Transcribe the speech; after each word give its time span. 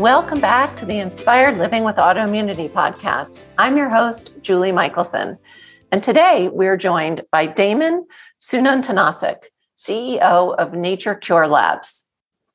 Welcome 0.00 0.40
back 0.40 0.76
to 0.76 0.86
the 0.86 0.98
Inspired 0.98 1.58
Living 1.58 1.84
with 1.84 1.96
Autoimmunity 1.96 2.70
podcast. 2.70 3.44
I'm 3.58 3.76
your 3.76 3.90
host, 3.90 4.32
Julie 4.40 4.72
Michelson. 4.72 5.36
And 5.92 6.02
today 6.02 6.48
we're 6.48 6.78
joined 6.78 7.20
by 7.30 7.44
Damon 7.44 8.06
Sunantanasik, 8.40 9.42
CEO 9.76 10.56
of 10.56 10.72
Nature 10.72 11.16
Cure 11.16 11.46
Labs. 11.46 12.08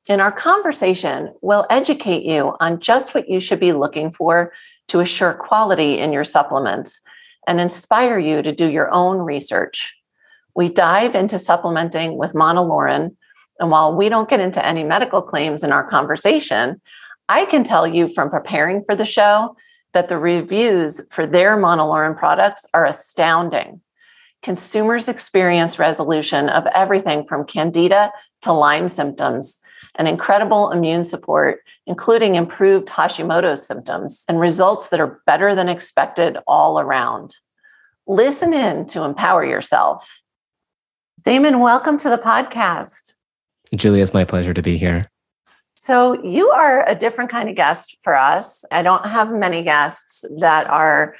In 0.08 0.20
our 0.20 0.32
conversation, 0.32 1.34
we'll 1.40 1.68
educate 1.70 2.24
you 2.24 2.56
on 2.58 2.80
just 2.80 3.14
what 3.14 3.28
you 3.28 3.38
should 3.38 3.60
be 3.60 3.72
looking 3.72 4.10
for 4.10 4.52
to 4.88 4.98
assure 4.98 5.32
quality 5.32 6.00
in 6.00 6.12
your 6.12 6.24
supplements 6.24 7.00
and 7.46 7.60
inspire 7.60 8.18
you 8.18 8.42
to 8.42 8.50
do 8.50 8.68
your 8.68 8.92
own 8.92 9.18
research. 9.18 9.96
We 10.56 10.68
dive 10.68 11.14
into 11.14 11.38
supplementing 11.38 12.18
with 12.18 12.32
monolaurin. 12.32 13.14
And 13.60 13.70
while 13.70 13.96
we 13.96 14.08
don't 14.08 14.28
get 14.28 14.40
into 14.40 14.66
any 14.66 14.82
medical 14.82 15.22
claims 15.22 15.62
in 15.62 15.70
our 15.70 15.88
conversation, 15.88 16.80
I 17.28 17.44
can 17.46 17.64
tell 17.64 17.86
you 17.86 18.08
from 18.08 18.30
preparing 18.30 18.82
for 18.84 18.94
the 18.94 19.06
show 19.06 19.56
that 19.92 20.08
the 20.08 20.18
reviews 20.18 21.00
for 21.10 21.26
their 21.26 21.56
monolaurin 21.56 22.16
products 22.16 22.66
are 22.72 22.86
astounding. 22.86 23.80
Consumers 24.42 25.08
experience 25.08 25.78
resolution 25.78 26.48
of 26.48 26.66
everything 26.74 27.26
from 27.26 27.44
candida 27.44 28.12
to 28.42 28.52
Lyme 28.52 28.88
symptoms 28.88 29.58
and 29.96 30.06
incredible 30.06 30.70
immune 30.70 31.04
support, 31.04 31.60
including 31.86 32.34
improved 32.34 32.88
Hashimoto's 32.88 33.66
symptoms 33.66 34.24
and 34.28 34.38
results 34.38 34.90
that 34.90 35.00
are 35.00 35.20
better 35.26 35.54
than 35.54 35.68
expected 35.68 36.36
all 36.46 36.78
around. 36.78 37.34
Listen 38.06 38.52
in 38.52 38.86
to 38.86 39.02
empower 39.02 39.44
yourself. 39.44 40.22
Damon, 41.22 41.58
welcome 41.58 41.98
to 41.98 42.08
the 42.08 42.18
podcast. 42.18 43.14
Julia, 43.74 44.02
it's 44.02 44.14
my 44.14 44.24
pleasure 44.24 44.54
to 44.54 44.62
be 44.62 44.76
here. 44.76 45.10
So, 45.78 46.22
you 46.24 46.48
are 46.50 46.88
a 46.88 46.94
different 46.94 47.28
kind 47.28 47.50
of 47.50 47.54
guest 47.54 47.98
for 48.02 48.16
us. 48.16 48.64
I 48.72 48.82
don't 48.82 49.04
have 49.04 49.30
many 49.30 49.62
guests 49.62 50.24
that 50.40 50.66
are 50.68 51.14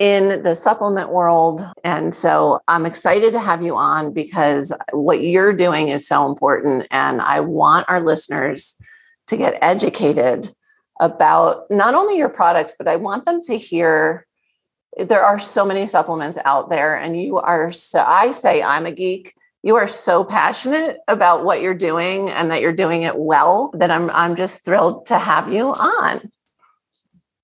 in 0.00 0.42
the 0.42 0.54
supplement 0.54 1.10
world. 1.10 1.62
And 1.84 2.12
so 2.12 2.58
I'm 2.66 2.86
excited 2.86 3.32
to 3.32 3.38
have 3.38 3.62
you 3.62 3.76
on 3.76 4.12
because 4.12 4.74
what 4.92 5.22
you're 5.22 5.52
doing 5.52 5.88
is 5.88 6.08
so 6.08 6.26
important. 6.26 6.88
And 6.90 7.20
I 7.20 7.40
want 7.40 7.88
our 7.88 8.00
listeners 8.00 8.76
to 9.28 9.36
get 9.36 9.58
educated 9.62 10.52
about 11.00 11.70
not 11.70 11.94
only 11.94 12.18
your 12.18 12.28
products, 12.28 12.74
but 12.76 12.88
I 12.88 12.96
want 12.96 13.24
them 13.24 13.40
to 13.42 13.56
hear 13.56 14.26
there 14.98 15.22
are 15.22 15.38
so 15.38 15.64
many 15.64 15.86
supplements 15.86 16.38
out 16.44 16.68
there. 16.68 16.96
And 16.96 17.20
you 17.20 17.38
are 17.38 17.70
so, 17.70 18.04
I 18.04 18.32
say 18.32 18.62
I'm 18.62 18.86
a 18.86 18.92
geek 18.92 19.34
you 19.64 19.76
are 19.76 19.86
so 19.86 20.22
passionate 20.22 20.98
about 21.08 21.44
what 21.44 21.62
you're 21.62 21.72
doing 21.72 22.28
and 22.28 22.50
that 22.50 22.60
you're 22.60 22.70
doing 22.70 23.02
it 23.02 23.16
well 23.16 23.72
that 23.78 23.90
I'm 23.90 24.10
I'm 24.10 24.36
just 24.36 24.62
thrilled 24.62 25.06
to 25.06 25.18
have 25.18 25.50
you 25.50 25.72
on. 25.72 26.30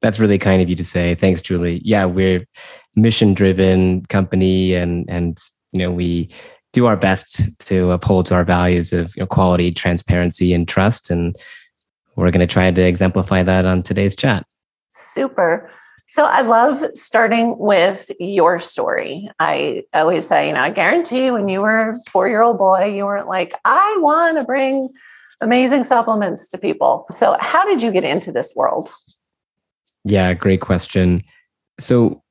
That's 0.02 0.20
really 0.20 0.38
kind 0.38 0.60
of 0.60 0.68
you 0.68 0.76
to 0.76 0.84
say. 0.84 1.14
Thanks, 1.14 1.40
Julie. 1.40 1.80
Yeah, 1.82 2.04
we're 2.04 2.46
mission 2.94 3.32
driven 3.32 4.04
company 4.06 4.74
and 4.74 5.08
and 5.08 5.38
you 5.72 5.78
know 5.78 5.90
we 5.90 6.28
do 6.74 6.84
our 6.84 6.96
best 6.96 7.40
to 7.58 7.90
uphold 7.90 8.26
to 8.26 8.34
our 8.34 8.44
values 8.44 8.92
of 8.92 9.16
you 9.16 9.22
know, 9.22 9.26
quality, 9.26 9.72
transparency, 9.72 10.52
and 10.52 10.68
trust. 10.68 11.10
And 11.10 11.34
we're 12.16 12.30
going 12.30 12.46
to 12.46 12.52
try 12.52 12.70
to 12.70 12.82
exemplify 12.82 13.42
that 13.42 13.64
on 13.64 13.82
today's 13.82 14.14
chat. 14.14 14.44
Super. 14.92 15.70
So 16.10 16.24
I 16.24 16.40
love 16.40 16.84
starting 16.94 17.56
with 17.56 18.10
your 18.18 18.58
story. 18.58 19.30
I 19.38 19.84
always 19.94 20.26
say, 20.26 20.48
you 20.48 20.54
know, 20.54 20.60
I 20.60 20.70
guarantee 20.70 21.30
when 21.30 21.48
you 21.48 21.60
were 21.60 21.90
a 21.90 22.00
four 22.10 22.28
year 22.28 22.42
old 22.42 22.58
boy, 22.58 22.86
you 22.86 23.06
weren't 23.06 23.28
like, 23.28 23.54
I 23.64 23.96
want 24.00 24.36
to 24.36 24.42
bring 24.42 24.88
amazing 25.40 25.84
supplements 25.84 26.48
to 26.48 26.58
people. 26.58 27.06
So, 27.12 27.36
how 27.40 27.64
did 27.64 27.80
you 27.80 27.92
get 27.92 28.02
into 28.02 28.32
this 28.32 28.52
world? 28.56 28.92
Yeah, 30.04 30.34
great 30.34 30.60
question. 30.60 31.22
So, 31.78 32.22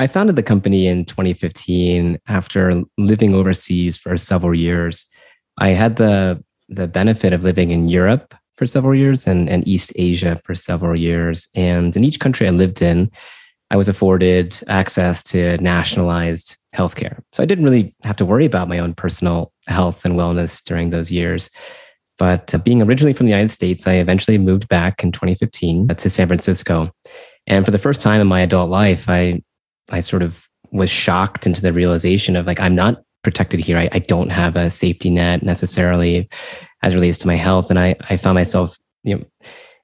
I 0.00 0.08
founded 0.08 0.34
the 0.34 0.42
company 0.42 0.88
in 0.88 1.04
2015 1.04 2.18
after 2.26 2.82
living 2.98 3.34
overseas 3.34 3.96
for 3.96 4.16
several 4.16 4.54
years. 4.54 5.06
I 5.58 5.68
had 5.68 5.96
the 5.96 6.42
the 6.68 6.88
benefit 6.88 7.32
of 7.32 7.44
living 7.44 7.70
in 7.70 7.88
Europe 7.88 8.34
for 8.60 8.66
several 8.66 8.94
years 8.94 9.26
and, 9.26 9.48
and 9.48 9.66
East 9.66 9.90
Asia 9.96 10.38
for 10.44 10.54
several 10.54 10.94
years. 10.94 11.48
And 11.54 11.96
in 11.96 12.04
each 12.04 12.20
country 12.20 12.46
I 12.46 12.50
lived 12.50 12.82
in, 12.82 13.10
I 13.70 13.76
was 13.78 13.88
afforded 13.88 14.60
access 14.68 15.22
to 15.32 15.56
nationalized 15.62 16.58
healthcare. 16.76 17.20
So 17.32 17.42
I 17.42 17.46
didn't 17.46 17.64
really 17.64 17.94
have 18.02 18.16
to 18.16 18.26
worry 18.26 18.44
about 18.44 18.68
my 18.68 18.78
own 18.78 18.92
personal 18.92 19.50
health 19.66 20.04
and 20.04 20.14
wellness 20.14 20.62
during 20.62 20.90
those 20.90 21.10
years. 21.10 21.48
But 22.18 22.54
uh, 22.54 22.58
being 22.58 22.82
originally 22.82 23.14
from 23.14 23.24
the 23.24 23.32
United 23.32 23.48
States, 23.48 23.86
I 23.86 23.94
eventually 23.94 24.36
moved 24.36 24.68
back 24.68 25.02
in 25.02 25.10
2015 25.10 25.88
to 25.88 26.10
San 26.10 26.26
Francisco. 26.26 26.90
And 27.46 27.64
for 27.64 27.70
the 27.70 27.78
first 27.78 28.02
time 28.02 28.20
in 28.20 28.26
my 28.26 28.42
adult 28.42 28.68
life, 28.68 29.08
I, 29.08 29.40
I 29.90 30.00
sort 30.00 30.20
of 30.20 30.46
was 30.70 30.90
shocked 30.90 31.46
into 31.46 31.62
the 31.62 31.72
realization 31.72 32.36
of 32.36 32.46
like, 32.46 32.60
I'm 32.60 32.74
not 32.74 33.00
protected 33.22 33.60
here. 33.60 33.78
I, 33.78 33.88
I 33.90 34.00
don't 34.00 34.28
have 34.28 34.54
a 34.56 34.68
safety 34.68 35.08
net 35.08 35.42
necessarily 35.42 36.28
as 36.82 36.92
it 36.92 36.96
relates 36.96 37.18
to 37.18 37.26
my 37.26 37.36
health. 37.36 37.70
And 37.70 37.78
I, 37.78 37.96
I 38.08 38.16
found 38.16 38.34
myself, 38.34 38.78
you 39.02 39.16
know, 39.16 39.24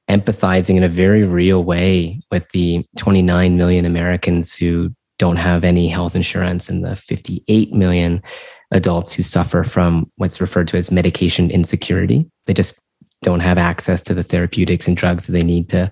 empathizing 0.08 0.76
in 0.76 0.82
a 0.82 0.88
very 0.88 1.24
real 1.24 1.64
way 1.64 2.20
with 2.30 2.48
the 2.50 2.84
29 2.96 3.56
million 3.56 3.84
Americans 3.84 4.54
who 4.54 4.94
don't 5.18 5.36
have 5.36 5.64
any 5.64 5.88
health 5.88 6.14
insurance 6.14 6.68
and 6.68 6.84
the 6.84 6.94
58 6.94 7.72
million 7.72 8.22
adults 8.70 9.12
who 9.12 9.22
suffer 9.22 9.64
from 9.64 10.10
what's 10.16 10.40
referred 10.40 10.68
to 10.68 10.76
as 10.76 10.90
medication 10.90 11.50
insecurity. 11.50 12.30
They 12.46 12.52
just 12.52 12.78
don't 13.22 13.40
have 13.40 13.58
access 13.58 14.02
to 14.02 14.14
the 14.14 14.22
therapeutics 14.22 14.86
and 14.86 14.96
drugs 14.96 15.26
that 15.26 15.32
they 15.32 15.42
need 15.42 15.68
to 15.70 15.90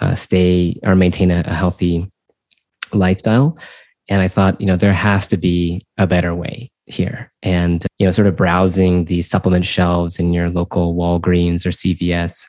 uh, 0.00 0.14
stay 0.14 0.78
or 0.82 0.94
maintain 0.94 1.30
a, 1.30 1.42
a 1.46 1.54
healthy 1.54 2.10
lifestyle. 2.92 3.58
And 4.10 4.20
I 4.20 4.28
thought, 4.28 4.60
you 4.60 4.66
know, 4.66 4.76
there 4.76 4.92
has 4.92 5.26
to 5.28 5.36
be 5.36 5.80
a 5.96 6.06
better 6.06 6.34
way 6.34 6.70
here. 6.86 7.32
And, 7.42 7.86
you 7.98 8.06
know, 8.06 8.10
sort 8.10 8.26
of 8.26 8.36
browsing 8.36 9.04
the 9.04 9.22
supplement 9.22 9.64
shelves 9.64 10.18
in 10.18 10.32
your 10.32 10.50
local 10.50 10.94
Walgreens 10.94 11.64
or 11.64 11.70
CVS, 11.70 12.44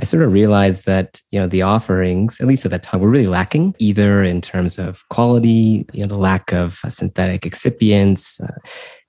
I 0.00 0.04
sort 0.04 0.22
of 0.22 0.32
realized 0.32 0.84
that, 0.86 1.20
you 1.30 1.40
know, 1.40 1.46
the 1.46 1.62
offerings, 1.62 2.40
at 2.40 2.46
least 2.46 2.64
at 2.64 2.70
that 2.70 2.82
time, 2.82 3.00
were 3.00 3.08
really 3.08 3.26
lacking, 3.26 3.74
either 3.78 4.22
in 4.22 4.40
terms 4.40 4.78
of 4.78 5.02
quality, 5.08 5.86
you 5.92 6.02
know, 6.02 6.08
the 6.08 6.16
lack 6.16 6.52
of 6.52 6.78
synthetic 6.88 7.42
excipients, 7.42 8.42
uh, 8.42 8.58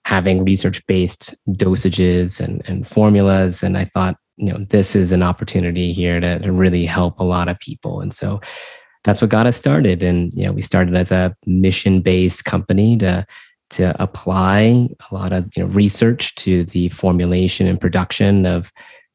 having 0.05 0.43
research 0.45 0.85
based 0.88 1.35
dosages 1.49 2.39
and, 2.39 2.61
and 2.66 2.88
formulas. 2.88 3.63
And 3.63 3.77
I 3.77 3.85
thought, 3.85 4.17
you 4.38 4.51
know, 4.51 4.66
this 4.69 4.95
is 4.95 5.11
an 5.11 5.23
opportunity 5.23 5.93
here 5.93 6.19
to, 6.19 6.39
to 6.39 6.51
really 6.51 6.85
help 6.85 7.19
a 7.19 7.23
lot 7.23 7.47
of 7.47 7.59
people. 7.59 8.01
And 8.01 8.13
so 8.13 8.41
that's 9.03 9.22
what 9.22 9.30
got 9.30 9.47
us 9.47 9.58
started. 9.58 10.02
And, 10.02 10.34
you 10.34 10.46
know, 10.46 10.53
we 10.53 10.62
started 10.62 10.96
as 10.96 11.12
a 11.12 11.36
mission 11.46 12.02
based 12.02 12.46
company 12.46 12.97
to 12.97 13.25
to 13.72 13.96
apply 14.02 14.88
a 15.12 15.14
lot 15.14 15.34
of 15.34 15.50
you 15.56 15.64
know, 15.64 15.69
research 15.69 16.36
to 16.36 16.64
the 16.66 16.90
formulation 16.90 17.68
and 17.68 17.81
production 17.81 18.46
of 18.46 18.72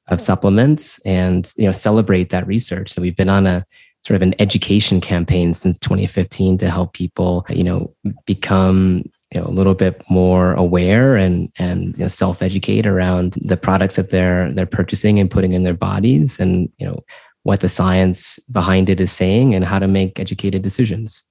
of 0.09 0.21
supplements 0.21 0.99
and 1.01 1.53
you 1.57 1.67
know 1.67 1.73
celebrate 1.73 2.31
that 2.31 2.47
research 2.47 2.91
so 2.91 3.01
we've 3.01 3.17
been 3.17 3.29
on 3.29 3.47
a 3.47 3.65
sort 4.05 4.17
of 4.17 4.23
an 4.23 4.35
education 4.39 5.01
campaign 5.01 5.53
since 5.55 5.79
2015 5.79 6.59
to 6.59 6.71
help 6.71 6.93
people 6.93 7.45
you 7.51 7.63
know 7.63 7.95
become 8.25 9.03
you 9.33 9.41
know 9.41 9.47
a 9.47 9.51
little 9.51 9.75
bit 9.75 10.03
more 10.09 10.55
aware 10.55 11.17
and 11.17 11.53
and 11.59 11.97
you 11.97 12.05
know, 12.05 12.09
self-educate 12.09 12.87
around 12.87 13.37
the 13.43 13.57
products 13.57 13.97
that 13.97 14.11
they're 14.11 14.53
they're 14.53 14.67
purchasing 14.67 15.21
and 15.21 15.31
putting 15.31 15.53
in 15.53 15.65
their 15.65 15.75
bodies 15.75 16.41
and 16.41 16.71
you 16.79 16.87
know 16.87 16.99
what 17.43 17.61
the 17.61 17.69
science 17.69 18.39
behind 18.51 18.89
it 18.91 19.01
is 19.01 19.13
saying 19.13 19.55
and 19.55 19.65
how 19.65 19.79
to 19.79 19.89
make 19.89 20.19
educated 20.19 20.63
decisions 20.63 21.23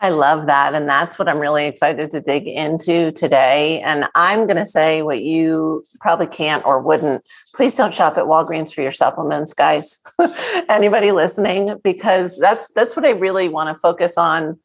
I 0.00 0.10
love 0.10 0.46
that. 0.46 0.74
And 0.74 0.88
that's 0.88 1.18
what 1.18 1.28
I'm 1.28 1.40
really 1.40 1.66
excited 1.66 2.12
to 2.12 2.20
dig 2.20 2.46
into 2.46 3.10
today. 3.12 3.80
And 3.80 4.06
I'm 4.14 4.46
going 4.46 4.56
to 4.56 4.66
say 4.66 5.02
what 5.02 5.22
you 5.22 5.84
probably 6.00 6.28
can't 6.28 6.64
or 6.64 6.80
wouldn't. 6.80 7.24
Please 7.54 7.74
don't 7.74 7.92
shop 7.92 8.16
at 8.16 8.24
Walgreens 8.24 8.72
for 8.72 8.80
your 8.80 8.92
supplements, 8.92 9.54
guys. 9.54 9.98
Anybody 10.68 11.10
listening, 11.10 11.80
because 11.82 12.38
that's 12.38 12.72
that's 12.74 12.94
what 12.94 13.04
I 13.04 13.10
really 13.10 13.48
want 13.48 13.74
to 13.74 13.80
focus 13.80 14.16
on 14.16 14.58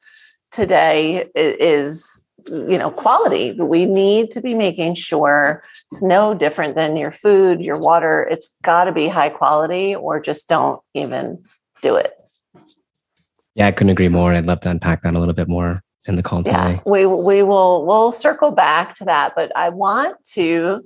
today 0.52 1.28
is 1.36 2.28
you 2.48 2.78
know 2.78 2.92
quality 2.92 3.54
we 3.54 3.86
need 3.86 4.30
to 4.30 4.42
be 4.42 4.54
making 4.54 4.94
sure 4.94 5.64
it's 5.94 6.02
no 6.02 6.34
different 6.34 6.74
than 6.76 6.98
your 6.98 7.12
food 7.12 7.62
your 7.62 7.78
water. 7.78 8.28
It's 8.30 8.58
got 8.64 8.86
to 8.86 8.92
be 8.92 9.08
high 9.08 9.30
quality 9.30 9.96
or 9.96 10.20
just 10.20 10.50
don't 10.50 10.82
even 10.94 11.44
do 11.82 11.96
it. 11.96 12.14
Yeah 13.56 13.68
i 13.68 13.72
couldn't 13.72 13.92
agree 13.92 14.08
more. 14.10 14.34
I'd 14.34 14.48
love 14.48 14.62
to 14.62 14.72
unpack 14.72 15.04
that 15.04 15.16
a 15.16 15.20
little 15.20 15.36
bit 15.36 15.48
more 15.48 15.84
in 16.06 16.16
the 16.16 16.24
call 16.24 16.44
today. 16.44 16.58
yeah, 16.58 16.80
we, 16.86 17.06
we 17.06 17.44
will 17.44 17.86
we'll 17.86 18.12
circle 18.12 18.52
back 18.52 18.94
to 18.94 19.06
that 19.06 19.32
but 19.38 19.54
i 19.56 19.70
want 19.70 20.22
to 20.26 20.84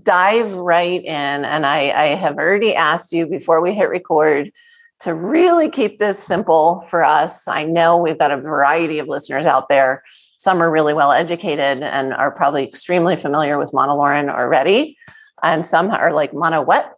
dive 0.00 0.52
right 0.52 1.02
in 1.02 1.44
and 1.44 1.66
I, 1.66 1.90
I 1.90 2.06
have 2.14 2.36
already 2.36 2.76
asked 2.76 3.12
you 3.12 3.26
before 3.26 3.60
we 3.60 3.74
hit 3.74 3.88
record 3.88 4.52
to 5.00 5.14
really 5.14 5.70
keep 5.70 5.98
this 5.98 6.18
simple 6.18 6.86
for 6.90 7.02
us. 7.02 7.48
I 7.48 7.64
know 7.64 7.96
we've 7.96 8.18
got 8.18 8.30
a 8.30 8.36
variety 8.36 8.98
of 8.98 9.08
listeners 9.08 9.46
out 9.46 9.68
there 9.68 10.02
some 10.40 10.62
are 10.62 10.70
really 10.70 10.94
well 10.94 11.12
educated 11.12 11.82
and 11.82 12.14
are 12.14 12.30
probably 12.30 12.64
extremely 12.64 13.14
familiar 13.14 13.58
with 13.58 13.72
monolaurin 13.72 14.30
already, 14.30 14.96
and 15.42 15.66
some 15.66 15.90
are 15.90 16.14
like 16.14 16.32
mono 16.32 16.62
what. 16.62 16.94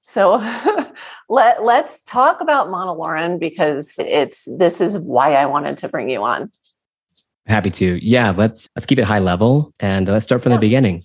So 0.00 0.36
let 1.28 1.62
let's 1.62 2.02
talk 2.04 2.40
about 2.40 2.68
monolaurin 2.68 3.38
because 3.38 3.96
it's 3.98 4.48
this 4.56 4.80
is 4.80 4.98
why 4.98 5.34
I 5.34 5.44
wanted 5.44 5.76
to 5.78 5.88
bring 5.90 6.08
you 6.08 6.22
on. 6.22 6.50
Happy 7.46 7.70
to. 7.72 8.02
Yeah, 8.02 8.30
let's 8.30 8.66
let's 8.74 8.86
keep 8.86 8.98
it 8.98 9.04
high 9.04 9.18
level 9.18 9.74
and 9.78 10.08
let's 10.08 10.24
start 10.24 10.42
from 10.42 10.52
yeah. 10.52 10.56
the 10.56 10.62
beginning. 10.62 11.04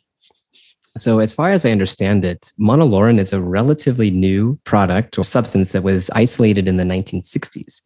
So, 0.96 1.20
as 1.20 1.34
far 1.34 1.52
as 1.52 1.66
I 1.66 1.72
understand 1.72 2.24
it, 2.24 2.54
monolaurin 2.58 3.20
is 3.20 3.34
a 3.34 3.42
relatively 3.42 4.12
new 4.12 4.58
product 4.64 5.18
or 5.18 5.26
substance 5.26 5.74
that 5.74 5.84
was 5.84 6.10
isolated 6.12 6.70
in 6.70 6.78
the 6.78 6.86
1960s. 6.86 7.82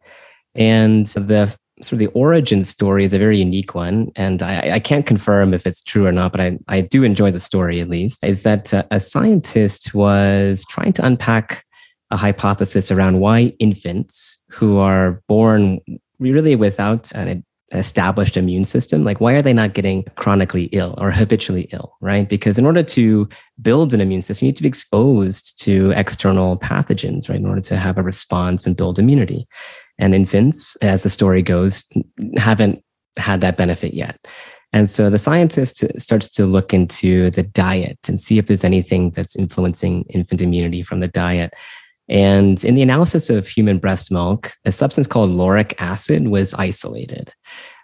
And 0.54 1.06
the 1.08 1.56
sort 1.82 1.94
of 1.94 1.98
the 1.98 2.06
origin 2.08 2.64
story 2.64 3.04
is 3.04 3.12
a 3.12 3.18
very 3.18 3.38
unique 3.38 3.74
one, 3.74 4.10
and 4.16 4.42
I, 4.42 4.74
I, 4.74 4.80
can't 4.80 5.04
confirm 5.04 5.52
if 5.52 5.66
it's 5.66 5.82
true 5.82 6.06
or 6.06 6.12
not, 6.12 6.32
but 6.32 6.40
I, 6.40 6.58
I 6.68 6.80
do 6.80 7.02
enjoy 7.02 7.30
the 7.30 7.40
story 7.40 7.80
at 7.80 7.88
least. 7.88 8.24
Is 8.24 8.42
that 8.44 8.72
uh, 8.72 8.84
a 8.90 8.98
scientist 8.98 9.94
was 9.94 10.64
trying 10.70 10.92
to 10.94 11.04
unpack 11.04 11.64
a 12.10 12.16
hypothesis 12.16 12.90
around 12.90 13.20
why 13.20 13.52
infants 13.58 14.38
who 14.48 14.78
are 14.78 15.22
born 15.28 15.80
really 16.18 16.56
without 16.56 17.12
an 17.12 17.44
established 17.72 18.36
immune 18.36 18.64
system 18.64 19.02
like 19.02 19.20
why 19.20 19.32
are 19.32 19.42
they 19.42 19.52
not 19.52 19.74
getting 19.74 20.04
chronically 20.14 20.64
ill 20.66 20.94
or 20.98 21.10
habitually 21.10 21.62
ill 21.72 21.96
right 22.00 22.28
because 22.28 22.58
in 22.58 22.64
order 22.64 22.82
to 22.82 23.28
build 23.60 23.92
an 23.92 24.00
immune 24.00 24.22
system 24.22 24.46
you 24.46 24.50
need 24.50 24.56
to 24.56 24.62
be 24.62 24.68
exposed 24.68 25.60
to 25.60 25.90
external 25.96 26.56
pathogens 26.56 27.28
right 27.28 27.40
in 27.40 27.46
order 27.46 27.60
to 27.60 27.76
have 27.76 27.98
a 27.98 28.04
response 28.04 28.66
and 28.66 28.76
build 28.76 29.00
immunity 29.00 29.48
and 29.98 30.14
infants, 30.14 30.76
as 30.76 31.02
the 31.02 31.10
story 31.10 31.42
goes, 31.42 31.84
haven't 32.36 32.82
had 33.16 33.40
that 33.40 33.56
benefit 33.56 33.94
yet. 33.94 34.18
And 34.72 34.90
so 34.90 35.08
the 35.08 35.18
scientist 35.18 35.84
starts 35.98 36.28
to 36.30 36.44
look 36.44 36.74
into 36.74 37.30
the 37.30 37.42
diet 37.42 37.98
and 38.08 38.20
see 38.20 38.38
if 38.38 38.46
there's 38.46 38.64
anything 38.64 39.10
that's 39.10 39.36
influencing 39.36 40.04
infant 40.10 40.42
immunity 40.42 40.82
from 40.82 41.00
the 41.00 41.08
diet. 41.08 41.54
And 42.08 42.62
in 42.64 42.74
the 42.74 42.82
analysis 42.82 43.30
of 43.30 43.48
human 43.48 43.78
breast 43.78 44.12
milk, 44.12 44.52
a 44.64 44.72
substance 44.72 45.06
called 45.06 45.30
lauric 45.30 45.74
acid 45.78 46.28
was 46.28 46.54
isolated. 46.54 47.32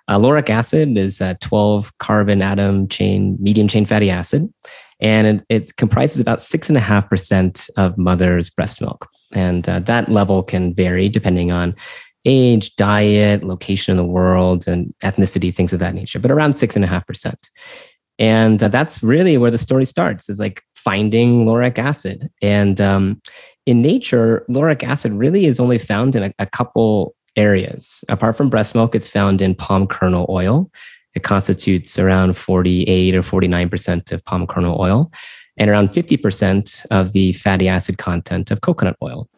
Uh, 0.08 0.18
lauric 0.18 0.50
acid 0.50 0.96
is 0.98 1.20
a 1.20 1.36
12 1.40 1.96
carbon 1.98 2.42
atom 2.42 2.88
chain, 2.88 3.36
medium 3.40 3.68
chain 3.68 3.86
fatty 3.86 4.10
acid, 4.10 4.52
and 5.00 5.26
it, 5.26 5.44
it 5.48 5.76
comprises 5.76 6.20
about 6.20 6.40
6.5% 6.40 7.70
of 7.76 7.96
mother's 7.96 8.50
breast 8.50 8.80
milk. 8.80 9.08
And 9.32 9.68
uh, 9.68 9.80
that 9.80 10.08
level 10.08 10.42
can 10.42 10.74
vary 10.74 11.08
depending 11.08 11.52
on 11.52 11.74
age, 12.24 12.74
diet, 12.76 13.42
location 13.42 13.92
in 13.92 13.96
the 13.96 14.04
world, 14.04 14.68
and 14.68 14.94
ethnicity, 15.02 15.54
things 15.54 15.72
of 15.72 15.80
that 15.80 15.94
nature, 15.94 16.18
but 16.18 16.30
around 16.30 16.54
six 16.54 16.76
and 16.76 16.84
a 16.84 16.88
half 16.88 17.06
percent. 17.06 17.50
And 18.18 18.62
uh, 18.62 18.68
that's 18.68 19.02
really 19.02 19.36
where 19.38 19.50
the 19.50 19.58
story 19.58 19.84
starts 19.84 20.28
is 20.28 20.38
like 20.38 20.62
finding 20.74 21.44
lauric 21.46 21.78
acid. 21.78 22.30
And 22.40 22.80
um, 22.80 23.20
in 23.66 23.82
nature, 23.82 24.44
lauric 24.48 24.82
acid 24.84 25.12
really 25.12 25.46
is 25.46 25.58
only 25.58 25.78
found 25.78 26.14
in 26.14 26.24
a, 26.24 26.32
a 26.38 26.46
couple 26.46 27.14
areas. 27.36 28.04
Apart 28.08 28.36
from 28.36 28.50
breast 28.50 28.74
milk, 28.74 28.94
it's 28.94 29.08
found 29.08 29.42
in 29.42 29.54
palm 29.54 29.86
kernel 29.86 30.26
oil. 30.28 30.70
It 31.14 31.22
constitutes 31.24 31.98
around 31.98 32.36
48 32.36 33.14
or 33.14 33.22
49% 33.22 34.12
of 34.12 34.24
palm 34.24 34.46
kernel 34.46 34.80
oil 34.80 35.10
and 35.56 35.70
around 35.70 35.90
50% 35.90 36.86
of 36.90 37.12
the 37.12 37.32
fatty 37.34 37.68
acid 37.68 37.98
content 37.98 38.50
of 38.50 38.60
coconut 38.60 38.96
oil. 39.02 39.28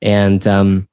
And 0.00 0.46
um, 0.46 0.88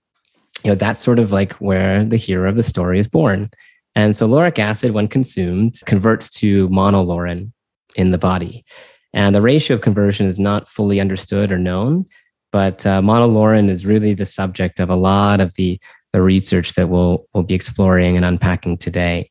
you 0.63 0.71
know 0.71 0.75
that's 0.75 0.99
sort 0.99 1.19
of 1.19 1.31
like 1.31 1.53
where 1.53 2.03
the 2.03 2.17
hero 2.17 2.49
of 2.49 2.55
the 2.55 2.63
story 2.63 2.99
is 2.99 3.07
born. 3.07 3.49
And 3.95 4.17
so 4.17 4.25
lauric 4.25 4.59
acid, 4.59 4.91
when 4.91 5.07
consumed, 5.07 5.79
converts 5.85 6.29
to 6.41 6.67
monolaurin 6.69 7.51
in 7.95 8.11
the 8.11 8.17
body. 8.17 8.65
And 9.13 9.33
the 9.33 9.41
ratio 9.41 9.75
of 9.75 9.81
conversion 9.81 10.25
is 10.25 10.37
not 10.37 10.67
fully 10.67 10.99
understood 10.99 11.51
or 11.51 11.57
known, 11.57 12.05
but 12.51 12.85
uh, 12.85 13.01
monolaurin 13.01 13.69
is 13.69 13.85
really 13.85 14.13
the 14.13 14.25
subject 14.25 14.79
of 14.79 14.89
a 14.89 14.95
lot 14.95 15.39
of 15.39 15.53
the, 15.53 15.79
the 16.11 16.21
research 16.21 16.73
that 16.73 16.89
we'll, 16.89 17.25
we'll 17.33 17.43
be 17.43 17.53
exploring 17.53 18.17
and 18.17 18.25
unpacking 18.25 18.77
today 18.77 19.29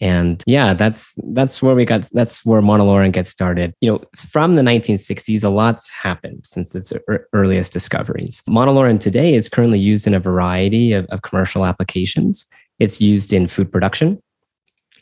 and 0.00 0.42
yeah 0.46 0.74
that's 0.74 1.18
that's 1.32 1.62
where 1.62 1.74
we 1.74 1.84
got 1.84 2.08
that's 2.12 2.44
where 2.44 2.60
monolaurin 2.60 3.12
gets 3.12 3.30
started. 3.30 3.74
You 3.80 3.92
know 3.92 4.00
from 4.16 4.56
the 4.56 4.62
1960s 4.62 5.44
a 5.44 5.48
lot's 5.48 5.88
happened 5.88 6.44
since 6.44 6.74
its 6.74 6.92
earliest 7.32 7.72
discoveries. 7.72 8.42
Monolaurin 8.48 9.00
today 9.00 9.34
is 9.34 9.48
currently 9.48 9.78
used 9.78 10.06
in 10.06 10.14
a 10.14 10.20
variety 10.20 10.92
of, 10.92 11.06
of 11.06 11.22
commercial 11.22 11.64
applications. 11.64 12.46
It's 12.78 13.00
used 13.00 13.32
in 13.32 13.48
food 13.48 13.72
production 13.72 14.20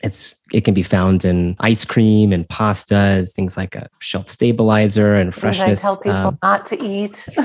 it's 0.05 0.35
it 0.53 0.63
can 0.63 0.75
be 0.75 0.83
found 0.83 1.25
in 1.25 1.55
ice 1.59 1.83
cream 1.83 2.31
and 2.31 2.47
pasta 2.47 3.25
things 3.35 3.57
like 3.57 3.75
a 3.75 3.89
shelf 3.99 4.29
stabilizer 4.29 5.15
and 5.15 5.33
freshness. 5.33 5.83
I 5.83 5.87
tell 5.87 5.97
people 5.97 6.11
um, 6.13 6.39
not 6.43 6.65
to 6.67 6.83
eat. 6.83 7.27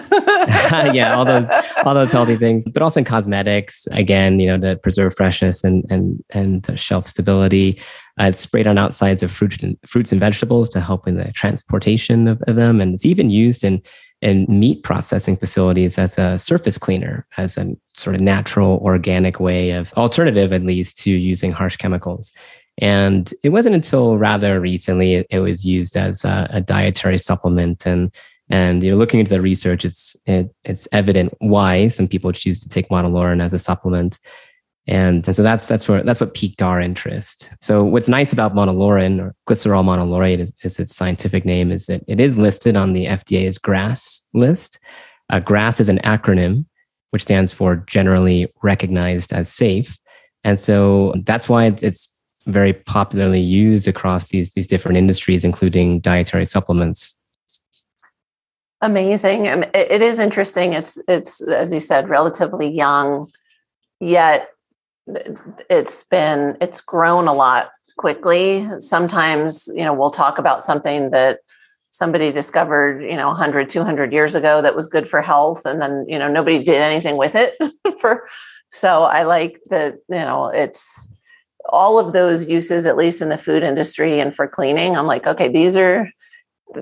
yeah, 0.92 1.14
all 1.16 1.24
those 1.24 1.50
all 1.84 1.94
those 1.94 2.12
healthy 2.12 2.36
things, 2.36 2.64
but 2.64 2.82
also 2.82 3.00
in 3.00 3.04
cosmetics. 3.04 3.88
Again, 3.92 4.38
you 4.38 4.46
know, 4.46 4.58
to 4.58 4.76
preserve 4.76 5.14
freshness 5.14 5.64
and 5.64 5.84
and 5.90 6.22
and 6.30 6.78
shelf 6.78 7.06
stability. 7.06 7.80
Uh, 8.20 8.24
it's 8.24 8.40
sprayed 8.40 8.66
on 8.66 8.76
outsides 8.76 9.22
of 9.22 9.30
fruits 9.30 9.62
and 9.62 9.78
fruits 9.86 10.12
and 10.12 10.20
vegetables 10.20 10.68
to 10.68 10.80
help 10.80 11.08
in 11.08 11.16
the 11.16 11.32
transportation 11.32 12.28
of, 12.28 12.42
of 12.46 12.56
them, 12.56 12.80
and 12.80 12.94
it's 12.94 13.06
even 13.06 13.30
used 13.30 13.64
in 13.64 13.82
in 14.22 14.44
meat 14.48 14.82
processing 14.82 15.36
facilities 15.36 15.98
as 15.98 16.18
a 16.18 16.38
surface 16.38 16.76
cleaner, 16.76 17.26
as 17.36 17.56
a 17.56 17.74
sort 17.94 18.16
of 18.16 18.20
natural, 18.20 18.78
organic 18.82 19.40
way 19.40 19.70
of 19.70 19.92
alternative, 19.94 20.52
at 20.52 20.62
least, 20.62 20.98
to 20.98 21.10
using 21.10 21.52
harsh 21.52 21.76
chemicals. 21.76 22.32
And 22.78 23.32
it 23.42 23.50
wasn't 23.50 23.74
until 23.74 24.18
rather 24.18 24.60
recently 24.60 25.14
it, 25.14 25.26
it 25.30 25.40
was 25.40 25.64
used 25.64 25.96
as 25.96 26.24
a, 26.24 26.48
a, 26.50 26.60
dietary 26.60 27.18
supplement. 27.18 27.86
And 27.86 28.14
and 28.48 28.82
you 28.82 28.90
know, 28.90 28.96
looking 28.96 29.20
into 29.20 29.30
the 29.30 29.40
research, 29.40 29.84
it's 29.84 30.16
it, 30.26 30.50
it's 30.64 30.88
evident 30.92 31.34
why 31.38 31.88
some 31.88 32.08
people 32.08 32.32
choose 32.32 32.60
to 32.62 32.68
take 32.68 32.88
monolaurin 32.88 33.42
as 33.42 33.52
a 33.52 33.58
supplement. 33.58 34.18
And, 34.90 35.26
and 35.26 35.36
so 35.36 35.42
that's 35.42 35.68
that's 35.68 35.88
where 35.88 36.02
that's 36.02 36.20
what 36.20 36.34
piqued 36.34 36.62
our 36.62 36.80
interest. 36.80 37.50
So 37.60 37.84
what's 37.84 38.08
nice 38.08 38.32
about 38.32 38.54
monolaurin 38.54 39.20
or 39.20 39.34
glycerol 39.48 39.84
monolaurate 39.84 40.40
is, 40.40 40.52
is, 40.62 40.80
its 40.80 40.96
scientific 40.96 41.44
name 41.44 41.70
is 41.70 41.86
that 41.86 42.02
it 42.08 42.20
is 42.20 42.36
listed 42.36 42.76
on 42.76 42.92
the 42.92 43.06
FDA's 43.06 43.56
GRAS 43.56 44.20
list. 44.34 44.80
Uh, 45.30 45.38
GRAS 45.38 45.78
is 45.78 45.88
an 45.88 46.00
acronym 46.04 46.64
which 47.10 47.22
stands 47.22 47.52
for 47.52 47.76
generally 47.76 48.52
recognized 48.62 49.32
as 49.32 49.48
safe. 49.48 49.96
And 50.44 50.58
so 50.58 51.14
that's 51.24 51.48
why 51.48 51.66
it's, 51.66 51.82
it's 51.82 52.14
very 52.46 52.72
popularly 52.72 53.40
used 53.40 53.86
across 53.86 54.28
these 54.28 54.52
these 54.52 54.66
different 54.66 54.98
industries, 54.98 55.44
including 55.44 56.00
dietary 56.00 56.46
supplements. 56.46 57.16
Amazing. 58.80 59.46
and 59.46 59.70
It 59.72 60.02
is 60.02 60.18
interesting. 60.18 60.72
It's 60.72 61.00
it's 61.06 61.46
as 61.46 61.72
you 61.72 61.78
said, 61.78 62.08
relatively 62.08 62.68
young, 62.68 63.30
yet 64.00 64.48
it's 65.68 66.04
been 66.04 66.56
it's 66.60 66.80
grown 66.80 67.28
a 67.28 67.34
lot 67.34 67.70
quickly. 67.96 68.66
Sometimes 68.80 69.68
you 69.74 69.84
know 69.84 69.94
we'll 69.94 70.10
talk 70.10 70.38
about 70.38 70.64
something 70.64 71.10
that 71.10 71.40
somebody 71.90 72.32
discovered 72.32 73.02
you 73.02 73.16
know 73.16 73.28
100 73.28 73.68
200 73.68 74.12
years 74.12 74.34
ago 74.34 74.62
that 74.62 74.76
was 74.76 74.86
good 74.86 75.08
for 75.08 75.20
health 75.20 75.66
and 75.66 75.82
then 75.82 76.04
you 76.08 76.18
know 76.18 76.28
nobody 76.28 76.62
did 76.62 76.80
anything 76.80 77.16
with 77.16 77.34
it 77.34 77.54
for 78.00 78.28
so 78.68 79.02
i 79.02 79.24
like 79.24 79.60
that 79.70 79.94
you 80.08 80.14
know 80.14 80.46
it's 80.46 81.12
all 81.68 81.98
of 81.98 82.12
those 82.12 82.46
uses 82.46 82.86
at 82.86 82.96
least 82.96 83.20
in 83.20 83.28
the 83.28 83.36
food 83.36 83.64
industry 83.64 84.20
and 84.20 84.32
for 84.32 84.46
cleaning 84.46 84.96
i'm 84.96 85.06
like 85.06 85.26
okay 85.26 85.48
these 85.48 85.76
are 85.76 86.08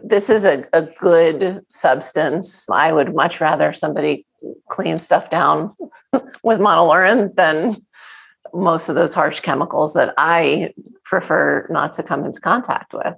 this 0.03 0.31
is 0.31 0.45
a, 0.45 0.65
a 0.73 0.83
good 0.83 1.63
substance. 1.69 2.69
I 2.71 2.93
would 2.93 3.15
much 3.15 3.41
rather 3.41 3.73
somebody 3.73 4.27
clean 4.69 4.99
stuff 4.99 5.31
down 5.31 5.75
with 6.43 6.61
monolaurin 6.61 7.35
than 7.35 7.77
most 8.55 8.89
of 8.89 8.95
those 8.95 9.15
harsh 9.15 9.41
chemicals 9.41 9.95
that 9.95 10.15
I 10.19 10.73
prefer 11.05 11.67
not 11.71 11.93
to 11.95 12.03
come 12.03 12.25
into 12.25 12.41
contact 12.41 12.93
with. 12.93 13.15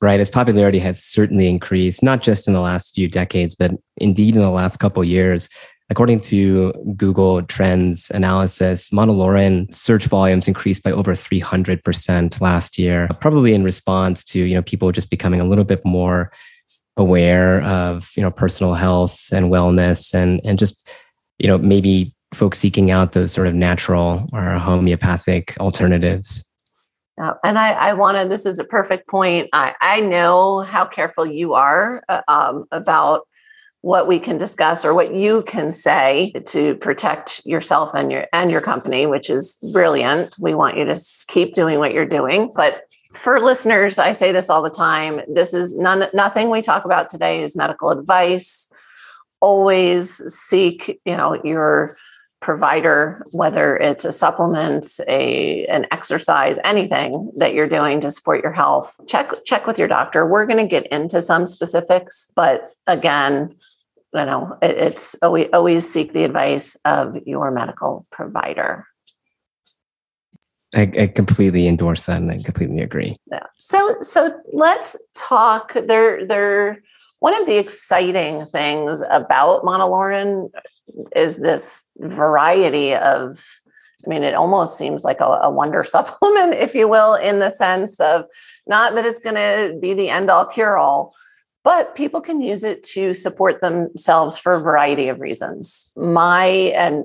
Right. 0.00 0.18
Its 0.18 0.30
popularity 0.30 0.80
has 0.80 1.02
certainly 1.02 1.48
increased, 1.48 2.02
not 2.02 2.22
just 2.22 2.48
in 2.48 2.54
the 2.54 2.60
last 2.60 2.94
few 2.94 3.08
decades, 3.08 3.54
but 3.54 3.70
indeed 3.98 4.34
in 4.34 4.42
the 4.42 4.50
last 4.50 4.78
couple 4.78 5.04
years. 5.04 5.48
According 5.90 6.20
to 6.22 6.72
Google 6.96 7.42
Trends 7.42 8.10
analysis, 8.10 8.88
Monolaurin 8.88 9.72
search 9.72 10.06
volumes 10.06 10.48
increased 10.48 10.82
by 10.82 10.90
over 10.90 11.12
300% 11.12 12.40
last 12.40 12.78
year, 12.78 13.08
probably 13.20 13.54
in 13.54 13.62
response 13.62 14.24
to, 14.24 14.40
you 14.40 14.54
know, 14.54 14.62
people 14.62 14.90
just 14.90 15.10
becoming 15.10 15.40
a 15.40 15.44
little 15.44 15.64
bit 15.64 15.84
more 15.84 16.32
aware 16.96 17.62
of, 17.62 18.10
you 18.16 18.22
know, 18.22 18.30
personal 18.30 18.74
health 18.74 19.28
and 19.32 19.52
wellness 19.52 20.14
and 20.14 20.40
and 20.44 20.58
just, 20.58 20.90
you 21.38 21.46
know, 21.46 21.58
maybe 21.58 22.14
folks 22.34 22.58
seeking 22.58 22.90
out 22.90 23.12
those 23.12 23.32
sort 23.32 23.46
of 23.46 23.54
natural 23.54 24.28
or 24.32 24.58
homeopathic 24.58 25.56
alternatives. 25.60 26.44
Yeah, 27.18 27.34
and 27.44 27.58
I, 27.58 27.72
I 27.72 27.92
wanted 27.92 28.30
this 28.30 28.46
is 28.46 28.58
a 28.58 28.64
perfect 28.64 29.06
point. 29.08 29.48
I, 29.52 29.74
I 29.80 30.00
know 30.00 30.60
how 30.60 30.86
careful 30.86 31.26
you 31.26 31.54
are 31.54 32.02
uh, 32.08 32.22
um, 32.26 32.64
about 32.72 33.28
what 33.82 34.06
we 34.06 34.18
can 34.18 34.38
discuss 34.38 34.84
or 34.84 34.94
what 34.94 35.14
you 35.14 35.42
can 35.42 35.72
say 35.72 36.32
to 36.46 36.76
protect 36.76 37.44
yourself 37.44 37.94
and 37.94 38.10
your 38.10 38.26
and 38.32 38.50
your 38.50 38.60
company, 38.60 39.06
which 39.06 39.28
is 39.28 39.58
brilliant. 39.72 40.36
We 40.40 40.54
want 40.54 40.78
you 40.78 40.84
to 40.84 40.98
keep 41.28 41.52
doing 41.52 41.78
what 41.78 41.92
you're 41.92 42.06
doing. 42.06 42.50
But 42.54 42.84
for 43.12 43.40
listeners, 43.40 43.98
I 43.98 44.12
say 44.12 44.32
this 44.32 44.48
all 44.48 44.62
the 44.62 44.70
time. 44.70 45.20
This 45.28 45.52
is 45.52 45.76
none 45.76 46.08
nothing 46.14 46.48
we 46.48 46.62
talk 46.62 46.84
about 46.84 47.10
today 47.10 47.42
is 47.42 47.54
medical 47.54 47.90
advice. 47.90 48.72
Always 49.40 50.10
seek, 50.32 51.00
you 51.04 51.16
know, 51.16 51.42
your 51.44 51.96
provider, 52.42 53.24
whether 53.30 53.76
it's 53.76 54.04
a 54.04 54.12
supplement, 54.12 54.86
a 55.08 55.64
an 55.66 55.86
exercise, 55.90 56.58
anything 56.64 57.32
that 57.36 57.54
you're 57.54 57.68
doing 57.68 58.00
to 58.00 58.10
support 58.10 58.42
your 58.42 58.52
health, 58.52 58.94
check 59.06 59.30
check 59.46 59.66
with 59.66 59.78
your 59.78 59.88
doctor. 59.88 60.26
We're 60.26 60.44
going 60.44 60.58
to 60.58 60.66
get 60.66 60.86
into 60.88 61.22
some 61.22 61.46
specifics, 61.46 62.30
but 62.36 62.72
again, 62.86 63.54
you 64.12 64.24
know, 64.26 64.58
it, 64.60 64.76
it's 64.76 65.14
always 65.22 65.48
always 65.52 65.88
seek 65.88 66.12
the 66.12 66.24
advice 66.24 66.76
of 66.84 67.16
your 67.24 67.50
medical 67.50 68.06
provider. 68.10 68.86
I, 70.74 70.90
I, 70.98 71.06
completely 71.06 71.68
endorse 71.68 72.06
that 72.06 72.16
and 72.16 72.30
I 72.30 72.42
completely 72.42 72.80
agree. 72.80 73.18
Yeah. 73.30 73.46
So 73.56 73.96
so 74.00 74.34
let's 74.52 74.96
talk. 75.14 75.74
There 75.74 76.26
there 76.26 76.82
one 77.20 77.40
of 77.40 77.46
the 77.46 77.56
exciting 77.56 78.46
things 78.46 79.00
about 79.10 79.62
monolaurin 79.62 80.50
is 81.14 81.38
this 81.38 81.88
variety 81.98 82.94
of 82.94 83.44
i 84.04 84.08
mean 84.08 84.22
it 84.22 84.34
almost 84.34 84.76
seems 84.76 85.04
like 85.04 85.20
a, 85.20 85.40
a 85.42 85.50
wonder 85.50 85.84
supplement 85.86 86.54
if 86.54 86.74
you 86.74 86.88
will 86.88 87.14
in 87.14 87.38
the 87.38 87.50
sense 87.50 87.98
of 88.00 88.24
not 88.66 88.94
that 88.94 89.06
it's 89.06 89.20
going 89.20 89.34
to 89.34 89.78
be 89.80 89.94
the 89.94 90.08
end 90.08 90.30
all 90.30 90.46
cure 90.46 90.76
all 90.76 91.14
but 91.64 91.94
people 91.94 92.20
can 92.20 92.40
use 92.40 92.64
it 92.64 92.82
to 92.82 93.12
support 93.12 93.60
themselves 93.60 94.36
for 94.36 94.54
a 94.54 94.60
variety 94.60 95.08
of 95.08 95.20
reasons. 95.20 95.92
My 95.96 96.44
and 96.44 97.04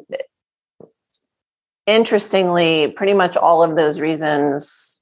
interestingly 1.86 2.92
pretty 2.92 3.14
much 3.14 3.38
all 3.38 3.64
of 3.64 3.76
those 3.76 4.00
reasons 4.00 5.02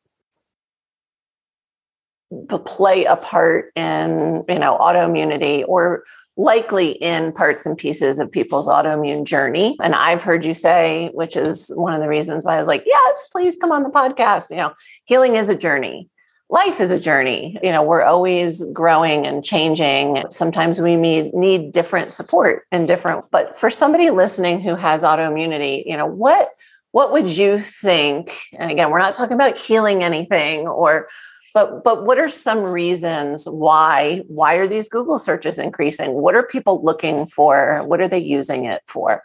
play 2.65 3.05
a 3.05 3.15
part 3.15 3.71
in 3.75 4.43
you 4.47 4.59
know 4.59 4.77
autoimmunity 4.77 5.63
or 5.67 6.03
likely 6.37 6.91
in 6.91 7.31
parts 7.31 7.65
and 7.65 7.77
pieces 7.77 8.19
of 8.19 8.31
people's 8.31 8.67
autoimmune 8.67 9.23
journey. 9.23 9.77
And 9.81 9.95
I've 9.95 10.21
heard 10.21 10.45
you 10.45 10.53
say, 10.53 11.09
which 11.13 11.37
is 11.37 11.71
one 11.75 11.93
of 11.93 12.01
the 12.01 12.09
reasons 12.09 12.45
why 12.45 12.55
I 12.55 12.57
was 12.57 12.67
like, 12.67 12.83
yes, 12.85 13.27
please 13.31 13.55
come 13.55 13.71
on 13.71 13.83
the 13.83 13.89
podcast. 13.89 14.49
You 14.49 14.57
know, 14.57 14.73
healing 15.05 15.35
is 15.35 15.49
a 15.49 15.57
journey. 15.57 16.09
Life 16.49 16.79
is 16.79 16.91
a 16.91 16.99
journey. 16.99 17.57
You 17.63 17.71
know, 17.71 17.81
we're 17.81 18.03
always 18.03 18.63
growing 18.65 19.25
and 19.25 19.43
changing. 19.43 20.25
Sometimes 20.29 20.79
we 20.81 20.95
need, 20.95 21.33
need 21.33 21.71
different 21.71 22.11
support 22.11 22.63
and 22.71 22.87
different, 22.87 23.25
but 23.31 23.57
for 23.57 23.69
somebody 23.69 24.09
listening 24.09 24.61
who 24.61 24.75
has 24.75 25.03
autoimmunity, 25.03 25.83
you 25.85 25.97
know, 25.97 26.05
what 26.05 26.49
what 26.91 27.11
would 27.11 27.27
you 27.27 27.59
think? 27.59 28.39
And 28.53 28.71
again, 28.71 28.89
we're 28.89 28.99
not 28.99 29.15
talking 29.15 29.33
about 29.33 29.57
healing 29.57 30.01
anything 30.01 30.65
or 30.65 31.09
but 31.55 31.85
but 31.85 32.05
what 32.05 32.19
are 32.19 32.27
some 32.27 32.61
reasons 32.61 33.47
why 33.49 34.21
why 34.27 34.55
are 34.55 34.67
these 34.67 34.89
google 34.89 35.17
searches 35.17 35.57
increasing? 35.57 36.13
What 36.13 36.35
are 36.35 36.45
people 36.45 36.83
looking 36.83 37.25
for? 37.25 37.81
What 37.85 38.01
are 38.01 38.07
they 38.07 38.19
using 38.19 38.65
it 38.65 38.83
for? 38.85 39.23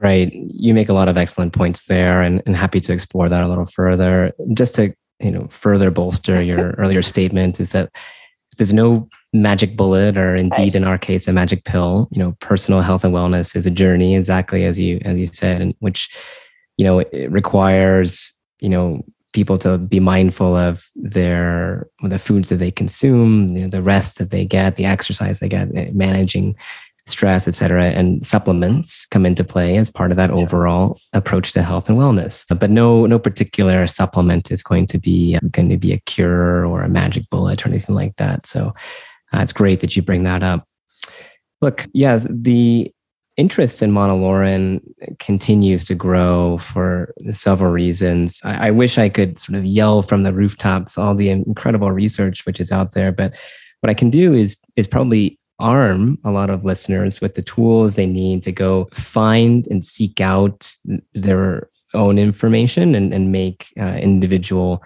Right. 0.00 0.30
You 0.34 0.74
make 0.74 0.88
a 0.88 0.92
lot 0.92 1.08
of 1.08 1.16
excellent 1.16 1.52
points 1.52 1.86
there 1.86 2.22
and, 2.22 2.42
and 2.44 2.56
happy 2.56 2.80
to 2.80 2.92
explore 2.92 3.28
that 3.28 3.44
a 3.44 3.48
little 3.48 3.66
further. 3.66 4.32
Just 4.52 4.74
to 4.74 4.92
you 5.20 5.30
know 5.30 5.46
further 5.48 5.92
bolster 5.92 6.42
your 6.42 6.70
earlier 6.78 7.02
statement 7.02 7.60
is 7.60 7.70
that 7.70 7.94
there's 8.58 8.72
no 8.72 9.08
magic 9.32 9.76
bullet 9.76 10.18
or 10.18 10.34
indeed 10.34 10.58
right. 10.58 10.74
in 10.74 10.84
our 10.84 10.98
case 10.98 11.28
a 11.28 11.32
magic 11.32 11.64
pill 11.64 12.08
you 12.10 12.18
know 12.18 12.36
personal 12.40 12.80
health 12.80 13.04
and 13.04 13.14
wellness 13.14 13.54
is 13.56 13.64
a 13.64 13.70
journey 13.70 14.16
exactly 14.16 14.64
as 14.66 14.78
you 14.78 15.00
as 15.04 15.18
you 15.18 15.26
said 15.26 15.62
and 15.62 15.74
which 15.78 16.10
you 16.76 16.84
know 16.84 16.98
it 16.98 17.30
requires 17.30 18.34
you 18.60 18.68
know 18.68 19.02
people 19.32 19.58
to 19.58 19.78
be 19.78 20.00
mindful 20.00 20.54
of 20.56 20.90
their 20.94 21.88
the 22.02 22.18
foods 22.18 22.48
that 22.48 22.56
they 22.56 22.70
consume, 22.70 23.56
you 23.56 23.62
know, 23.62 23.68
the 23.68 23.82
rest 23.82 24.18
that 24.18 24.30
they 24.30 24.44
get, 24.44 24.76
the 24.76 24.84
exercise 24.84 25.40
they 25.40 25.48
get, 25.48 25.68
eh, 25.74 25.90
managing 25.92 26.56
stress, 27.04 27.48
etc., 27.48 27.86
and 27.90 28.24
supplements 28.24 29.06
come 29.06 29.26
into 29.26 29.42
play 29.42 29.76
as 29.76 29.90
part 29.90 30.12
of 30.12 30.16
that 30.16 30.30
overall 30.30 31.00
approach 31.12 31.52
to 31.52 31.62
health 31.62 31.88
and 31.88 31.98
wellness. 31.98 32.44
But 32.56 32.70
no, 32.70 33.06
no 33.06 33.18
particular 33.18 33.86
supplement 33.88 34.50
is 34.50 34.62
going 34.62 34.86
to 34.88 34.98
be 34.98 35.38
going 35.50 35.68
to 35.68 35.78
be 35.78 35.92
a 35.92 35.98
cure 36.00 36.64
or 36.64 36.82
a 36.82 36.88
magic 36.88 37.28
bullet 37.30 37.64
or 37.64 37.68
anything 37.68 37.94
like 37.94 38.16
that. 38.16 38.46
So 38.46 38.74
uh, 39.32 39.40
it's 39.40 39.52
great 39.52 39.80
that 39.80 39.96
you 39.96 40.02
bring 40.02 40.24
that 40.24 40.42
up. 40.42 40.66
Look, 41.60 41.86
yes, 41.92 42.26
the 42.30 42.92
interest 43.36 43.82
in 43.82 43.90
monolaurin 43.90 44.80
continues 45.18 45.84
to 45.84 45.94
grow 45.94 46.58
for 46.58 47.14
several 47.30 47.70
reasons. 47.70 48.40
I, 48.44 48.68
I, 48.68 48.70
wish 48.70 48.98
I 48.98 49.08
could 49.08 49.38
sort 49.38 49.56
of 49.56 49.64
yell 49.64 50.02
from 50.02 50.22
the 50.22 50.32
rooftops 50.32 50.98
all 50.98 51.14
the 51.14 51.30
incredible 51.30 51.90
research 51.92 52.44
which 52.44 52.60
is 52.60 52.70
out 52.70 52.92
there, 52.92 53.10
but 53.10 53.34
what 53.80 53.90
I 53.90 53.94
can 53.94 54.10
do 54.10 54.34
is 54.34 54.56
is 54.76 54.86
probably 54.86 55.38
arm 55.58 56.18
a 56.24 56.30
lot 56.30 56.50
of 56.50 56.64
listeners 56.64 57.20
with 57.20 57.34
the 57.34 57.42
tools 57.42 57.94
they 57.94 58.06
need 58.06 58.42
to 58.42 58.52
go 58.52 58.88
find 58.92 59.66
and 59.68 59.84
seek 59.84 60.20
out 60.20 60.74
their 61.14 61.68
own 61.94 62.18
information 62.18 62.94
and, 62.94 63.12
and 63.14 63.32
make 63.32 63.72
uh, 63.78 63.94
individual 63.94 64.82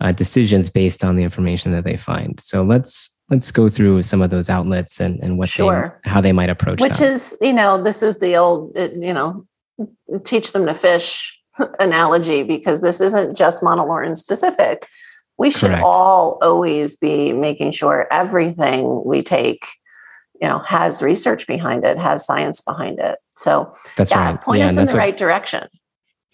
uh, 0.00 0.12
decisions 0.12 0.70
based 0.70 1.02
on 1.02 1.16
the 1.16 1.22
information 1.22 1.72
that 1.72 1.84
they 1.84 1.96
find. 1.96 2.40
So 2.40 2.62
let's 2.62 3.10
let's 3.30 3.50
go 3.50 3.68
through 3.68 4.02
some 4.02 4.22
of 4.22 4.30
those 4.30 4.48
outlets 4.48 5.00
and, 5.00 5.20
and 5.22 5.38
what 5.38 5.48
sure. 5.48 6.00
they 6.04 6.10
how 6.10 6.20
they 6.20 6.32
might 6.32 6.50
approach 6.50 6.80
which 6.80 6.98
that. 6.98 7.08
is 7.08 7.36
you 7.40 7.52
know 7.52 7.82
this 7.82 8.02
is 8.02 8.18
the 8.18 8.36
old 8.36 8.76
uh, 8.76 8.88
you 8.96 9.12
know 9.12 9.46
teach 10.24 10.52
them 10.52 10.66
to 10.66 10.74
fish 10.74 11.38
analogy 11.80 12.42
because 12.42 12.80
this 12.80 13.00
isn't 13.00 13.36
just 13.36 13.62
monolaurin 13.62 14.16
specific 14.16 14.86
we 15.38 15.50
should 15.50 15.70
Correct. 15.70 15.84
all 15.84 16.38
always 16.42 16.96
be 16.96 17.32
making 17.32 17.70
sure 17.70 18.06
everything 18.10 19.02
we 19.04 19.22
take 19.22 19.66
you 20.40 20.48
know 20.48 20.58
has 20.60 21.02
research 21.02 21.46
behind 21.46 21.84
it 21.84 21.98
has 21.98 22.24
science 22.24 22.60
behind 22.60 22.98
it 22.98 23.18
so 23.36 23.72
that's 23.96 24.10
yeah, 24.10 24.30
right 24.30 24.40
point 24.40 24.58
yeah, 24.60 24.66
us 24.66 24.76
in 24.76 24.86
the 24.86 24.94
right 24.94 25.16
direction 25.16 25.66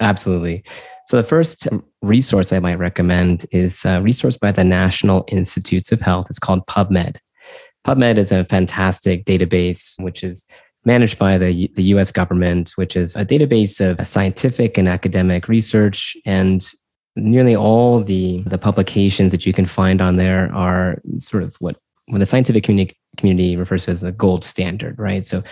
absolutely 0.01 0.65
so 1.07 1.17
the 1.19 1.23
first 1.23 1.69
resource 2.05 2.53
I 2.53 2.61
might 2.61 2.79
recommend 2.79 3.47
is 3.51 3.85
a 3.85 4.01
resource 4.01 4.37
by 4.37 4.53
the 4.53 4.65
National 4.65 5.25
Institutes 5.29 5.91
of 5.91 6.01
Health. 6.01 6.27
It's 6.29 6.39
called 6.39 6.67
PubMed. 6.67 7.17
PubMed 7.87 8.19
is 8.19 8.33
a 8.33 8.45
fantastic 8.45 9.25
database 9.25 10.01
which 10.03 10.23
is 10.23 10.47
managed 10.85 11.19
by 11.19 11.39
the, 11.39 11.71
the 11.75 11.83
US 11.95 12.13
government, 12.13 12.73
which 12.77 12.97
is 12.97 13.17
a 13.17 13.25
database 13.25 13.81
of 13.81 14.07
scientific 14.07 14.77
and 14.79 14.89
academic 14.89 15.49
research. 15.49 16.17
And 16.27 16.67
nearly 17.17 17.57
all 17.57 18.01
the, 18.01 18.43
the 18.47 18.59
publications 18.59 19.33
that 19.33 19.47
you 19.47 19.53
can 19.53 19.67
find 19.67 20.01
on 20.01 20.17
there 20.17 20.53
are 20.53 21.01
sort 21.17 21.43
of 21.43 21.57
what, 21.57 21.77
what 22.07 22.19
the 22.19 22.27
scientific 22.27 22.65
community, 22.65 22.97
community 23.17 23.57
refers 23.57 23.87
to 23.87 23.93
as 23.93 24.03
the 24.03 24.13
gold 24.13 24.45
standard, 24.45 24.99
right? 24.99 25.25
So 25.25 25.43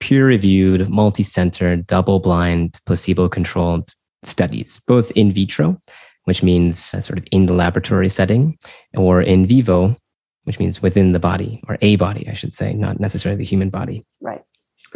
peer 0.00 0.26
reviewed, 0.26 0.88
multi 0.88 1.22
centered, 1.22 1.86
double 1.86 2.20
blind, 2.20 2.78
placebo 2.86 3.28
controlled 3.28 3.94
studies, 4.24 4.80
both 4.86 5.10
in 5.12 5.32
vitro, 5.32 5.80
which 6.24 6.42
means 6.42 6.78
sort 6.78 7.18
of 7.18 7.24
in 7.30 7.46
the 7.46 7.54
laboratory 7.54 8.08
setting, 8.08 8.58
or 8.96 9.22
in 9.22 9.46
vivo, 9.46 9.96
which 10.44 10.58
means 10.58 10.82
within 10.82 11.12
the 11.12 11.18
body, 11.18 11.62
or 11.68 11.78
a 11.82 11.96
body, 11.96 12.28
I 12.28 12.34
should 12.34 12.54
say, 12.54 12.72
not 12.72 13.00
necessarily 13.00 13.38
the 13.38 13.44
human 13.44 13.70
body. 13.70 14.04
Right. 14.20 14.42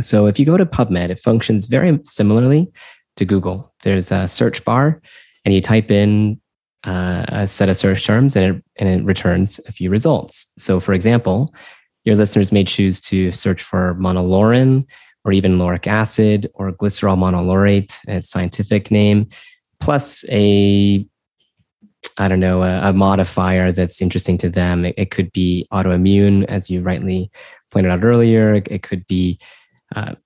So 0.00 0.26
if 0.26 0.38
you 0.38 0.46
go 0.46 0.56
to 0.56 0.66
PubMed, 0.66 1.10
it 1.10 1.20
functions 1.20 1.66
very 1.66 1.98
similarly 2.04 2.72
to 3.16 3.24
Google. 3.24 3.72
There's 3.82 4.10
a 4.10 4.26
search 4.28 4.64
bar, 4.64 5.00
and 5.44 5.54
you 5.54 5.60
type 5.60 5.90
in 5.90 6.40
uh, 6.84 7.24
a 7.28 7.46
set 7.46 7.68
of 7.68 7.76
search 7.76 8.04
terms, 8.04 8.36
and 8.36 8.56
it, 8.56 8.64
and 8.76 8.88
it 8.88 9.04
returns 9.04 9.60
a 9.68 9.72
few 9.72 9.90
results. 9.90 10.50
So, 10.58 10.80
for 10.80 10.94
example, 10.94 11.54
your 12.04 12.16
listeners 12.16 12.50
may 12.50 12.64
choose 12.64 13.00
to 13.02 13.30
search 13.32 13.62
for 13.62 13.94
monolaurin 13.94 14.86
or 15.24 15.32
even 15.32 15.58
lauric 15.58 15.86
acid 15.86 16.50
or 16.54 16.72
glycerol 16.72 17.16
monolaurate, 17.16 17.96
its 18.08 18.30
scientific 18.30 18.90
name, 18.90 19.28
plus 19.80 20.24
a 20.28 21.06
I 22.18 22.28
don't 22.28 22.40
know, 22.40 22.62
a, 22.64 22.88
a, 22.88 22.92
modifier 22.92 23.70
that's 23.70 24.02
interesting 24.02 24.36
to 24.38 24.50
them. 24.50 24.84
It, 24.84 24.94
it, 24.98 25.10
could 25.12 25.32
be 25.32 25.66
autoimmune, 25.72 26.44
as 26.46 26.68
you 26.68 26.82
rightly 26.82 27.30
pointed 27.70 27.92
out 27.92 28.04
earlier. 28.04 28.54
It, 28.54 28.68
it 28.68 28.82
could 28.82 29.06
be 29.06 29.38
uh, 29.94 30.16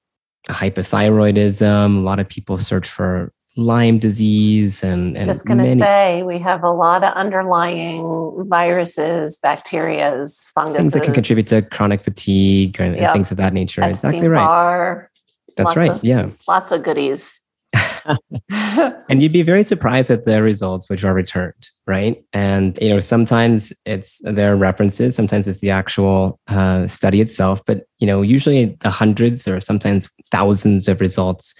hypothyroidism. 0.48 1.96
A 1.96 2.00
lot 2.00 2.18
of 2.18 2.28
people 2.28 2.58
search 2.58 2.88
for 2.88 3.32
Lyme 3.56 3.98
disease 3.98 4.82
and, 4.82 5.16
and 5.16 5.24
just 5.24 5.46
going 5.46 5.58
to 5.58 5.76
say 5.76 6.22
we 6.22 6.38
have 6.38 6.62
a 6.62 6.70
lot 6.70 7.02
of 7.02 7.14
underlying 7.14 8.46
viruses, 8.48 9.40
bacterias, 9.42 10.44
funguses, 10.48 10.76
things 10.76 10.92
that 10.92 11.04
can 11.04 11.14
contribute 11.14 11.46
to 11.46 11.62
chronic 11.62 12.02
fatigue 12.04 12.78
and, 12.78 12.96
yep. 12.96 13.14
things 13.14 13.30
of 13.30 13.38
that 13.38 13.54
nature. 13.54 13.82
Epstein 13.82 14.10
exactly 14.10 14.28
right. 14.28 14.44
Barr, 14.44 15.10
That's 15.56 15.74
right. 15.74 15.90
Of, 15.90 16.04
yeah, 16.04 16.28
lots 16.46 16.70
of 16.70 16.82
goodies. 16.82 17.40
and 18.50 19.22
you'd 19.22 19.32
be 19.32 19.42
very 19.42 19.62
surprised 19.62 20.10
at 20.10 20.24
the 20.24 20.42
results 20.42 20.88
which 20.88 21.04
are 21.04 21.14
returned, 21.14 21.70
right? 21.86 22.22
And 22.32 22.78
you 22.80 22.90
know, 22.90 23.00
sometimes 23.00 23.72
it's 23.84 24.20
their 24.24 24.54
references, 24.56 25.16
sometimes 25.16 25.48
it's 25.48 25.60
the 25.60 25.70
actual 25.70 26.38
uh, 26.48 26.86
study 26.88 27.20
itself, 27.20 27.62
but 27.66 27.84
you 27.98 28.06
know, 28.06 28.22
usually 28.22 28.76
the 28.80 28.90
hundreds 28.90 29.48
or 29.48 29.60
sometimes 29.60 30.10
thousands 30.30 30.88
of 30.88 31.00
results 31.00 31.54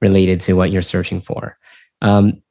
related 0.00 0.40
to 0.42 0.54
what 0.54 0.70
you're 0.70 0.82
searching 0.82 1.20
for. 1.20 1.56
Um, 2.02 2.42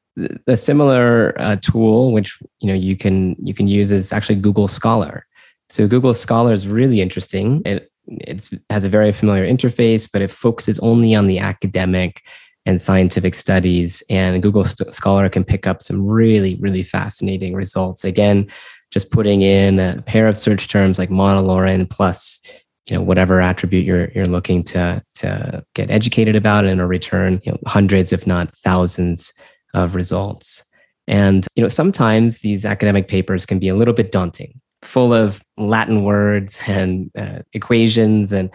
a 0.46 0.56
similar 0.56 1.38
uh, 1.38 1.56
tool, 1.56 2.12
which 2.12 2.38
you 2.60 2.68
know 2.68 2.74
you 2.74 2.96
can 2.96 3.36
you 3.42 3.54
can 3.54 3.68
use, 3.68 3.92
is 3.92 4.12
actually 4.12 4.36
Google 4.36 4.68
Scholar. 4.68 5.26
So 5.68 5.86
Google 5.86 6.14
Scholar 6.14 6.52
is 6.52 6.66
really 6.66 7.00
interesting. 7.00 7.62
It 7.64 7.90
it 8.06 8.48
has 8.70 8.84
a 8.84 8.88
very 8.88 9.12
familiar 9.12 9.46
interface, 9.46 10.08
but 10.10 10.22
it 10.22 10.30
focuses 10.30 10.78
only 10.78 11.14
on 11.14 11.26
the 11.26 11.38
academic 11.38 12.22
and 12.64 12.80
scientific 12.80 13.34
studies. 13.34 14.02
And 14.08 14.42
Google 14.42 14.64
Scholar 14.64 15.28
can 15.28 15.44
pick 15.44 15.66
up 15.66 15.82
some 15.82 16.06
really 16.06 16.54
really 16.56 16.82
fascinating 16.82 17.54
results. 17.54 18.04
Again, 18.04 18.48
just 18.90 19.10
putting 19.10 19.42
in 19.42 19.78
a 19.78 20.02
pair 20.02 20.26
of 20.26 20.38
search 20.38 20.68
terms 20.68 20.98
like 20.98 21.10
monolaurin 21.10 21.90
plus 21.90 22.40
you 22.88 22.96
know 22.96 23.02
whatever 23.02 23.40
attribute 23.40 23.84
you're 23.84 24.10
you're 24.14 24.26
looking 24.26 24.62
to 24.62 25.02
to 25.14 25.64
get 25.74 25.90
educated 25.90 26.36
about 26.36 26.64
and 26.64 26.80
in 26.80 26.86
return 26.86 27.40
you 27.44 27.52
know, 27.52 27.58
hundreds 27.66 28.12
if 28.12 28.26
not 28.26 28.54
thousands 28.56 29.32
of 29.74 29.94
results. 29.94 30.64
And 31.08 31.46
you 31.56 31.62
know 31.62 31.68
sometimes 31.68 32.40
these 32.40 32.64
academic 32.64 33.08
papers 33.08 33.46
can 33.46 33.58
be 33.58 33.68
a 33.68 33.74
little 33.74 33.94
bit 33.94 34.12
daunting 34.12 34.60
full 34.82 35.12
of 35.12 35.42
latin 35.56 36.04
words 36.04 36.60
and 36.66 37.10
uh, 37.16 37.40
equations 37.52 38.32
and 38.32 38.50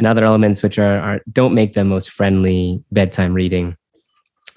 and 0.00 0.08
other 0.08 0.24
elements 0.24 0.62
which 0.62 0.78
are, 0.78 0.98
are 0.98 1.20
don't 1.30 1.54
make 1.54 1.74
them 1.74 1.88
most 1.88 2.10
friendly 2.10 2.82
bedtime 2.90 3.34
reading. 3.34 3.76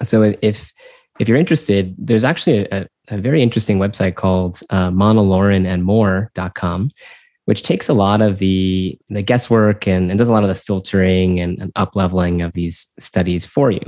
So 0.02 0.34
if 0.42 0.72
if 1.20 1.28
you're 1.28 1.36
interested 1.36 1.94
there's 1.98 2.24
actually 2.24 2.66
a, 2.70 2.86
a 3.08 3.18
very 3.18 3.42
interesting 3.42 3.78
website 3.78 4.14
called 4.14 4.60
uh, 4.70 4.90
monolaurinandmore.com 4.90 6.90
which 7.48 7.62
takes 7.62 7.88
a 7.88 7.94
lot 7.94 8.20
of 8.20 8.40
the, 8.40 8.98
the 9.08 9.22
guesswork 9.22 9.88
and, 9.88 10.10
and 10.10 10.18
does 10.18 10.28
a 10.28 10.32
lot 10.32 10.42
of 10.42 10.50
the 10.50 10.54
filtering 10.54 11.40
and, 11.40 11.58
and 11.58 11.72
up 11.76 11.96
leveling 11.96 12.42
of 12.42 12.52
these 12.52 12.92
studies 12.98 13.46
for 13.46 13.70
you. 13.70 13.80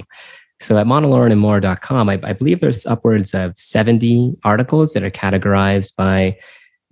So 0.61 0.79
at 0.79 0.87
monolaurinandmore.com, 0.87 2.09
I, 2.09 2.19
I 2.23 2.33
believe 2.33 2.61
there's 2.61 2.87
upwards 2.87 3.35
of 3.35 3.59
70 3.59 4.39
articles 4.45 4.95
that 4.95 5.03
are 5.03 5.11
categorized 5.11 5.95
by, 5.95 6.39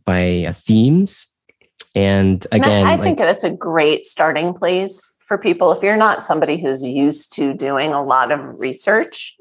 by 0.04 0.44
uh, 0.46 0.52
themes. 0.52 1.26
And 1.94 2.46
again, 2.52 2.80
and 2.80 2.88
I, 2.88 2.92
I 2.92 2.96
think 2.98 3.16
that's 3.16 3.44
a 3.44 3.50
great 3.50 4.04
starting 4.04 4.52
place 4.52 5.14
for 5.24 5.38
people. 5.38 5.72
If 5.72 5.82
you're 5.82 5.96
not 5.96 6.20
somebody 6.20 6.60
who's 6.60 6.84
used 6.84 7.32
to 7.36 7.54
doing 7.54 7.94
a 7.94 8.04
lot 8.04 8.30
of 8.30 8.40
research, 8.60 9.38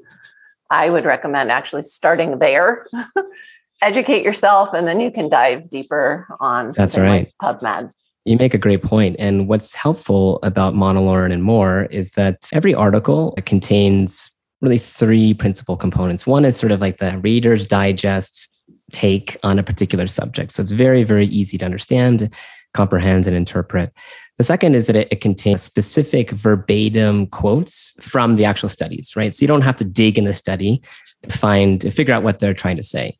I 0.70 0.88
would 0.88 1.04
recommend 1.04 1.52
actually 1.52 1.82
starting 1.82 2.38
there 2.38 2.86
educate 3.82 4.24
yourself 4.24 4.72
and 4.74 4.86
then 4.86 5.00
you 5.00 5.10
can 5.10 5.28
dive 5.28 5.70
deeper 5.70 6.26
on 6.40 6.72
That's 6.76 6.96
right. 6.96 7.32
like 7.40 7.60
PubMed. 7.60 7.92
You 8.24 8.36
make 8.36 8.54
a 8.54 8.58
great 8.58 8.82
point. 8.82 9.16
And 9.18 9.48
what's 9.48 9.74
helpful 9.74 10.38
about 10.42 10.74
monolaurin 10.74 11.32
and 11.32 11.42
more 11.42 11.84
is 11.84 12.12
that 12.12 12.48
every 12.52 12.74
article 12.74 13.34
contains 13.46 14.30
really 14.60 14.78
three 14.78 15.34
principal 15.34 15.76
components. 15.76 16.26
One 16.26 16.44
is 16.44 16.56
sort 16.56 16.72
of 16.72 16.80
like 16.80 16.98
the 16.98 17.18
reader's 17.18 17.66
digest 17.66 18.48
take 18.92 19.36
on 19.42 19.58
a 19.58 19.62
particular 19.62 20.06
subject. 20.06 20.52
So 20.52 20.62
it's 20.62 20.72
very, 20.72 21.04
very 21.04 21.26
easy 21.26 21.58
to 21.58 21.64
understand, 21.64 22.34
comprehend, 22.74 23.26
and 23.26 23.36
interpret. 23.36 23.92
The 24.36 24.44
second 24.44 24.74
is 24.74 24.86
that 24.86 24.96
it, 24.96 25.08
it, 25.10 25.20
contains 25.20 25.62
specific 25.62 26.30
verbatim 26.30 27.26
quotes 27.26 27.92
from 28.00 28.36
the 28.36 28.44
actual 28.44 28.68
studies, 28.68 29.14
right? 29.16 29.34
So 29.34 29.42
you 29.42 29.48
don't 29.48 29.62
have 29.62 29.76
to 29.76 29.84
dig 29.84 30.16
in 30.16 30.24
the 30.24 30.32
study 30.32 30.82
to 31.24 31.36
find, 31.36 31.80
to 31.80 31.90
figure 31.90 32.14
out 32.14 32.22
what 32.22 32.38
they're 32.38 32.54
trying 32.54 32.76
to 32.76 32.82
say. 32.82 33.18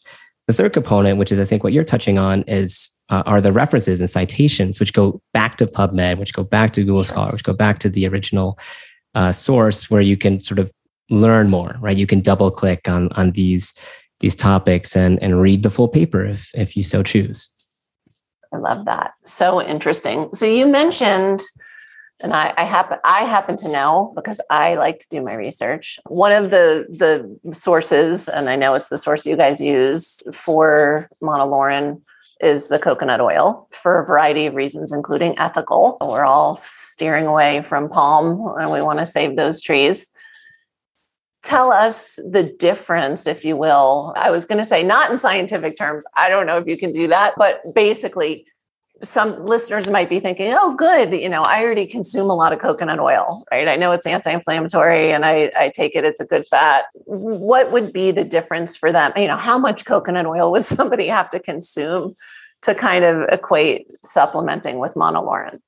The 0.48 0.54
third 0.54 0.72
component, 0.72 1.18
which 1.18 1.30
is 1.30 1.38
I 1.38 1.44
think 1.44 1.62
what 1.62 1.72
you're 1.72 1.84
touching 1.84 2.18
on, 2.18 2.42
is 2.48 2.90
uh, 3.10 3.22
are 3.26 3.40
the 3.40 3.52
references 3.52 4.00
and 4.00 4.10
citations, 4.10 4.80
which 4.80 4.92
go 4.92 5.20
back 5.32 5.56
to 5.58 5.66
PubMed, 5.66 6.18
which 6.18 6.34
go 6.34 6.42
back 6.42 6.72
to 6.72 6.82
Google 6.82 7.04
Scholar, 7.04 7.32
which 7.32 7.44
go 7.44 7.52
back 7.52 7.78
to 7.80 7.88
the 7.88 8.08
original 8.08 8.58
uh, 9.14 9.30
source, 9.30 9.90
where 9.90 10.00
you 10.00 10.16
can 10.16 10.40
sort 10.40 10.58
of 10.58 10.72
learn 11.10 11.48
more. 11.50 11.76
Right, 11.80 11.96
you 11.96 12.06
can 12.06 12.20
double 12.20 12.50
click 12.50 12.88
on 12.88 13.12
on 13.12 13.32
these 13.32 13.72
these 14.20 14.34
topics 14.34 14.96
and 14.96 15.22
and 15.22 15.40
read 15.40 15.62
the 15.62 15.70
full 15.70 15.88
paper 15.88 16.24
if 16.24 16.50
if 16.54 16.76
you 16.76 16.82
so 16.82 17.02
choose. 17.02 17.50
I 18.52 18.56
love 18.56 18.86
that. 18.86 19.12
So 19.26 19.62
interesting. 19.62 20.32
So 20.32 20.46
you 20.46 20.66
mentioned 20.66 21.42
and 22.20 22.32
I, 22.32 22.52
I, 22.56 22.64
happen 22.64 22.98
I 23.04 23.24
happen 23.24 23.56
to 23.58 23.68
know 23.68 24.12
because 24.16 24.40
I 24.50 24.74
like 24.74 24.98
to 25.00 25.08
do 25.08 25.22
my 25.22 25.34
research. 25.34 25.98
One 26.06 26.32
of 26.32 26.50
the 26.50 26.86
the 26.88 27.54
sources, 27.54 28.28
and 28.28 28.50
I 28.50 28.56
know 28.56 28.74
it's 28.74 28.88
the 28.88 28.98
source 28.98 29.26
you 29.26 29.36
guys 29.36 29.60
use 29.60 30.20
for 30.32 31.08
monolaurin, 31.22 32.00
is 32.40 32.68
the 32.68 32.78
coconut 32.78 33.20
oil 33.20 33.68
for 33.70 34.00
a 34.00 34.06
variety 34.06 34.46
of 34.46 34.54
reasons, 34.54 34.92
including 34.92 35.38
ethical. 35.38 35.96
We're 36.00 36.24
all 36.24 36.56
steering 36.56 37.26
away 37.26 37.62
from 37.62 37.88
palm, 37.88 38.54
and 38.58 38.70
we 38.70 38.80
want 38.80 38.98
to 38.98 39.06
save 39.06 39.36
those 39.36 39.60
trees. 39.60 40.10
Tell 41.44 41.70
us 41.70 42.18
the 42.28 42.42
difference, 42.42 43.26
if 43.28 43.44
you 43.44 43.56
will. 43.56 44.12
I 44.16 44.32
was 44.32 44.44
going 44.44 44.58
to 44.58 44.64
say, 44.64 44.82
not 44.82 45.10
in 45.10 45.18
scientific 45.18 45.76
terms. 45.76 46.04
I 46.16 46.28
don't 46.28 46.46
know 46.46 46.58
if 46.58 46.66
you 46.66 46.76
can 46.76 46.92
do 46.92 47.06
that, 47.06 47.34
but 47.38 47.62
basically, 47.74 48.44
some 49.02 49.44
listeners 49.46 49.88
might 49.88 50.08
be 50.08 50.18
thinking, 50.18 50.52
oh, 50.58 50.74
good, 50.74 51.12
you 51.12 51.28
know, 51.28 51.42
I 51.42 51.64
already 51.64 51.86
consume 51.86 52.30
a 52.30 52.34
lot 52.34 52.52
of 52.52 52.58
coconut 52.58 52.98
oil, 52.98 53.44
right? 53.50 53.68
I 53.68 53.76
know 53.76 53.92
it's 53.92 54.06
anti 54.06 54.32
inflammatory 54.32 55.12
and 55.12 55.24
I, 55.24 55.52
I 55.56 55.70
take 55.70 55.94
it, 55.94 56.04
it's 56.04 56.20
a 56.20 56.26
good 56.26 56.46
fat. 56.46 56.86
What 56.94 57.70
would 57.70 57.92
be 57.92 58.10
the 58.10 58.24
difference 58.24 58.76
for 58.76 58.90
them? 58.90 59.12
You 59.16 59.28
know, 59.28 59.36
how 59.36 59.58
much 59.58 59.84
coconut 59.84 60.26
oil 60.26 60.50
would 60.52 60.64
somebody 60.76 61.06
have 61.06 61.30
to 61.30 61.40
consume 61.40 62.16
to 62.62 62.74
kind 62.74 63.04
of 63.04 63.28
equate 63.30 63.86
supplementing 64.04 64.78
with 64.78 64.94
monolaurin? 64.94 65.60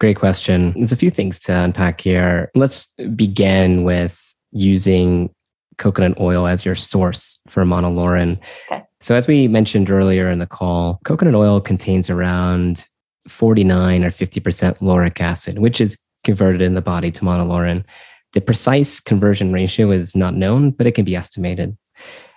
Great 0.00 0.16
question. 0.16 0.72
There's 0.76 0.92
a 0.92 0.96
few 0.96 1.10
things 1.10 1.38
to 1.40 1.52
unpack 1.52 2.00
here. 2.00 2.50
Let's 2.54 2.86
begin 3.16 3.84
with 3.84 4.34
using 4.52 5.34
coconut 5.78 6.20
oil 6.20 6.46
as 6.46 6.64
your 6.64 6.74
source 6.76 7.40
for 7.48 7.64
monolaurin. 7.64 8.38
Okay. 8.70 8.83
So, 9.04 9.14
as 9.14 9.26
we 9.26 9.48
mentioned 9.48 9.90
earlier 9.90 10.30
in 10.30 10.38
the 10.38 10.46
call, 10.46 10.98
coconut 11.04 11.34
oil 11.34 11.60
contains 11.60 12.08
around 12.08 12.86
49 13.28 14.02
or 14.02 14.08
50% 14.08 14.80
lauric 14.80 15.20
acid, 15.20 15.58
which 15.58 15.78
is 15.78 15.98
converted 16.24 16.62
in 16.62 16.72
the 16.72 16.80
body 16.80 17.10
to 17.10 17.20
monolaurin. 17.22 17.84
The 18.32 18.40
precise 18.40 19.00
conversion 19.00 19.52
ratio 19.52 19.90
is 19.90 20.16
not 20.16 20.36
known, 20.36 20.70
but 20.70 20.86
it 20.86 20.92
can 20.92 21.04
be 21.04 21.14
estimated. 21.14 21.76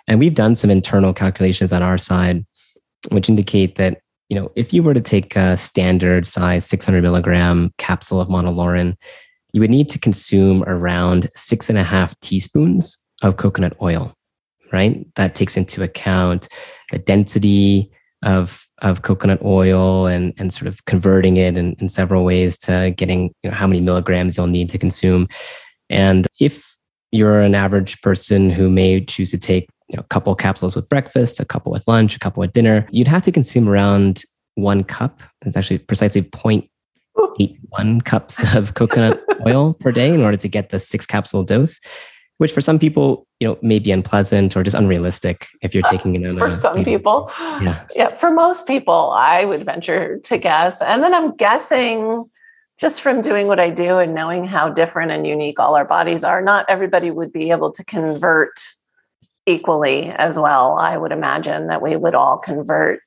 And 0.08 0.18
we've 0.18 0.34
done 0.34 0.54
some 0.54 0.68
internal 0.68 1.14
calculations 1.14 1.72
on 1.72 1.82
our 1.82 1.96
side, 1.96 2.44
which 3.12 3.30
indicate 3.30 3.76
that 3.76 4.02
you 4.28 4.38
know 4.38 4.52
if 4.54 4.74
you 4.74 4.82
were 4.82 4.92
to 4.92 5.00
take 5.00 5.36
a 5.36 5.56
standard 5.56 6.26
size 6.26 6.66
600 6.66 7.00
milligram 7.00 7.72
capsule 7.78 8.20
of 8.20 8.28
monolaurin, 8.28 8.94
you 9.54 9.62
would 9.62 9.70
need 9.70 9.88
to 9.88 9.98
consume 9.98 10.62
around 10.64 11.30
six 11.34 11.70
and 11.70 11.78
a 11.78 11.84
half 11.84 12.14
teaspoons 12.20 12.98
of 13.22 13.38
coconut 13.38 13.74
oil 13.80 14.17
right? 14.72 15.06
That 15.16 15.34
takes 15.34 15.56
into 15.56 15.82
account 15.82 16.48
the 16.92 16.98
density 16.98 17.90
of 18.24 18.66
of 18.80 19.02
coconut 19.02 19.40
oil 19.44 20.06
and 20.06 20.32
and 20.38 20.52
sort 20.52 20.68
of 20.68 20.84
converting 20.84 21.36
it 21.36 21.56
in, 21.56 21.74
in 21.80 21.88
several 21.88 22.24
ways 22.24 22.56
to 22.58 22.92
getting 22.96 23.34
you 23.42 23.50
know, 23.50 23.56
how 23.56 23.66
many 23.66 23.80
milligrams 23.80 24.36
you'll 24.36 24.46
need 24.46 24.70
to 24.70 24.78
consume. 24.78 25.28
And 25.90 26.26
if 26.40 26.76
you're 27.10 27.40
an 27.40 27.54
average 27.54 28.00
person 28.02 28.50
who 28.50 28.68
may 28.68 29.04
choose 29.04 29.30
to 29.30 29.38
take 29.38 29.68
you 29.88 29.96
know, 29.96 30.00
a 30.00 30.08
couple 30.08 30.34
capsules 30.34 30.76
with 30.76 30.88
breakfast, 30.88 31.40
a 31.40 31.44
couple 31.44 31.72
with 31.72 31.86
lunch, 31.88 32.14
a 32.14 32.18
couple 32.18 32.40
with 32.40 32.52
dinner, 32.52 32.86
you'd 32.90 33.08
have 33.08 33.22
to 33.22 33.32
consume 33.32 33.68
around 33.68 34.22
one 34.54 34.84
cup. 34.84 35.22
It's 35.46 35.56
actually 35.56 35.78
precisely 35.78 36.22
0.81 36.22 38.04
cups 38.04 38.54
of 38.54 38.74
coconut 38.74 39.22
oil 39.46 39.74
per 39.74 39.92
day 39.92 40.12
in 40.12 40.20
order 40.20 40.36
to 40.36 40.48
get 40.48 40.68
the 40.68 40.80
six 40.80 41.06
capsule 41.06 41.44
dose 41.44 41.80
which 42.38 42.52
for 42.52 42.60
some 42.60 42.78
people, 42.78 43.26
you 43.40 43.46
know, 43.46 43.58
may 43.62 43.78
be 43.78 43.90
unpleasant 43.90 44.56
or 44.56 44.62
just 44.62 44.76
unrealistic 44.76 45.46
if 45.60 45.74
you're 45.74 45.82
taking 45.84 46.14
it 46.14 46.22
in. 46.22 46.38
for 46.38 46.52
some 46.52 46.84
people, 46.84 47.30
yeah, 47.60 47.84
yeah. 47.94 48.14
For 48.14 48.30
most 48.30 48.66
people, 48.66 49.12
I 49.14 49.44
would 49.44 49.64
venture 49.64 50.18
to 50.18 50.38
guess, 50.38 50.80
and 50.80 51.02
then 51.02 51.14
I'm 51.14 51.36
guessing 51.36 52.28
just 52.78 53.02
from 53.02 53.20
doing 53.20 53.48
what 53.48 53.58
I 53.58 53.70
do 53.70 53.98
and 53.98 54.14
knowing 54.14 54.44
how 54.44 54.68
different 54.68 55.10
and 55.10 55.26
unique 55.26 55.58
all 55.58 55.74
our 55.74 55.84
bodies 55.84 56.22
are, 56.22 56.40
not 56.40 56.64
everybody 56.68 57.10
would 57.10 57.32
be 57.32 57.50
able 57.50 57.72
to 57.72 57.84
convert 57.84 58.52
equally 59.46 60.10
as 60.10 60.38
well. 60.38 60.78
I 60.78 60.96
would 60.96 61.10
imagine 61.10 61.66
that 61.66 61.82
we 61.82 61.96
would 61.96 62.14
all 62.14 62.38
convert, 62.38 63.00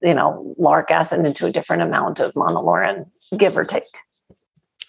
you 0.00 0.14
know, 0.14 0.54
lauric 0.58 0.92
acid 0.92 1.26
into 1.26 1.46
a 1.46 1.50
different 1.50 1.82
amount 1.82 2.20
of 2.20 2.32
monolaurin, 2.34 3.10
give 3.36 3.56
or 3.58 3.64
take. 3.64 3.82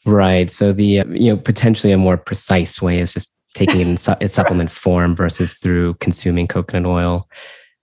Right. 0.05 0.51
So 0.51 0.71
the 0.71 0.99
uh, 0.99 1.05
you 1.07 1.33
know 1.33 1.37
potentially 1.37 1.91
a 1.91 1.97
more 1.97 2.17
precise 2.17 2.81
way 2.81 2.99
is 2.99 3.13
just 3.13 3.33
taking 3.53 3.81
it 3.81 3.87
in 3.87 3.97
su- 3.97 4.15
its 4.21 4.33
supplement 4.33 4.71
form 4.71 5.15
versus 5.15 5.55
through 5.55 5.95
consuming 5.95 6.47
coconut 6.47 6.85
oil. 6.89 7.29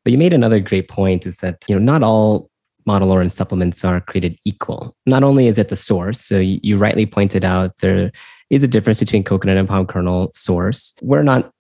But 0.05 0.13
you 0.13 0.19
made 0.19 0.33
another 0.33 0.61
great 0.61 0.89
point 0.89 1.27
is 1.27 1.39
that 1.39 1.65
you 1.69 1.75
know 1.75 1.81
not 1.81 2.03
all 2.03 2.51
monolaurin 2.89 3.31
supplements 3.31 3.85
are 3.85 4.01
created 4.01 4.39
equal. 4.45 4.95
Not 5.07 5.25
only 5.25 5.49
is 5.49 5.59
it 5.59 5.69
the 5.69 5.77
source, 5.77 6.21
so 6.21 6.39
you, 6.39 6.61
you 6.63 6.77
rightly 6.77 7.05
pointed 7.05 7.45
out 7.45 7.77
there 7.79 8.13
is 8.49 8.63
a 8.63 8.69
difference 8.69 9.01
between 9.01 9.25
coconut 9.25 9.57
and 9.57 9.69
palm 9.69 9.87
kernel 9.87 10.31
source. 10.33 10.95
We're 11.03 11.23
not 11.23 11.53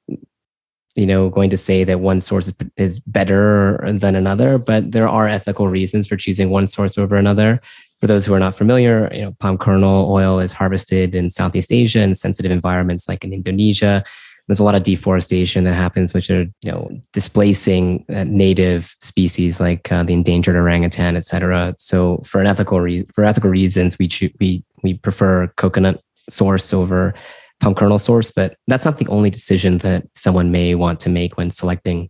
you 0.97 1.07
know 1.07 1.29
going 1.29 1.51
to 1.51 1.59
say 1.59 1.85
that 1.85 2.01
one 2.01 2.21
source 2.21 2.49
is, 2.49 2.55
is 2.77 3.01
better 3.01 3.85
than 3.93 4.15
another 4.15 4.59
but 4.59 4.93
there 4.93 5.09
are 5.09 5.29
ethical 5.29 5.69
reasons 5.69 6.07
for 6.07 6.17
choosing 6.17 6.51
one 6.51 6.67
source 6.67 6.97
over 6.97 7.17
another 7.17 7.61
for 8.01 8.07
those 8.07 8.27
who 8.27 8.35
are 8.35 8.39
not 8.39 8.57
familiar 8.57 9.11
you 9.13 9.23
know 9.23 9.33
palm 9.39 9.59
kernel 9.59 10.11
oil 10.11 10.39
is 10.39 10.53
harvested 10.53 11.15
in 11.15 11.31
southeast 11.31 11.73
asia 11.73 12.01
in 12.01 12.15
sensitive 12.15 12.53
environments 12.53 13.09
like 13.09 13.25
in 13.25 13.33
indonesia 13.33 14.05
there's 14.49 14.61
a 14.61 14.65
lot 14.65 14.77
of 14.77 14.85
deforestation 14.85 15.65
that 15.65 15.75
happens 15.75 16.15
which 16.15 16.31
are 16.31 16.47
you 16.63 16.71
know 16.71 16.91
displacing 17.13 18.05
uh, 18.15 18.25
native 18.25 18.95
species 19.01 19.61
like 19.61 19.91
uh, 19.91 20.03
the 20.03 20.13
endangered 20.13 20.57
orangutan 20.57 21.17
et 21.17 21.25
cetera 21.25 21.75
so 21.79 22.19
for 22.25 22.41
an 22.41 22.47
ethical 22.47 22.81
re- 22.81 23.07
for 23.15 23.25
ethical 23.25 23.51
reasons 23.51 23.99
we 23.99 24.09
cho- 24.09 24.29
we 24.41 24.63
we 24.83 24.95
prefer 24.95 25.49
coconut 25.57 26.01
source 26.29 26.73
over 26.73 27.15
palm 27.61 27.75
kernel 27.75 27.99
source, 27.99 28.31
but 28.31 28.57
that's 28.67 28.85
not 28.85 28.99
the 28.99 29.09
only 29.09 29.31
decision 29.31 29.79
that 29.79 30.05
someone 30.15 30.51
may 30.51 30.75
want 30.75 31.01
to 31.01 31.09
make 31.09 31.37
when 31.37 31.51
selecting 31.51 32.09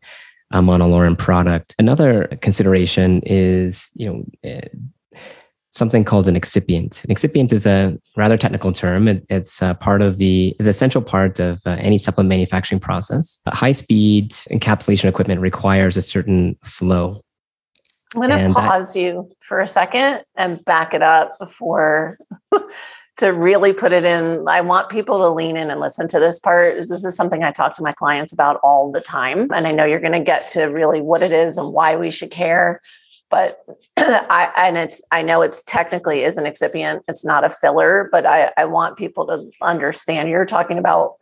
a 0.53 0.61
monolaurin 0.61 1.17
product. 1.17 1.75
Another 1.79 2.27
consideration 2.41 3.23
is, 3.27 3.89
you 3.95 4.07
know, 4.07 4.25
eh, 4.45 4.69
something 5.77 6.05
called 6.05 6.29
an 6.29 6.35
excipient. 6.35 7.05
An 7.05 7.11
excipient 7.11 7.53
is 7.53 7.67
a 7.67 7.97
rather 8.17 8.37
technical 8.37 8.73
term. 8.73 9.09
It, 9.09 9.25
it's 9.29 9.61
part 9.81 10.03
of 10.03 10.17
the 10.17 10.57
is 10.59 10.67
essential 10.67 11.03
part 11.03 11.41
of 11.41 11.61
uh, 11.67 11.77
any 11.79 11.99
supplement 11.99 12.29
manufacturing 12.29 12.81
process. 12.81 13.41
But 13.45 13.55
High 13.55 13.73
speed 13.73 14.31
encapsulation 14.51 15.09
equipment 15.09 15.41
requires 15.41 15.97
a 15.97 16.03
certain 16.03 16.57
flow. 16.63 17.23
I'm 18.15 18.23
going 18.23 18.49
to 18.49 18.55
pause 18.55 18.95
that, 18.95 19.01
you 19.01 19.31
for 19.41 19.61
a 19.61 19.67
second 19.67 20.25
and 20.37 20.65
back 20.65 20.95
it 20.95 21.03
up 21.03 21.39
before 21.39 22.19
to 23.17 23.29
really 23.29 23.73
put 23.73 23.93
it 23.93 24.05
in 24.05 24.47
i 24.47 24.61
want 24.61 24.91
people 24.91 25.19
to 25.19 25.29
lean 25.31 25.57
in 25.57 25.71
and 25.71 25.81
listen 25.81 26.07
to 26.09 26.21
this 26.21 26.39
part 26.39 26.77
this 26.77 27.05
is 27.05 27.17
something 27.17 27.43
i 27.43 27.51
talk 27.51 27.75
to 27.75 27.83
my 27.83 27.93
clients 27.93 28.33
about 28.33 28.61
all 28.63 28.93
the 28.93 29.01
time 29.01 29.51
and 29.53 29.67
i 29.67 29.73
know 29.73 29.85
you're 29.85 30.01
going 30.01 30.13
to 30.13 30.21
get 30.21 30.47
to 30.47 30.65
really 30.65 31.01
what 31.01 31.23
it 31.23 31.33
is 31.33 31.59
and 31.59 31.73
why 31.73 31.97
we 31.97 32.11
should 32.11 32.31
care 32.31 32.81
but 33.31 33.65
i 33.97 34.53
and 34.57 34.77
it's 34.77 35.03
i 35.11 35.23
know 35.23 35.43
it's 35.43 35.63
technically 35.65 36.23
is 36.23 36.37
an 36.37 36.45
excipient 36.45 37.03
it's 37.09 37.25
not 37.25 37.45
a 37.45 37.51
filler 37.51 38.09
but 38.13 38.27
i 38.27 38.53
i 38.57 38.65
want 38.65 38.97
people 38.97 39.27
to 39.27 39.51
understand 39.63 40.29
you're 40.29 40.45
talking 40.45 40.79
about 40.79 41.15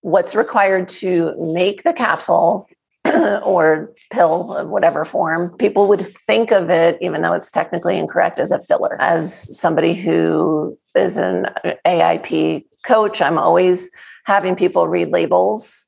what's 0.00 0.34
required 0.34 0.88
to 0.88 1.34
make 1.38 1.82
the 1.82 1.92
capsule 1.92 2.66
or 3.42 3.92
pill 4.10 4.52
of 4.56 4.68
whatever 4.68 5.04
form, 5.04 5.50
people 5.58 5.88
would 5.88 6.00
think 6.00 6.52
of 6.52 6.70
it, 6.70 6.98
even 7.00 7.22
though 7.22 7.32
it's 7.32 7.50
technically 7.50 7.98
incorrect, 7.98 8.38
as 8.38 8.50
a 8.50 8.58
filler. 8.58 8.96
As 9.00 9.58
somebody 9.58 9.94
who 9.94 10.78
is 10.94 11.16
an 11.16 11.46
AIP 11.84 12.64
coach, 12.84 13.20
I'm 13.20 13.38
always 13.38 13.90
having 14.24 14.56
people 14.56 14.88
read 14.88 15.10
labels. 15.10 15.86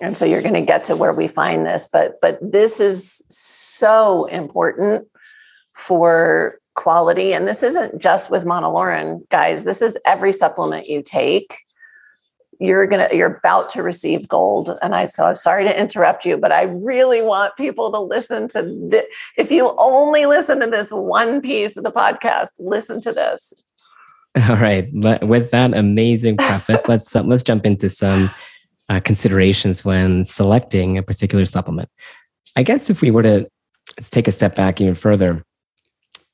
And 0.00 0.16
so 0.16 0.24
you're 0.24 0.42
going 0.42 0.54
to 0.54 0.62
get 0.62 0.84
to 0.84 0.96
where 0.96 1.12
we 1.12 1.28
find 1.28 1.64
this, 1.64 1.88
but 1.92 2.20
but 2.20 2.38
this 2.42 2.80
is 2.80 3.22
so 3.28 3.71
important 4.26 5.08
for 5.74 6.58
quality. 6.74 7.34
And 7.34 7.46
this 7.46 7.62
isn't 7.62 8.00
just 8.00 8.30
with 8.30 8.44
monolaurin, 8.44 9.28
guys. 9.28 9.64
This 9.64 9.82
is 9.82 9.98
every 10.06 10.32
supplement 10.32 10.88
you 10.88 11.02
take. 11.02 11.56
You're 12.58 12.86
gonna 12.86 13.08
you're 13.12 13.36
about 13.36 13.68
to 13.70 13.82
receive 13.82 14.28
gold. 14.28 14.78
And 14.82 14.94
i 14.94 15.06
so 15.06 15.26
i'm 15.26 15.34
sorry 15.34 15.64
to 15.64 15.80
interrupt 15.80 16.24
you 16.24 16.36
but 16.36 16.52
i 16.52 16.62
really 16.62 17.20
want 17.20 17.56
people 17.56 17.90
to 17.90 17.98
listen 17.98 18.46
to 18.48 18.62
this 18.88 19.04
if 19.36 19.50
you 19.50 19.74
only 19.78 20.26
listen 20.26 20.60
to 20.60 20.68
this 20.68 20.92
one 20.92 21.40
piece 21.40 21.76
of 21.76 21.82
the 21.82 21.90
podcast 21.90 22.52
listen 22.60 23.00
to 23.00 23.12
this. 23.12 23.52
All 24.48 24.56
right. 24.56 24.88
With 24.92 25.50
that 25.50 25.76
amazing 25.76 26.36
preface 26.36 26.82
let's 26.88 27.14
uh, 27.16 27.22
let's 27.22 27.42
jump 27.42 27.66
into 27.66 27.90
some 27.90 28.30
uh, 28.88 29.00
considerations 29.00 29.84
when 29.84 30.24
selecting 30.24 30.98
a 30.98 31.02
particular 31.02 31.44
supplement. 31.44 31.88
I 32.54 32.62
guess 32.62 32.90
if 32.90 33.00
we 33.00 33.10
were 33.10 33.22
to 33.22 33.48
let's 33.98 34.10
take 34.10 34.28
a 34.28 34.32
step 34.32 34.54
back 34.54 34.80
even 34.80 34.94
further 34.94 35.44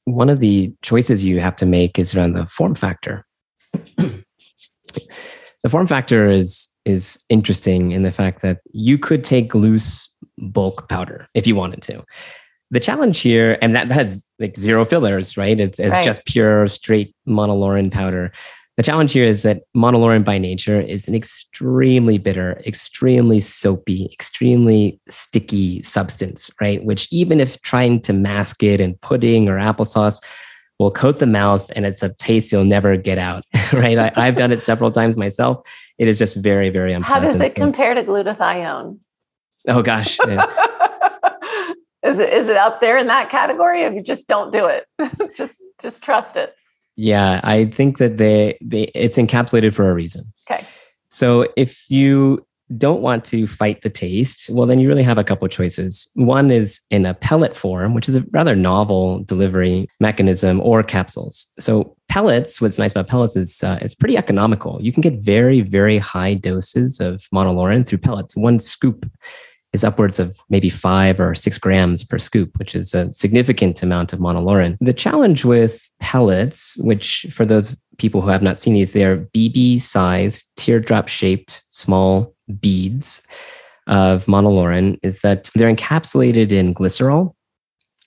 one 0.04 0.30
of 0.30 0.40
the 0.40 0.72
choices 0.82 1.22
you 1.22 1.38
have 1.40 1.56
to 1.56 1.66
make 1.66 1.98
is 1.98 2.14
around 2.14 2.32
the 2.32 2.46
form 2.46 2.74
factor 2.74 3.24
the 3.96 5.70
form 5.70 5.86
factor 5.86 6.28
is 6.30 6.68
is 6.84 7.22
interesting 7.28 7.92
in 7.92 8.02
the 8.02 8.10
fact 8.10 8.40
that 8.42 8.60
you 8.72 8.98
could 8.98 9.22
take 9.22 9.54
loose 9.54 10.08
bulk 10.38 10.88
powder 10.88 11.28
if 11.34 11.46
you 11.46 11.54
wanted 11.54 11.82
to. 11.82 12.02
The 12.70 12.80
challenge 12.80 13.20
here, 13.20 13.58
and 13.62 13.74
that, 13.74 13.88
that 13.88 13.94
has 13.94 14.24
like 14.38 14.56
zero 14.56 14.84
fillers, 14.84 15.36
right? 15.36 15.58
It's, 15.58 15.78
it's 15.78 15.90
right. 15.90 16.04
just 16.04 16.24
pure 16.26 16.66
straight 16.66 17.14
monolaurin 17.26 17.90
powder. 17.90 18.32
The 18.78 18.84
challenge 18.84 19.12
here 19.12 19.24
is 19.24 19.42
that 19.42 19.64
monolaurin 19.76 20.24
by 20.24 20.38
nature 20.38 20.80
is 20.80 21.08
an 21.08 21.14
extremely 21.16 22.16
bitter, 22.16 22.62
extremely 22.64 23.40
soapy, 23.40 24.08
extremely 24.12 25.00
sticky 25.08 25.82
substance, 25.82 26.48
right? 26.60 26.84
Which 26.84 27.08
even 27.10 27.40
if 27.40 27.60
trying 27.62 28.00
to 28.02 28.12
mask 28.12 28.62
it 28.62 28.80
in 28.80 28.94
pudding 29.02 29.48
or 29.48 29.56
applesauce, 29.56 30.22
will 30.78 30.92
coat 30.92 31.18
the 31.18 31.26
mouth 31.26 31.68
and 31.74 31.86
it's 31.86 32.04
a 32.04 32.14
taste 32.14 32.52
you'll 32.52 32.64
never 32.64 32.96
get 32.96 33.18
out, 33.18 33.42
right? 33.72 33.98
I, 33.98 34.26
have 34.26 34.36
done 34.36 34.52
it 34.52 34.62
several 34.62 34.92
times 34.92 35.16
myself. 35.16 35.68
It 35.98 36.06
is 36.06 36.16
just 36.16 36.36
very, 36.36 36.70
very 36.70 36.92
unpleasant. 36.92 37.26
How 37.26 37.32
does 37.32 37.40
it 37.40 37.56
compare 37.56 37.94
to 37.94 38.04
glutathione? 38.04 39.00
Oh 39.66 39.82
gosh. 39.82 40.20
Is 42.04 42.20
it 42.20 42.32
is 42.32 42.48
it 42.48 42.56
up 42.56 42.80
there 42.80 42.96
in 42.96 43.08
that 43.08 43.28
category? 43.28 43.82
If 43.82 43.92
you 43.92 44.02
just 44.02 44.28
don't 44.28 44.52
do 44.52 44.66
it, 44.66 44.86
just 45.34 45.60
just 45.82 46.00
trust 46.00 46.36
it. 46.36 46.54
Yeah, 47.00 47.40
I 47.44 47.66
think 47.66 47.98
that 47.98 48.16
they 48.16 48.58
they 48.60 48.90
it's 48.92 49.18
encapsulated 49.18 49.72
for 49.72 49.88
a 49.88 49.94
reason. 49.94 50.32
Okay. 50.50 50.64
So 51.10 51.46
if 51.56 51.88
you 51.88 52.44
don't 52.76 53.00
want 53.00 53.24
to 53.26 53.46
fight 53.46 53.82
the 53.82 53.88
taste, 53.88 54.50
well, 54.50 54.66
then 54.66 54.80
you 54.80 54.88
really 54.88 55.04
have 55.04 55.16
a 55.16 55.22
couple 55.22 55.46
choices. 55.46 56.10
One 56.14 56.50
is 56.50 56.80
in 56.90 57.06
a 57.06 57.14
pellet 57.14 57.56
form, 57.56 57.94
which 57.94 58.08
is 58.08 58.16
a 58.16 58.24
rather 58.32 58.56
novel 58.56 59.20
delivery 59.20 59.86
mechanism, 60.00 60.60
or 60.60 60.82
capsules. 60.82 61.46
So 61.60 61.96
pellets, 62.08 62.60
what's 62.60 62.78
nice 62.78 62.90
about 62.90 63.06
pellets 63.06 63.36
is 63.36 63.62
uh, 63.62 63.78
it's 63.80 63.94
pretty 63.94 64.16
economical. 64.16 64.78
You 64.82 64.92
can 64.92 65.00
get 65.00 65.20
very, 65.20 65.60
very 65.60 65.98
high 65.98 66.34
doses 66.34 66.98
of 66.98 67.22
monolaurin 67.32 67.86
through 67.86 67.98
pellets. 67.98 68.36
One 68.36 68.58
scoop 68.58 69.08
is 69.72 69.84
upwards 69.84 70.18
of 70.18 70.38
maybe 70.48 70.70
five 70.70 71.20
or 71.20 71.34
six 71.34 71.58
grams 71.58 72.04
per 72.04 72.18
scoop, 72.18 72.58
which 72.58 72.74
is 72.74 72.94
a 72.94 73.12
significant 73.12 73.82
amount 73.82 74.12
of 74.12 74.18
monolaurin. 74.18 74.76
The 74.80 74.94
challenge 74.94 75.44
with 75.44 75.90
pellets, 76.00 76.76
which 76.78 77.26
for 77.30 77.44
those 77.44 77.78
people 77.98 78.20
who 78.20 78.28
have 78.28 78.42
not 78.42 78.58
seen 78.58 78.74
these, 78.74 78.92
they 78.92 79.04
are 79.04 79.18
BB 79.34 79.80
sized, 79.80 80.44
teardrop 80.56 81.08
shaped, 81.08 81.62
small 81.68 82.34
beads 82.60 83.22
of 83.86 84.26
monolaurin 84.26 84.98
is 85.02 85.20
that 85.20 85.50
they're 85.54 85.74
encapsulated 85.74 86.52
in 86.52 86.74
glycerol, 86.74 87.34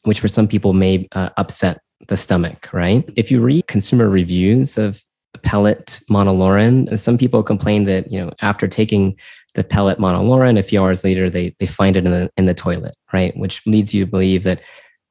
which 0.04 0.20
for 0.20 0.28
some 0.28 0.48
people 0.48 0.74
may 0.74 1.08
uh, 1.14 1.30
upset 1.38 1.82
the 2.08 2.18
stomach, 2.18 2.70
right? 2.74 3.08
If 3.16 3.30
you 3.30 3.40
read 3.42 3.68
consumer 3.68 4.10
reviews 4.10 4.78
of 4.78 5.02
pellet 5.44 6.00
monolaurin, 6.10 6.98
some 6.98 7.18
people 7.18 7.44
complain 7.44 7.86
that, 7.86 8.12
you 8.12 8.20
know, 8.20 8.32
after 8.42 8.68
taking 8.68 9.18
the 9.54 9.64
pellet 9.64 10.00
monolaurin, 10.00 10.58
a 10.58 10.64
few 10.64 10.82
hours 10.82 11.04
later, 11.04 11.30
they, 11.30 11.56
they 11.60 11.66
find 11.66 11.98
it 11.98 12.06
in 12.06 12.12
the, 12.12 12.30
in 12.38 12.46
the 12.46 12.54
toilet, 12.54 12.96
right? 13.12 13.36
Which 13.36 13.62
leads 13.66 13.94
you 13.94 14.06
to 14.06 14.12
believe 14.12 14.44
that, 14.44 14.62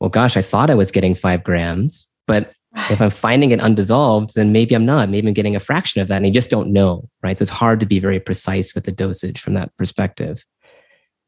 well, 0.01 0.11
gosh, 0.11 0.37
I 0.37 0.43
thought 0.43 0.71
I 0.71 0.75
was 0.75 0.91
getting 0.91 1.15
five 1.15 1.45
grams, 1.45 2.09
but 2.27 2.53
if 2.89 3.01
I'm 3.01 3.11
finding 3.11 3.51
it 3.51 3.61
undissolved, 3.61 4.35
then 4.35 4.53
maybe 4.53 4.75
I'm 4.75 4.87
not. 4.87 5.11
Maybe 5.11 5.29
I'm 5.29 5.35
getting 5.35 5.57
a 5.57 5.61
fraction 5.61 6.01
of 6.01 6.09
that 6.09 6.19
and 6.19 6.27
you 6.27 6.33
just 6.33 6.51
don't 6.51 6.73
know, 6.73 7.09
right? 7.23 7.37
So 7.37 7.43
it's 7.43 7.51
hard 7.51 7.81
to 7.81 7.87
be 7.87 7.99
very 7.99 8.21
precise 8.21 8.75
with 8.75 8.85
the 8.85 8.93
dosage 8.93 9.41
from 9.41 9.55
that 9.55 9.77
perspective. 9.77 10.45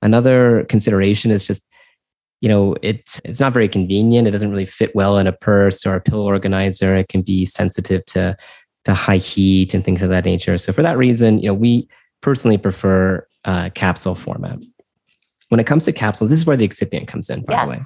Another 0.02 0.64
consideration 0.68 1.30
is 1.30 1.46
just, 1.46 1.62
you 2.40 2.48
know, 2.48 2.76
it's 2.82 3.20
it's 3.24 3.40
not 3.40 3.52
very 3.52 3.68
convenient. 3.68 4.26
It 4.26 4.32
doesn't 4.32 4.50
really 4.50 4.64
fit 4.64 4.94
well 4.94 5.18
in 5.18 5.26
a 5.26 5.32
purse 5.32 5.86
or 5.86 5.94
a 5.94 6.00
pill 6.00 6.20
organizer. 6.20 6.94
It 6.96 7.08
can 7.08 7.22
be 7.22 7.44
sensitive 7.44 8.04
to 8.06 8.36
to 8.84 8.94
high 8.94 9.18
heat 9.18 9.74
and 9.74 9.84
things 9.84 10.02
of 10.02 10.10
that 10.10 10.24
nature. 10.24 10.58
So 10.58 10.72
for 10.72 10.82
that 10.82 10.98
reason, 10.98 11.38
you 11.38 11.46
know, 11.46 11.54
we 11.54 11.88
personally 12.22 12.56
prefer 12.56 13.26
uh, 13.44 13.68
capsule 13.74 14.14
format. 14.14 14.58
When 15.50 15.60
it 15.60 15.66
comes 15.66 15.84
to 15.84 15.92
capsules, 15.92 16.30
this 16.30 16.38
is 16.38 16.46
where 16.46 16.56
the 16.56 16.66
excipient 16.66 17.08
comes 17.08 17.28
in, 17.28 17.42
by 17.42 17.52
yes. 17.52 17.66
the 17.66 17.70
way. 17.72 17.78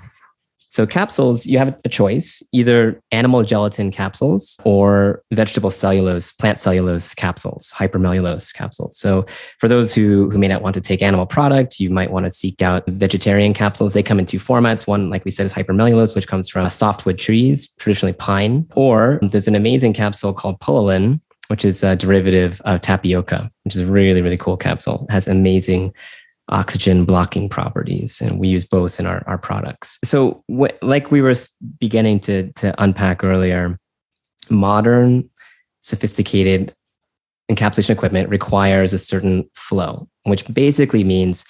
So 0.69 0.87
capsules, 0.87 1.47
you 1.47 1.59
have 1.59 1.75
a 1.85 1.89
choice, 1.89 2.43
either 2.53 3.01
animal 3.11 3.43
gelatin 3.45 3.91
capsules 3.91 4.59
or 4.65 5.23
vegetable 5.33 5.71
cellulose, 5.71 6.33
plant 6.33 6.61
cellulose 6.61 7.15
capsules, 7.15 7.73
hypromellose 7.75 8.53
capsules. 8.53 8.99
So 8.99 9.25
for 9.59 9.69
those 9.69 9.95
who, 9.95 10.29
who 10.29 10.39
may 10.39 10.49
not 10.49 10.63
want 10.63 10.75
to 10.75 10.81
take 10.81 11.03
animal 11.03 11.25
product, 11.25 11.81
you 11.81 11.89
might 11.89 12.11
want 12.11 12.27
to 12.27 12.31
seek 12.31 12.61
out 12.61 12.87
vegetarian 12.89 13.55
capsules. 13.55 13.95
They 13.95 14.03
come 14.03 14.19
in 14.19 14.27
two 14.27 14.41
formats. 14.41 14.87
One, 14.87 15.09
like 15.09 15.25
we 15.25 15.31
said, 15.31 15.47
is 15.47 15.55
hypromellose, 15.55 16.15
which 16.15 16.29
comes 16.29 16.49
from 16.49 16.69
softwood 16.69 17.19
trees, 17.19 17.69
traditionally 17.79 18.13
pine. 18.13 18.67
Or 18.75 19.19
there's 19.23 19.49
an 19.49 19.55
amazing 19.55 19.95
capsule 19.95 20.35
called 20.35 20.61
Pullulan, 20.61 21.21
which 21.49 21.65
is 21.65 21.83
a 21.83 21.97
derivative 21.97 22.61
of 22.65 22.81
tapioca, 22.81 23.51
which 23.65 23.75
is 23.75 23.81
a 23.81 23.87
really, 23.87 24.23
really 24.23 24.37
cool 24.37 24.57
capsule. 24.57 25.07
It 25.09 25.13
has 25.13 25.29
amazing 25.29 25.93
oxygen 26.49 27.05
blocking 27.05 27.49
properties 27.49 28.21
and 28.21 28.39
we 28.39 28.49
use 28.49 28.65
both 28.65 29.01
in 29.01 29.07
our, 29.07 29.23
our 29.27 29.39
products. 29.39 29.99
So 30.05 30.45
wh- 30.51 30.75
like 30.83 31.11
we 31.11 31.21
were 31.21 31.35
beginning 31.81 32.21
to, 32.21 32.53
to 32.53 32.75
unpack 32.83 33.25
earlier 33.25 33.79
modern 34.49 35.29
sophisticated 35.81 36.75
encapsulation 37.51 37.91
equipment 37.91 38.29
requires 38.29 38.93
a 38.93 38.99
certain 38.99 39.49
flow 39.55 40.09
which 40.25 40.47
basically 40.53 41.05
means 41.05 41.45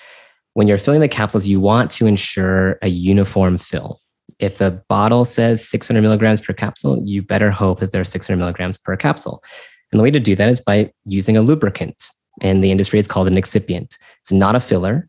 when 0.55 0.67
you're 0.67 0.79
filling 0.79 1.01
the 1.01 1.09
capsules 1.09 1.47
you 1.47 1.61
want 1.61 1.91
to 1.91 2.07
ensure 2.07 2.79
a 2.83 2.89
uniform 2.89 3.59
fill. 3.59 4.01
If 4.39 4.59
the 4.59 4.83
bottle 4.89 5.25
says 5.25 5.67
600 5.67 6.01
milligrams 6.01 6.41
per 6.41 6.55
capsule 6.55 6.99
you 7.03 7.23
better 7.23 7.51
hope 7.51 7.81
that 7.81 7.93
there's 7.93 8.09
600 8.09 8.39
milligrams 8.39 8.79
per 8.79 8.97
capsule 8.97 9.43
and 9.93 9.99
the 9.99 10.03
way 10.03 10.11
to 10.11 10.21
do 10.21 10.35
that 10.35 10.49
is 10.49 10.61
by 10.61 10.91
using 11.05 11.37
a 11.37 11.43
lubricant 11.43 12.11
And 12.41 12.63
the 12.63 12.71
industry 12.71 12.99
is 12.99 13.07
called 13.07 13.29
an 13.29 13.35
excipient. 13.37 13.97
It's 14.21 14.33
not 14.33 14.55
a 14.55 14.61
filler. 14.61 15.09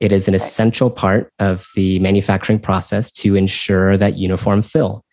It 0.00 0.12
is 0.12 0.28
an 0.28 0.34
essential 0.34 0.90
part 0.90 1.32
of 1.38 1.66
the 1.74 1.98
manufacturing 1.98 2.58
process 2.58 3.10
to 3.12 3.36
ensure 3.36 3.96
that 3.96 4.16
uniform 4.16 4.62
fill. 4.62 5.04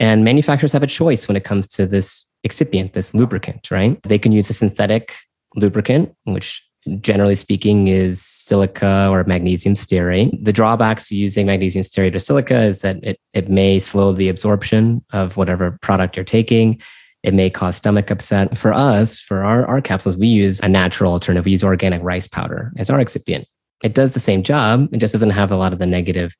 And 0.00 0.24
manufacturers 0.24 0.72
have 0.72 0.82
a 0.82 0.88
choice 0.88 1.28
when 1.28 1.36
it 1.36 1.44
comes 1.44 1.68
to 1.68 1.86
this 1.86 2.28
excipient, 2.44 2.92
this 2.92 3.14
lubricant, 3.14 3.70
right? 3.70 4.02
They 4.02 4.18
can 4.18 4.32
use 4.32 4.50
a 4.50 4.54
synthetic 4.54 5.14
lubricant, 5.56 6.14
which 6.24 6.62
generally 7.00 7.34
speaking 7.34 7.88
is 7.88 8.20
silica 8.20 9.08
or 9.10 9.24
magnesium 9.24 9.74
stearate. 9.74 10.36
The 10.44 10.52
drawbacks 10.52 11.10
using 11.10 11.46
magnesium 11.46 11.82
stearate 11.82 12.14
or 12.14 12.18
silica 12.18 12.62
is 12.62 12.82
that 12.82 13.02
it, 13.02 13.18
it 13.32 13.48
may 13.48 13.78
slow 13.78 14.12
the 14.12 14.28
absorption 14.28 15.04
of 15.12 15.36
whatever 15.36 15.78
product 15.80 16.16
you're 16.16 16.24
taking. 16.24 16.80
It 17.24 17.32
may 17.32 17.48
cause 17.48 17.76
stomach 17.76 18.10
upset. 18.10 18.56
For 18.56 18.72
us, 18.74 19.18
for 19.18 19.42
our, 19.42 19.66
our 19.66 19.80
capsules, 19.80 20.16
we 20.16 20.28
use 20.28 20.60
a 20.62 20.68
natural 20.68 21.10
alternative. 21.10 21.46
We 21.46 21.52
use 21.52 21.64
organic 21.64 22.02
rice 22.02 22.28
powder 22.28 22.70
as 22.76 22.90
our 22.90 23.00
excipient. 23.00 23.46
It 23.82 23.94
does 23.94 24.12
the 24.12 24.20
same 24.20 24.42
job. 24.42 24.88
It 24.92 24.98
just 24.98 25.12
doesn't 25.12 25.30
have 25.30 25.50
a 25.50 25.56
lot 25.56 25.72
of 25.72 25.78
the 25.78 25.86
negative 25.86 26.36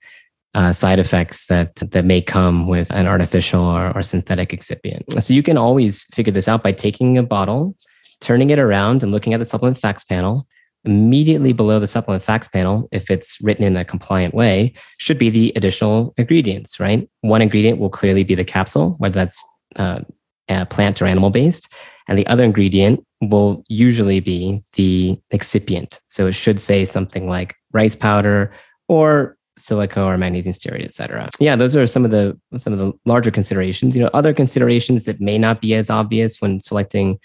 uh, 0.55 0.73
side 0.73 1.01
effects 1.01 1.47
that 1.47 1.77
that 1.77 2.05
may 2.05 2.21
come 2.21 2.69
with 2.69 2.91
an 2.93 3.07
artificial 3.07 3.65
or, 3.65 3.97
or 3.97 4.03
synthetic 4.03 4.51
excipient. 4.51 5.21
So 5.23 5.33
you 5.33 5.43
can 5.43 5.57
always 5.57 6.05
figure 6.13 6.33
this 6.33 6.49
out 6.49 6.63
by 6.63 6.73
taking 6.73 7.19
a 7.19 7.23
bottle, 7.23 7.75
turning 8.21 8.51
it 8.51 8.59
around, 8.59 9.03
and 9.03 9.11
looking 9.11 9.33
at 9.35 9.41
the 9.41 9.47
supplement 9.47 9.79
facts 9.79 10.05
panel. 10.05 10.47
Immediately 10.85 11.55
below 11.55 11.81
the 11.81 11.89
supplement 11.89 12.23
facts 12.23 12.47
panel, 12.47 12.89
if 12.93 13.11
it's 13.11 13.41
written 13.41 13.65
in 13.65 13.75
a 13.75 13.87
compliant 13.87 14.35
way, 14.35 14.75
should 14.99 15.19
be 15.19 15.31
the 15.31 15.51
additional 15.57 16.13
ingredients. 16.19 16.79
Right, 16.79 17.09
one 17.23 17.41
ingredient 17.41 17.79
will 17.79 17.91
clearly 17.91 18.23
be 18.23 18.35
the 18.35 18.45
capsule, 18.45 18.97
whether 18.99 19.15
that's 19.15 19.43
uh, 19.77 20.01
uh, 20.49 20.65
plant 20.67 21.01
or 21.01 21.07
animal 21.07 21.31
based. 21.31 21.73
And 22.09 22.19
the 22.19 22.27
other 22.27 22.45
ingredient 22.45 23.05
will 23.23 23.65
usually 23.69 24.21
be 24.21 24.63
the 24.75 25.19
excipient. 25.33 26.01
So 26.09 26.27
it 26.27 26.35
should 26.35 26.61
say 26.61 26.85
something 26.85 27.29
like 27.29 27.55
rice 27.73 27.97
powder 27.97 28.53
or 28.89 29.37
silica 29.57 30.03
or 30.03 30.19
magnesium 30.19 30.55
stearate, 30.55 30.85
et 30.85 30.93
cetera. 30.93 31.31
Yeah, 31.39 31.57
those 31.57 31.77
are 31.77 31.87
some 31.87 32.05
of 32.05 32.11
the 32.11 32.39
some 32.57 32.73
of 32.73 32.79
the 32.79 32.93
larger 33.07 33.31
considerations. 33.31 33.97
You 33.97 34.03
know, 34.03 34.11
other 34.13 34.35
considerations 34.35 35.05
that 35.05 35.21
may 35.21 35.39
not 35.39 35.61
be 35.61 35.75
as 35.75 35.91
obvious 35.91 36.41
when 36.41 36.61
selecting 36.61 37.19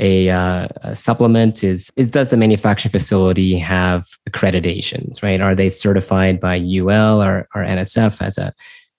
a, 0.00 0.30
uh, 0.30 0.68
a, 0.82 0.94
supplement 0.94 1.64
is 1.64 1.90
is 1.96 2.08
does 2.08 2.30
the 2.30 2.36
manufacturing 2.36 2.92
facility 2.92 3.58
have 3.58 4.06
accreditations? 4.28 5.22
Right? 5.22 5.40
Are 5.40 5.54
they 5.54 5.68
certified 5.68 6.40
by 6.40 6.56
UL 6.56 7.22
or, 7.22 7.48
or 7.54 7.62
NSF 7.62 8.22
as 8.22 8.38
a 8.38 8.52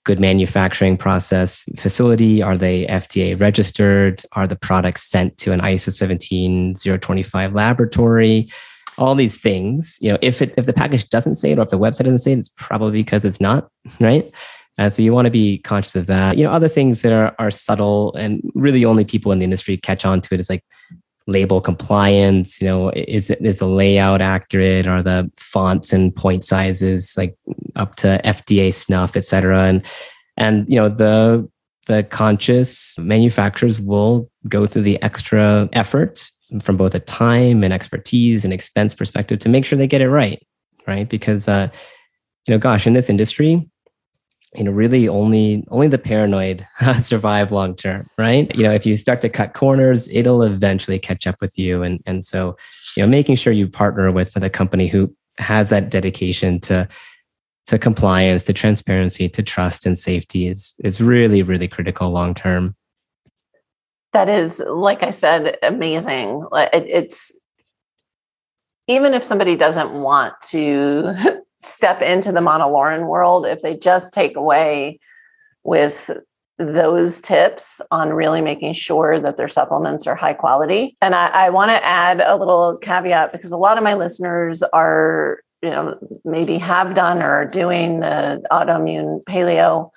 good 0.04 0.20
manufacturing 0.20 0.96
process 0.96 1.64
facility? 1.76 2.42
Are 2.42 2.56
they 2.56 2.86
FDA 2.86 3.38
registered? 3.38 4.22
Are 4.32 4.46
the 4.46 4.56
products 4.56 5.02
sent 5.02 5.36
to 5.38 5.52
an 5.52 5.60
ISO 5.60 5.92
17025 5.92 7.54
laboratory? 7.54 8.48
All 8.98 9.14
these 9.14 9.38
things, 9.38 9.96
you 10.00 10.10
know, 10.10 10.18
if 10.20 10.42
it 10.42 10.54
if 10.58 10.66
the 10.66 10.72
package 10.72 11.08
doesn't 11.08 11.36
say 11.36 11.52
it 11.52 11.58
or 11.58 11.62
if 11.62 11.70
the 11.70 11.78
website 11.78 12.04
doesn't 12.04 12.18
say 12.18 12.32
it, 12.32 12.38
it's 12.38 12.50
probably 12.50 12.92
because 12.92 13.24
it's 13.24 13.40
not, 13.40 13.68
right? 14.00 14.32
And 14.78 14.92
so 14.92 15.02
you 15.02 15.12
want 15.12 15.26
to 15.26 15.30
be 15.30 15.58
conscious 15.58 15.94
of 15.96 16.06
that. 16.06 16.38
You 16.38 16.44
know, 16.44 16.52
other 16.52 16.68
things 16.68 17.02
that 17.02 17.12
are, 17.12 17.34
are 17.38 17.50
subtle 17.50 18.14
and 18.14 18.42
really 18.54 18.84
only 18.84 19.04
people 19.04 19.30
in 19.30 19.38
the 19.38 19.44
industry 19.44 19.76
catch 19.76 20.04
on 20.04 20.20
to 20.22 20.34
it 20.34 20.40
is 20.40 20.48
like 20.48 20.64
label 21.30 21.60
compliance 21.60 22.60
you 22.60 22.66
know 22.66 22.90
is 22.90 23.30
is 23.30 23.58
the 23.60 23.66
layout 23.66 24.20
accurate? 24.20 24.86
Are 24.86 25.02
the 25.02 25.30
fonts 25.36 25.92
and 25.92 26.14
point 26.14 26.44
sizes 26.44 27.14
like 27.16 27.36
up 27.76 27.94
to 27.96 28.20
fda 28.24 28.72
snuff 28.74 29.16
et 29.16 29.24
cetera? 29.24 29.64
And 29.64 29.84
and 30.36 30.68
you 30.68 30.76
know 30.76 30.88
the 30.88 31.48
the 31.86 32.02
conscious 32.04 32.98
manufacturers 32.98 33.80
will 33.80 34.30
go 34.48 34.66
through 34.66 34.82
the 34.82 35.02
extra 35.02 35.68
effort 35.72 36.30
from 36.60 36.76
both 36.76 36.94
a 36.94 37.00
time 37.00 37.62
and 37.64 37.72
expertise 37.72 38.44
and 38.44 38.52
expense 38.52 38.94
perspective 38.94 39.38
to 39.38 39.48
make 39.48 39.64
sure 39.64 39.78
they 39.78 39.86
get 39.86 40.00
it 40.00 40.10
right 40.10 40.42
right? 40.86 41.08
Because 41.08 41.48
uh 41.48 41.68
you 42.46 42.54
know 42.54 42.58
gosh 42.58 42.86
in 42.86 42.92
this 42.92 43.10
industry 43.10 43.70
you 44.54 44.64
know 44.64 44.70
really 44.70 45.08
only 45.08 45.64
only 45.68 45.88
the 45.88 45.98
paranoid 45.98 46.66
survive 47.00 47.52
long 47.52 47.74
term 47.76 48.08
right? 48.18 48.54
You 48.54 48.64
know 48.64 48.72
if 48.72 48.84
you 48.84 48.96
start 48.96 49.20
to 49.22 49.28
cut 49.28 49.54
corners 49.54 50.08
it'll 50.08 50.42
eventually 50.42 50.98
catch 50.98 51.26
up 51.26 51.40
with 51.40 51.58
you. 51.58 51.82
And 51.82 52.02
and 52.06 52.24
so 52.24 52.56
you 52.96 53.02
know 53.02 53.08
making 53.08 53.36
sure 53.36 53.52
you 53.52 53.68
partner 53.68 54.10
with 54.10 54.36
a 54.36 54.50
company 54.50 54.86
who 54.88 55.14
has 55.38 55.70
that 55.70 55.90
dedication 55.90 56.60
to 56.60 56.88
to 57.66 57.78
compliance 57.78 58.46
to 58.46 58.52
transparency 58.52 59.28
to 59.28 59.42
trust 59.42 59.86
and 59.86 59.96
safety 59.96 60.48
is 60.48 60.74
is 60.82 61.00
really 61.00 61.42
really 61.42 61.68
critical 61.68 62.10
long 62.10 62.34
term 62.34 62.74
that 64.12 64.28
is 64.28 64.62
like 64.68 65.02
i 65.02 65.10
said 65.10 65.56
amazing. 65.62 66.46
It's 66.72 67.38
even 68.88 69.14
if 69.14 69.22
somebody 69.22 69.56
doesn't 69.56 69.92
want 69.92 70.34
to 70.48 71.14
step 71.62 72.02
into 72.02 72.32
the 72.32 72.40
monolaurin 72.40 73.06
world 73.06 73.46
if 73.46 73.62
they 73.62 73.76
just 73.76 74.12
take 74.14 74.36
away 74.36 74.98
with 75.62 76.10
those 76.58 77.20
tips 77.22 77.80
on 77.90 78.12
really 78.12 78.42
making 78.42 78.74
sure 78.74 79.18
that 79.18 79.38
their 79.38 79.48
supplements 79.48 80.06
are 80.06 80.14
high 80.14 80.34
quality. 80.34 80.94
And 81.00 81.14
I, 81.14 81.28
I 81.28 81.50
want 81.50 81.70
to 81.70 81.84
add 81.84 82.20
a 82.20 82.36
little 82.36 82.76
caveat 82.78 83.32
because 83.32 83.50
a 83.50 83.56
lot 83.56 83.78
of 83.78 83.84
my 83.84 83.94
listeners 83.94 84.62
are, 84.62 85.40
you 85.62 85.70
know, 85.70 85.96
maybe 86.24 86.58
have 86.58 86.94
done 86.94 87.22
or 87.22 87.30
are 87.30 87.46
doing 87.46 88.00
the 88.00 88.42
autoimmune 88.52 89.24
paleo 89.24 89.90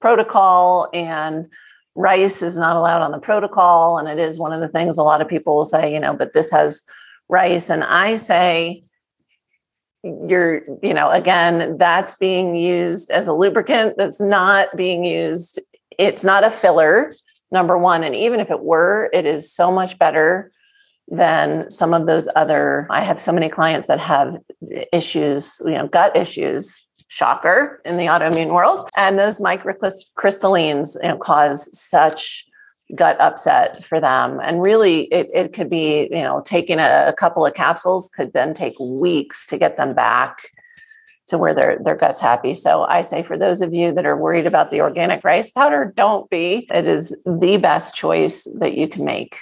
protocol 0.00 0.88
and 0.92 1.46
rice 1.94 2.42
is 2.42 2.56
not 2.56 2.76
allowed 2.76 3.02
on 3.02 3.12
the 3.12 3.18
protocol. 3.18 3.96
And 3.98 4.06
it 4.06 4.18
is 4.18 4.38
one 4.38 4.52
of 4.52 4.60
the 4.60 4.68
things 4.68 4.98
a 4.98 5.02
lot 5.02 5.22
of 5.22 5.28
people 5.28 5.56
will 5.56 5.64
say, 5.64 5.92
you 5.92 6.00
know, 6.00 6.14
but 6.14 6.34
this 6.34 6.50
has 6.50 6.84
rice. 7.28 7.70
And 7.70 7.82
I 7.82 8.16
say, 8.16 8.84
you're 10.02 10.62
you 10.82 10.94
know 10.94 11.10
again 11.10 11.76
that's 11.76 12.14
being 12.16 12.56
used 12.56 13.10
as 13.10 13.28
a 13.28 13.34
lubricant 13.34 13.96
that's 13.96 14.20
not 14.20 14.74
being 14.76 15.04
used. 15.04 15.60
It's 15.98 16.24
not 16.24 16.44
a 16.44 16.50
filler 16.50 17.14
number 17.52 17.76
one 17.76 18.04
and 18.04 18.14
even 18.14 18.40
if 18.40 18.50
it 18.50 18.60
were 18.60 19.10
it 19.12 19.26
is 19.26 19.52
so 19.52 19.70
much 19.70 19.98
better 19.98 20.50
than 21.08 21.68
some 21.68 21.92
of 21.92 22.06
those 22.06 22.28
other 22.36 22.86
i 22.90 23.02
have 23.02 23.20
so 23.20 23.32
many 23.32 23.48
clients 23.48 23.88
that 23.88 24.00
have 24.00 24.36
issues 24.92 25.60
you 25.64 25.72
know 25.72 25.88
gut 25.88 26.16
issues 26.16 26.86
shocker 27.08 27.80
in 27.84 27.96
the 27.96 28.06
autoimmune 28.06 28.54
world 28.54 28.88
and 28.96 29.18
those 29.18 29.40
microcrystallines 29.40 30.96
you 31.02 31.08
know, 31.08 31.18
cause 31.18 31.76
such 31.76 32.46
gut 32.94 33.20
upset 33.20 33.84
for 33.84 34.00
them. 34.00 34.40
And 34.42 34.62
really, 34.62 35.02
it, 35.04 35.28
it 35.32 35.52
could 35.52 35.68
be, 35.68 36.08
you 36.10 36.22
know, 36.22 36.42
taking 36.44 36.78
a, 36.78 37.06
a 37.08 37.12
couple 37.12 37.44
of 37.44 37.54
capsules 37.54 38.08
could 38.08 38.32
then 38.32 38.54
take 38.54 38.78
weeks 38.78 39.46
to 39.46 39.58
get 39.58 39.76
them 39.76 39.94
back 39.94 40.42
to 41.28 41.38
where 41.38 41.54
their 41.54 41.78
their 41.82 41.96
guts 41.96 42.20
happy. 42.20 42.54
So 42.54 42.82
I 42.82 43.02
say 43.02 43.22
for 43.22 43.38
those 43.38 43.62
of 43.62 43.72
you 43.72 43.92
that 43.92 44.04
are 44.04 44.16
worried 44.16 44.46
about 44.46 44.70
the 44.70 44.80
organic 44.80 45.24
rice 45.24 45.50
powder, 45.50 45.92
don't 45.96 46.28
be. 46.28 46.68
It 46.72 46.86
is 46.86 47.16
the 47.24 47.56
best 47.56 47.94
choice 47.94 48.46
that 48.58 48.74
you 48.74 48.88
can 48.88 49.04
make. 49.04 49.36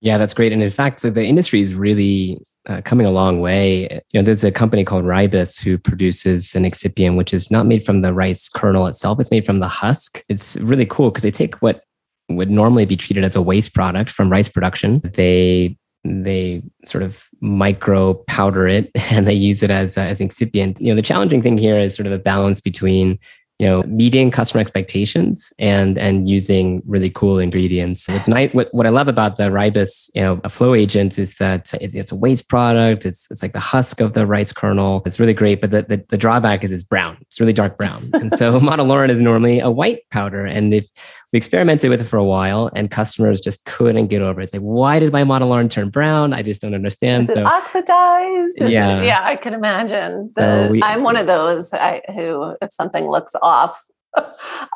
Yeah, 0.00 0.18
that's 0.18 0.34
great. 0.34 0.52
And 0.52 0.62
in 0.62 0.70
fact, 0.70 1.02
the 1.02 1.24
industry 1.24 1.60
is 1.60 1.74
really 1.74 2.38
uh, 2.68 2.80
coming 2.82 3.06
a 3.06 3.10
long 3.10 3.40
way. 3.40 3.88
You 4.12 4.20
know, 4.20 4.22
there's 4.22 4.44
a 4.44 4.52
company 4.52 4.84
called 4.84 5.04
Ribus 5.04 5.60
who 5.60 5.78
produces 5.78 6.54
an 6.54 6.64
excipient, 6.64 7.16
which 7.16 7.32
is 7.32 7.50
not 7.50 7.66
made 7.66 7.84
from 7.84 8.02
the 8.02 8.12
rice 8.12 8.48
kernel 8.48 8.86
itself. 8.86 9.18
It's 9.18 9.30
made 9.30 9.46
from 9.46 9.60
the 9.60 9.68
husk. 9.68 10.22
It's 10.28 10.56
really 10.56 10.86
cool 10.86 11.10
because 11.10 11.22
they 11.22 11.30
take 11.30 11.56
what 11.62 11.84
would 12.28 12.50
normally 12.50 12.84
be 12.84 12.96
treated 12.96 13.24
as 13.24 13.34
a 13.34 13.42
waste 13.42 13.74
product 13.74 14.10
from 14.10 14.30
rice 14.30 14.48
production. 14.48 15.00
They 15.04 15.76
they 16.02 16.62
sort 16.86 17.02
of 17.02 17.28
micro 17.42 18.14
powder 18.26 18.66
it 18.66 18.90
and 19.10 19.26
they 19.26 19.34
use 19.34 19.62
it 19.62 19.70
as 19.70 19.96
as 19.98 20.20
excipient. 20.20 20.80
You 20.80 20.88
know, 20.88 20.96
the 20.96 21.02
challenging 21.02 21.42
thing 21.42 21.58
here 21.58 21.78
is 21.78 21.94
sort 21.94 22.06
of 22.06 22.12
a 22.12 22.18
balance 22.18 22.60
between 22.60 23.18
you 23.60 23.66
know 23.66 23.82
meeting 23.82 24.30
customer 24.30 24.62
expectations 24.62 25.52
and 25.58 25.98
and 25.98 26.30
using 26.30 26.82
really 26.86 27.10
cool 27.10 27.38
ingredients. 27.38 28.08
It's 28.08 28.26
nice 28.26 28.50
what, 28.54 28.72
what 28.72 28.86
i 28.86 28.88
love 28.88 29.06
about 29.06 29.36
the 29.36 29.50
ribus 29.50 30.10
you 30.14 30.22
know 30.22 30.40
a 30.44 30.48
flow 30.48 30.74
agent 30.74 31.18
is 31.18 31.34
that 31.34 31.74
it, 31.74 31.94
it's 31.94 32.10
a 32.10 32.16
waste 32.16 32.48
product. 32.48 33.04
It's 33.04 33.30
it's 33.30 33.42
like 33.42 33.52
the 33.52 33.60
husk 33.60 34.00
of 34.00 34.14
the 34.14 34.26
rice 34.26 34.50
kernel. 34.50 35.02
It's 35.04 35.20
really 35.20 35.34
great 35.34 35.60
but 35.60 35.72
the, 35.72 35.82
the, 35.82 36.02
the 36.08 36.16
drawback 36.16 36.64
is 36.64 36.72
it's 36.72 36.82
brown. 36.82 37.18
It's 37.28 37.38
really 37.38 37.52
dark 37.52 37.76
brown. 37.76 38.08
And 38.14 38.32
so 38.32 38.58
monolaurin 38.68 39.10
is 39.10 39.20
normally 39.20 39.60
a 39.60 39.70
white 39.70 40.08
powder. 40.10 40.46
And 40.46 40.72
if 40.72 40.88
we 41.32 41.36
experimented 41.36 41.90
with 41.90 42.00
it 42.00 42.04
for 42.04 42.16
a 42.16 42.24
while 42.24 42.70
and 42.74 42.90
customers 42.90 43.40
just 43.40 43.64
couldn't 43.64 44.08
get 44.08 44.20
over 44.20 44.40
it. 44.40 44.44
It's 44.44 44.52
like, 44.52 44.62
why 44.62 44.98
did 44.98 45.12
my 45.12 45.22
monolaurin 45.22 45.70
turn 45.70 45.88
brown? 45.88 46.32
I 46.32 46.42
just 46.42 46.60
don't 46.60 46.74
understand. 46.74 47.24
Is 47.24 47.34
so, 47.34 47.40
it 47.40 47.46
oxidized? 47.46 48.62
Is 48.62 48.70
yeah. 48.70 49.00
It, 49.00 49.06
yeah, 49.06 49.20
I 49.22 49.36
can 49.36 49.54
imagine. 49.54 50.32
The, 50.34 50.66
so 50.66 50.72
we, 50.72 50.82
I'm 50.82 51.02
one 51.02 51.16
of 51.16 51.26
those 51.26 51.72
I, 51.72 52.02
who, 52.08 52.56
if 52.60 52.72
something 52.72 53.08
looks 53.08 53.34
off, 53.42 53.80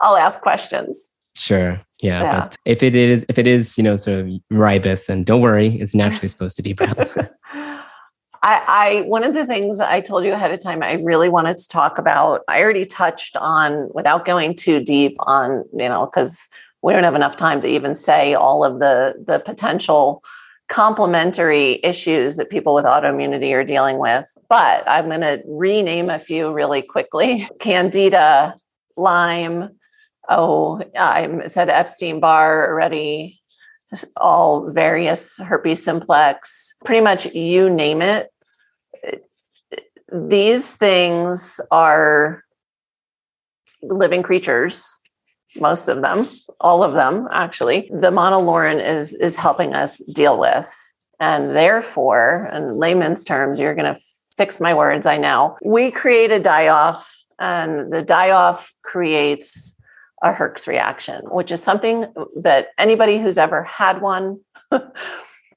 I'll 0.01 0.17
ask 0.17 0.41
questions. 0.41 1.13
Sure. 1.37 1.81
Yeah, 2.01 2.23
yeah. 2.23 2.41
But 2.41 2.57
if 2.65 2.83
it 2.83 2.95
is, 2.95 3.27
if 3.29 3.39
it 3.39 3.47
is, 3.47 3.77
you 3.77 3.83
know, 3.83 3.97
sort 3.97 4.21
of 4.21 4.27
Ribus, 4.53 5.07
then 5.07 5.25
don't 5.25 5.41
worry. 5.41 5.81
It's 5.81 5.95
naturally 5.95 6.29
supposed 6.29 6.57
to 6.57 6.63
be 6.63 6.73
brown. 6.73 6.95
I, 8.45 8.63
I, 8.69 9.01
one 9.09 9.25
of 9.25 9.33
the 9.33 9.47
things 9.47 9.81
I 9.81 10.03
told 10.03 10.27
you 10.27 10.35
ahead 10.35 10.51
of 10.51 10.61
time 10.61 10.83
I 10.83 10.93
really 10.95 11.31
wanted 11.31 11.57
to 11.57 11.67
talk 11.67 11.97
about, 11.97 12.43
I 12.47 12.61
already 12.61 12.85
touched 12.85 13.39
on 13.39 13.89
without 13.95 14.27
going 14.27 14.55
too 14.55 14.85
deep 14.85 15.17
on, 15.21 15.65
you 15.73 15.89
know, 15.89 16.05
because 16.05 16.51
we 16.83 16.93
don't 16.93 17.05
have 17.05 17.15
enough 17.15 17.39
time 17.39 17.63
to 17.63 17.69
even 17.69 17.95
say 17.95 18.35
all 18.35 18.63
of 18.63 18.81
the 18.81 19.15
the 19.27 19.39
potential 19.39 20.23
complementary 20.69 21.81
issues 21.83 22.37
that 22.37 22.51
people 22.51 22.75
with 22.75 22.85
autoimmunity 22.85 23.55
are 23.55 23.65
dealing 23.65 23.97
with. 23.97 24.27
But 24.51 24.85
I'm 24.87 25.09
going 25.09 25.23
to 25.23 25.43
rename 25.47 26.11
a 26.11 26.19
few 26.19 26.53
really 26.53 26.83
quickly 26.83 27.49
Candida, 27.61 28.57
Lyme. 28.95 29.71
Oh, 30.29 30.83
I 30.95 31.47
said 31.47 31.71
Epstein 31.71 32.21
Barr 32.21 32.69
already. 32.71 33.41
All 34.17 34.71
various 34.71 35.39
herpes 35.39 35.85
simplex, 35.85 36.75
pretty 36.85 37.01
much 37.01 37.27
you 37.27 37.71
name 37.71 38.03
it 38.03 38.29
these 40.13 40.73
things 40.73 41.61
are 41.71 42.43
living 43.83 44.23
creatures 44.23 44.97
most 45.57 45.89
of 45.89 46.03
them 46.03 46.29
all 46.65 46.83
of 46.83 46.95
them 46.95 47.29
actually. 47.31 47.91
The 47.93 48.11
monolaurin 48.11 48.85
is 48.85 49.15
is 49.15 49.37
helping 49.37 49.75
us 49.75 50.03
deal 50.15 50.39
with. 50.39 50.73
And 51.21 51.51
therefore 51.51 52.51
in 52.53 52.79
layman's 52.79 53.23
terms 53.23 53.59
you're 53.59 53.75
going 53.75 53.95
to 53.95 54.01
fix 54.37 54.61
my 54.61 54.75
words 54.75 55.07
i 55.07 55.17
know. 55.17 55.57
We 55.65 55.91
create 55.91 56.33
a 56.33 56.41
die 56.41 56.69
off 56.69 57.15
and 57.39 57.93
the 57.93 58.03
die 58.03 58.31
off 58.31 58.73
creates 58.83 59.79
a 60.23 60.31
herx 60.31 60.67
reaction 60.67 61.23
which 61.31 61.53
is 61.53 61.63
something 61.63 62.07
that 62.37 62.69
anybody 62.79 63.19
who's 63.19 63.39
ever 63.39 63.63
had 63.65 64.01
one 64.01 64.41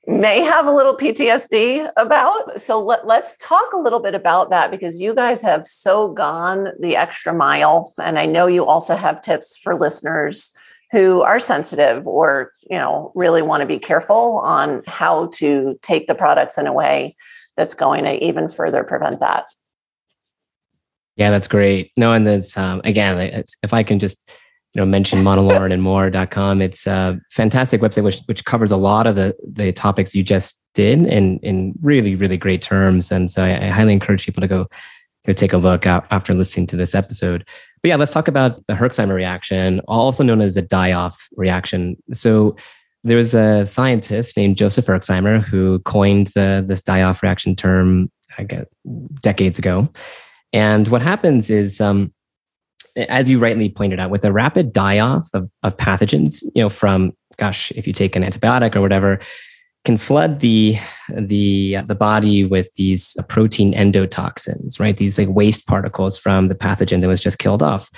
may 0.08 0.40
have 0.40 0.66
a 0.66 0.72
little 0.72 0.96
PTSD 0.96 1.92
about. 1.98 2.60
So 2.60 2.82
let, 2.82 3.04
us 3.04 3.38
talk 3.38 3.74
a 3.74 3.80
little 3.80 4.00
bit 4.00 4.16
about 4.16 4.50
that 4.52 4.72
because 4.72 4.98
you 4.98 5.14
guys 5.14 5.42
have 5.42 5.68
so 5.68 6.14
gone 6.14 6.70
the 6.80 6.96
extra 6.96 7.34
mile. 7.34 7.94
And 8.02 8.18
I 8.18 8.26
know 8.26 8.48
you 8.48 8.66
also 8.66 8.96
have 8.96 9.22
tips 9.22 9.58
for 9.58 9.76
listeners 9.76 10.56
who 10.94 11.22
are 11.22 11.42
sensitive 11.42 12.08
or, 12.08 12.54
you 12.70 12.78
know, 12.78 13.12
really 13.16 13.42
want 13.42 13.62
to 13.62 13.68
be 13.68 13.80
careful 13.80 14.40
on 14.40 14.82
how 14.88 15.28
to 15.34 15.78
take 15.82 16.08
the 16.08 16.16
products 16.16 16.58
in 16.58 16.68
a 16.68 16.74
way 16.74 17.18
that's 17.58 17.76
going 17.76 18.06
to 18.06 18.24
even 18.24 18.48
further 18.48 18.86
prevent 18.86 19.20
that. 19.20 19.46
Yeah, 21.18 21.32
that's 21.32 21.48
great. 21.48 21.92
No, 21.98 22.14
and 22.14 22.26
um, 22.56 22.80
again, 22.86 23.44
if 23.64 23.74
I 23.74 23.84
can 23.84 24.00
just 24.00 24.32
you 24.78 24.82
know, 24.84 24.86
mention 24.86 25.24
more.com. 25.24 26.62
It's 26.62 26.86
a 26.86 27.20
fantastic 27.32 27.82
website 27.82 28.04
which 28.04 28.22
which 28.26 28.46
covers 28.46 28.70
a 28.70 28.78
lot 28.78 29.08
of 29.08 29.16
the 29.16 29.36
the 29.44 29.72
topics 29.72 30.14
you 30.14 30.24
just 30.24 30.62
did 30.76 31.00
in 31.08 31.40
in 31.40 31.74
really 31.82 32.14
really 32.14 32.38
great 32.38 32.62
terms. 32.62 33.12
And 33.12 33.32
so 33.32 33.44
I, 33.44 33.66
I 33.66 33.68
highly 33.70 33.92
encourage 33.92 34.24
people 34.24 34.42
to 34.42 34.48
go 34.48 34.68
go 35.26 35.34
take 35.34 35.52
a 35.52 35.58
look 35.58 35.88
after 35.88 36.32
listening 36.34 36.68
to 36.68 36.78
this 36.78 36.94
episode. 36.94 37.48
But 37.82 37.90
yeah, 37.90 37.96
let's 37.96 38.12
talk 38.12 38.28
about 38.28 38.66
the 38.68 38.76
Herxheimer 38.76 39.16
reaction, 39.16 39.82
also 39.88 40.24
known 40.24 40.42
as 40.42 40.56
a 40.58 40.62
die-off 40.62 41.28
reaction. 41.36 41.98
So 42.14 42.56
there 43.04 43.18
was 43.18 43.34
a 43.34 43.66
scientist 43.66 44.38
named 44.38 44.58
Joseph 44.58 44.86
Herxheimer 44.86 45.44
who 45.44 45.80
coined 45.80 46.28
the 46.28 46.64
this 46.66 46.84
die-off 46.84 47.24
reaction 47.24 47.56
term, 47.56 48.12
I 48.38 48.44
guess, 48.44 48.66
decades 49.24 49.58
ago. 49.58 49.90
And 50.54 50.88
what 50.90 51.02
happens 51.02 51.50
is 51.50 51.82
um, 51.82 52.14
as 52.98 53.30
you 53.30 53.40
rightly 53.40 53.70
pointed 53.70 54.00
out, 54.00 54.10
with 54.10 54.26
a 54.26 54.32
rapid 54.32 54.74
die 54.74 55.00
off 55.00 55.28
of, 55.34 55.52
of 55.64 55.78
pathogens, 55.78 56.44
you 56.56 56.64
know, 56.64 56.70
from 56.70 57.14
gosh, 57.38 57.72
if 57.72 57.86
you 57.86 57.94
take 57.94 58.16
an 58.16 58.24
antibiotic 58.24 58.76
or 58.76 58.82
whatever, 58.82 59.20
can 59.86 59.98
flood 59.98 60.40
the 60.40 60.76
the 61.10 61.78
uh, 61.78 61.82
the 61.84 61.96
body 61.96 62.44
with 62.44 62.74
these 62.76 63.16
uh, 63.18 63.24
protein 63.24 63.74
endotoxins, 63.74 64.80
right? 64.80 64.98
These 64.98 65.18
like 65.18 65.30
waste 65.30 65.66
particles 65.66 66.18
from 66.18 66.50
the 66.50 66.56
pathogen 66.56 67.02
that 67.02 67.08
was 67.08 67.22
just 67.22 67.40
killed 67.40 67.64
off. 67.64 67.90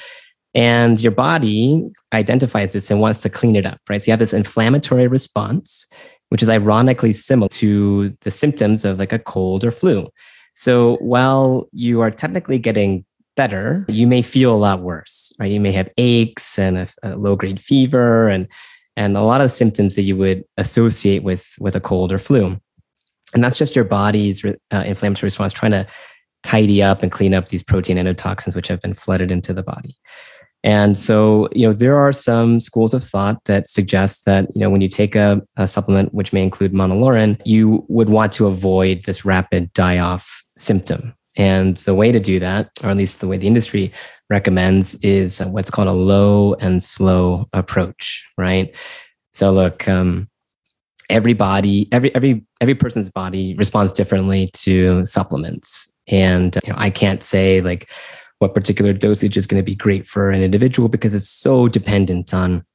And 0.53 0.99
your 0.99 1.11
body 1.11 1.87
identifies 2.13 2.73
this 2.73 2.91
and 2.91 2.99
wants 2.99 3.21
to 3.21 3.29
clean 3.29 3.55
it 3.55 3.65
up, 3.65 3.79
right? 3.89 4.01
So 4.01 4.07
you 4.07 4.11
have 4.11 4.19
this 4.19 4.33
inflammatory 4.33 5.07
response, 5.07 5.87
which 6.29 6.43
is 6.43 6.49
ironically 6.49 7.13
similar 7.13 7.49
to 7.49 8.09
the 8.21 8.31
symptoms 8.31 8.83
of 8.83 8.99
like 8.99 9.13
a 9.13 9.19
cold 9.19 9.63
or 9.63 9.71
flu. 9.71 10.07
So 10.53 10.97
while 10.97 11.69
you 11.71 12.01
are 12.01 12.11
technically 12.11 12.59
getting 12.59 13.05
better, 13.39 13.85
you 13.87 14.05
may 14.05 14.21
feel 14.21 14.53
a 14.53 14.59
lot 14.67 14.81
worse, 14.81 15.31
right? 15.39 15.49
You 15.49 15.61
may 15.61 15.71
have 15.71 15.89
aches 15.95 16.59
and 16.59 16.77
a, 16.77 16.87
a 17.03 17.15
low 17.15 17.37
grade 17.37 17.57
fever 17.57 18.27
and 18.27 18.49
and 18.97 19.15
a 19.15 19.21
lot 19.21 19.39
of 19.39 19.49
symptoms 19.49 19.95
that 19.95 20.01
you 20.01 20.17
would 20.17 20.43
associate 20.57 21.23
with 21.23 21.47
with 21.57 21.73
a 21.73 21.79
cold 21.79 22.11
or 22.11 22.19
flu. 22.19 22.59
And 23.33 23.41
that's 23.41 23.57
just 23.57 23.77
your 23.77 23.85
body's 23.85 24.43
uh, 24.43 24.83
inflammatory 24.85 25.27
response 25.27 25.53
trying 25.53 25.71
to 25.71 25.87
tidy 26.43 26.83
up 26.83 27.01
and 27.01 27.13
clean 27.13 27.33
up 27.33 27.47
these 27.47 27.63
protein 27.63 27.95
endotoxins 27.95 28.57
which 28.57 28.67
have 28.67 28.81
been 28.81 28.93
flooded 28.93 29.31
into 29.31 29.53
the 29.53 29.63
body. 29.63 29.95
And 30.61 30.99
so, 30.99 31.47
you 31.53 31.65
know, 31.65 31.71
there 31.71 31.97
are 31.97 32.11
some 32.11 32.59
schools 32.59 32.93
of 32.93 33.05
thought 33.05 33.45
that 33.45 33.69
suggest 33.69 34.25
that, 34.25 34.53
you 34.53 34.59
know, 34.59 34.69
when 34.69 34.81
you 34.81 34.89
take 34.89 35.15
a, 35.15 35.41
a 35.55 35.65
supplement 35.65 36.13
which 36.13 36.33
may 36.33 36.43
include 36.43 36.73
monolaurin, 36.73 37.39
you 37.45 37.85
would 37.87 38.09
want 38.09 38.33
to 38.33 38.47
avoid 38.47 39.05
this 39.05 39.23
rapid 39.23 39.71
die 39.71 39.97
off 39.97 40.43
symptom, 40.57 41.13
and 41.39 41.77
the 41.77 41.95
way 41.95 42.11
to 42.11 42.19
do 42.19 42.37
that, 42.39 42.69
or 42.83 42.89
at 42.89 42.97
least 42.97 43.21
the 43.21 43.27
way 43.27 43.37
the 43.37 43.47
industry 43.47 43.93
recommends, 44.29 44.95
is 44.95 45.39
what's 45.39 45.71
called 45.71 45.87
a 45.87 45.93
low 45.93 46.53
and 46.55 46.83
slow 46.83 47.47
approach, 47.53 48.25
right? 48.37 48.75
So 49.33 49.51
look, 49.51 49.87
um, 49.87 50.29
every 51.09 51.33
every 51.39 52.13
every 52.13 52.45
every 52.59 52.75
person's 52.75 53.09
body 53.09 53.55
responds 53.55 53.93
differently 53.93 54.49
to 54.53 55.05
supplements, 55.05 55.91
and 56.09 56.57
you 56.65 56.73
know, 56.73 56.77
I 56.77 56.89
can't 56.89 57.23
say 57.23 57.61
like 57.61 57.89
what 58.39 58.53
particular 58.53 58.91
dosage 58.91 59.37
is 59.37 59.47
going 59.47 59.61
to 59.61 59.65
be 59.65 59.75
great 59.75 60.07
for 60.07 60.31
an 60.31 60.41
individual 60.41 60.89
because 60.89 61.13
it's 61.13 61.29
so 61.29 61.69
dependent 61.69 62.33
on 62.33 62.65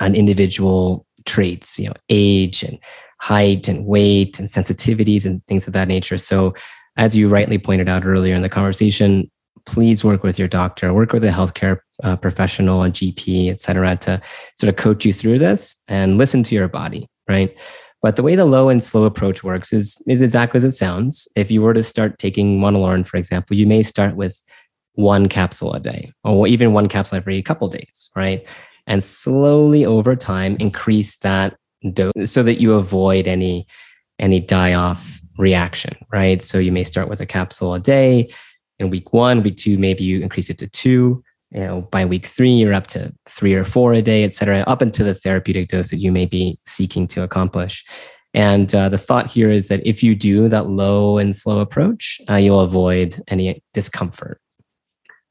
on 0.00 0.14
individual 0.14 1.06
traits, 1.24 1.78
you 1.78 1.86
know, 1.88 1.94
age 2.10 2.62
and 2.62 2.78
height 3.20 3.68
and 3.68 3.86
weight 3.86 4.38
and 4.38 4.48
sensitivities 4.48 5.24
and 5.24 5.42
things 5.46 5.66
of 5.66 5.72
that 5.72 5.88
nature. 5.88 6.18
So 6.18 6.54
as 6.96 7.14
you 7.14 7.28
rightly 7.28 7.58
pointed 7.58 7.88
out 7.88 8.06
earlier 8.06 8.34
in 8.34 8.42
the 8.42 8.48
conversation, 8.48 9.30
please 9.66 10.04
work 10.04 10.22
with 10.22 10.38
your 10.38 10.48
doctor, 10.48 10.94
work 10.94 11.12
with 11.12 11.24
a 11.24 11.30
healthcare 11.30 11.78
uh, 12.02 12.16
professional, 12.16 12.82
a 12.82 12.90
GP, 12.90 13.50
et 13.50 13.60
cetera, 13.60 13.96
to 13.96 14.20
sort 14.54 14.68
of 14.68 14.76
coach 14.76 15.04
you 15.04 15.12
through 15.12 15.38
this 15.38 15.76
and 15.88 16.18
listen 16.18 16.42
to 16.44 16.54
your 16.54 16.68
body, 16.68 17.08
right? 17.28 17.56
But 18.02 18.16
the 18.16 18.22
way 18.22 18.36
the 18.36 18.44
low 18.44 18.68
and 18.68 18.82
slow 18.82 19.04
approach 19.04 19.42
works 19.42 19.72
is, 19.72 19.96
is 20.06 20.22
exactly 20.22 20.58
as 20.58 20.64
it 20.64 20.72
sounds. 20.72 21.26
If 21.34 21.50
you 21.50 21.62
were 21.62 21.74
to 21.74 21.82
start 21.82 22.18
taking 22.18 22.58
monolaurin, 22.58 23.06
for 23.06 23.16
example, 23.16 23.56
you 23.56 23.66
may 23.66 23.82
start 23.82 24.16
with 24.16 24.42
one 24.92 25.28
capsule 25.28 25.72
a 25.72 25.80
day 25.80 26.12
or 26.24 26.46
even 26.46 26.72
one 26.72 26.88
capsule 26.88 27.16
every 27.16 27.42
couple 27.42 27.68
days, 27.68 28.10
right? 28.14 28.46
And 28.86 29.02
slowly 29.02 29.84
over 29.84 30.14
time, 30.14 30.56
increase 30.60 31.16
that 31.18 31.56
dose 31.92 32.12
so 32.24 32.42
that 32.42 32.60
you 32.60 32.74
avoid 32.74 33.26
any 33.26 33.66
any 34.18 34.40
die 34.40 34.72
off 34.72 35.20
reaction, 35.38 35.96
right? 36.12 36.42
So 36.42 36.58
you 36.58 36.72
may 36.72 36.84
start 36.84 37.08
with 37.08 37.20
a 37.20 37.26
capsule 37.26 37.74
a 37.74 37.80
day. 37.80 38.30
In 38.78 38.90
week 38.90 39.12
one, 39.12 39.42
week 39.42 39.56
two, 39.56 39.78
maybe 39.78 40.04
you 40.04 40.20
increase 40.20 40.50
it 40.50 40.58
to 40.58 40.68
two. 40.68 41.22
You 41.52 41.60
know, 41.60 41.82
by 41.82 42.04
week 42.04 42.26
three, 42.26 42.52
you're 42.52 42.74
up 42.74 42.88
to 42.88 43.12
three 43.26 43.54
or 43.54 43.64
four 43.64 43.92
a 43.94 44.02
day, 44.02 44.24
et 44.24 44.34
cetera, 44.34 44.60
up 44.66 44.82
into 44.82 45.04
the 45.04 45.14
therapeutic 45.14 45.68
dose 45.68 45.90
that 45.90 46.00
you 46.00 46.12
may 46.12 46.26
be 46.26 46.58
seeking 46.66 47.06
to 47.08 47.22
accomplish. 47.22 47.84
And 48.34 48.74
uh, 48.74 48.88
the 48.88 48.98
thought 48.98 49.30
here 49.30 49.50
is 49.50 49.68
that 49.68 49.86
if 49.86 50.02
you 50.02 50.14
do 50.14 50.48
that 50.48 50.68
low 50.68 51.16
and 51.16 51.34
slow 51.34 51.60
approach, 51.60 52.20
uh, 52.28 52.34
you'll 52.34 52.60
avoid 52.60 53.22
any 53.28 53.62
discomfort 53.72 54.40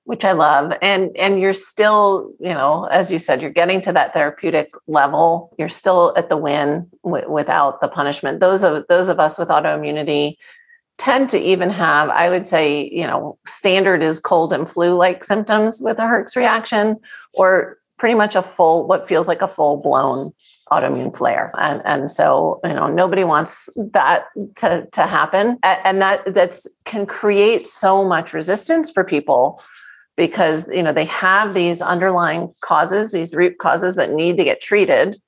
which 0.05 0.23
I 0.23 0.31
love. 0.31 0.71
And 0.81 1.15
and 1.17 1.39
you're 1.39 1.53
still, 1.53 2.31
you 2.39 2.49
know, 2.53 2.85
as 2.85 3.11
you 3.11 3.19
said, 3.19 3.41
you're 3.41 3.51
getting 3.51 3.81
to 3.81 3.93
that 3.93 4.13
therapeutic 4.13 4.73
level. 4.87 5.53
You're 5.59 5.69
still 5.69 6.13
at 6.15 6.29
the 6.29 6.37
win 6.37 6.89
w- 7.03 7.29
without 7.29 7.81
the 7.81 7.87
punishment. 7.87 8.39
Those 8.39 8.63
of 8.63 8.85
those 8.87 9.09
of 9.09 9.19
us 9.19 9.37
with 9.37 9.49
autoimmunity 9.49 10.37
tend 10.97 11.29
to 11.31 11.39
even 11.39 11.69
have, 11.69 12.09
I 12.09 12.29
would 12.29 12.47
say, 12.47 12.87
you 12.89 13.05
know, 13.05 13.37
standard 13.45 14.01
is 14.01 14.19
cold 14.19 14.53
and 14.53 14.69
flu 14.69 14.95
like 14.95 15.23
symptoms 15.23 15.81
with 15.81 15.99
a 15.99 16.03
Herx 16.03 16.35
reaction, 16.37 16.97
or 17.33 17.79
pretty 17.97 18.15
much 18.15 18.35
a 18.35 18.41
full, 18.41 18.87
what 18.87 19.07
feels 19.07 19.27
like 19.27 19.41
a 19.41 19.47
full 19.47 19.77
blown 19.77 20.33
autoimmune 20.71 21.15
flare. 21.15 21.51
And, 21.57 21.81
and 21.85 22.09
so, 22.09 22.59
you 22.63 22.73
know, 22.73 22.87
nobody 22.87 23.23
wants 23.23 23.69
that 23.75 24.25
to, 24.57 24.87
to 24.91 25.01
happen. 25.03 25.57
And 25.63 26.01
that 26.01 26.33
that's 26.33 26.67
can 26.85 27.05
create 27.05 27.65
so 27.65 28.03
much 28.03 28.33
resistance 28.33 28.89
for 28.89 29.03
people 29.03 29.61
because 30.17 30.67
you 30.69 30.83
know 30.83 30.93
they 30.93 31.05
have 31.05 31.53
these 31.53 31.81
underlying 31.81 32.53
causes 32.61 33.11
these 33.11 33.35
root 33.35 33.57
causes 33.57 33.95
that 33.95 34.11
need 34.11 34.37
to 34.37 34.43
get 34.43 34.61
treated. 34.61 35.19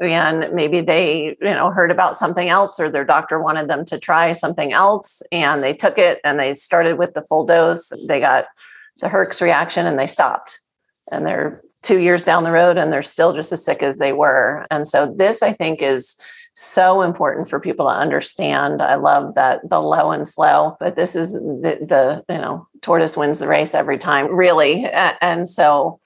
And 0.00 0.52
maybe 0.52 0.80
they 0.80 1.36
you 1.40 1.54
know 1.54 1.70
heard 1.70 1.90
about 1.90 2.16
something 2.16 2.48
else 2.48 2.80
or 2.80 2.90
their 2.90 3.04
doctor 3.04 3.40
wanted 3.40 3.68
them 3.68 3.84
to 3.86 3.98
try 3.98 4.32
something 4.32 4.72
else 4.72 5.22
and 5.30 5.62
they 5.62 5.74
took 5.74 5.98
it 5.98 6.20
and 6.24 6.40
they 6.40 6.54
started 6.54 6.98
with 6.98 7.14
the 7.14 7.22
full 7.22 7.44
dose. 7.44 7.92
They 8.06 8.18
got 8.18 8.46
the 9.00 9.08
herx 9.08 9.40
reaction 9.40 9.86
and 9.86 9.98
they 9.98 10.06
stopped. 10.06 10.60
And 11.10 11.26
they're 11.26 11.60
two 11.82 11.98
years 12.00 12.24
down 12.24 12.44
the 12.44 12.52
road 12.52 12.78
and 12.78 12.92
they're 12.92 13.02
still 13.02 13.32
just 13.32 13.52
as 13.52 13.64
sick 13.64 13.82
as 13.82 13.98
they 13.98 14.12
were. 14.12 14.66
And 14.70 14.86
so 14.86 15.06
this 15.06 15.42
i 15.42 15.52
think 15.52 15.82
is 15.82 16.16
so 16.54 17.02
important 17.02 17.48
for 17.48 17.60
people 17.60 17.86
to 17.88 17.94
understand. 17.94 18.82
I 18.82 18.96
love 18.96 19.34
that 19.36 19.68
the 19.68 19.80
low 19.80 20.10
and 20.10 20.26
slow, 20.28 20.76
but 20.80 20.96
this 20.96 21.16
is 21.16 21.32
the, 21.32 21.78
the 22.26 22.32
you 22.32 22.40
know 22.40 22.66
tortoise 22.82 23.16
wins 23.16 23.38
the 23.38 23.48
race 23.48 23.74
every 23.74 23.98
time, 23.98 24.34
really. 24.34 24.84
And 24.84 25.48
so, 25.48 26.00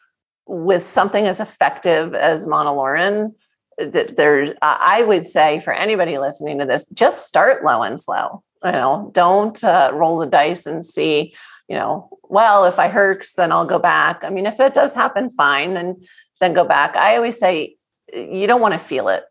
with 0.47 0.83
something 0.83 1.27
as 1.27 1.41
effective 1.41 2.15
as 2.15 2.47
monolaurin, 2.47 3.35
that 3.79 4.17
there's 4.17 4.51
I 4.63 5.03
would 5.03 5.27
say 5.27 5.61
for 5.61 5.73
anybody 5.73 6.19
listening 6.19 6.59
to 6.61 6.65
this, 6.65 6.89
just 6.91 7.27
start 7.27 7.65
low 7.65 7.83
and 7.83 7.99
slow. 7.99 8.43
You 8.65 8.73
know, 8.73 9.11
don't 9.13 9.63
uh, 9.63 9.91
roll 9.95 10.19
the 10.19 10.27
dice 10.27 10.67
and 10.67 10.85
see. 10.85 11.35
You 11.69 11.75
know, 11.75 12.09
well, 12.23 12.65
if 12.65 12.79
I 12.79 12.89
herx, 12.89 13.35
then 13.35 13.51
I'll 13.51 13.67
go 13.67 13.81
back. 13.81 14.23
I 14.23 14.31
mean, 14.31 14.47
if 14.47 14.57
that 14.59 14.75
does 14.75 14.95
happen, 14.95 15.31
fine. 15.31 15.75
Then 15.75 15.97
then 16.41 16.53
go 16.53 16.65
back. 16.65 16.97
I 16.97 17.17
always 17.17 17.39
say 17.39 17.77
you 18.15 18.47
don't 18.47 18.61
want 18.61 18.75
to 18.75 18.79
feel 18.79 19.09
it 19.09 19.25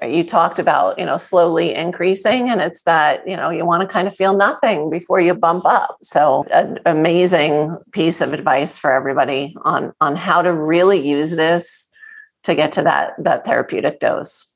you 0.00 0.24
talked 0.24 0.58
about 0.58 0.98
you 0.98 1.04
know 1.04 1.16
slowly 1.16 1.74
increasing 1.74 2.48
and 2.48 2.60
it's 2.60 2.82
that 2.82 3.26
you 3.28 3.36
know 3.36 3.50
you 3.50 3.64
want 3.64 3.82
to 3.82 3.88
kind 3.88 4.08
of 4.08 4.14
feel 4.14 4.36
nothing 4.36 4.90
before 4.90 5.20
you 5.20 5.34
bump 5.34 5.64
up. 5.66 5.98
So 6.02 6.44
an 6.50 6.78
amazing 6.86 7.76
piece 7.92 8.20
of 8.20 8.32
advice 8.32 8.78
for 8.78 8.92
everybody 8.92 9.54
on 9.62 9.92
on 10.00 10.16
how 10.16 10.42
to 10.42 10.52
really 10.52 11.06
use 11.06 11.30
this 11.32 11.88
to 12.44 12.54
get 12.54 12.72
to 12.72 12.82
that 12.82 13.14
that 13.18 13.44
therapeutic 13.44 14.00
dose. 14.00 14.48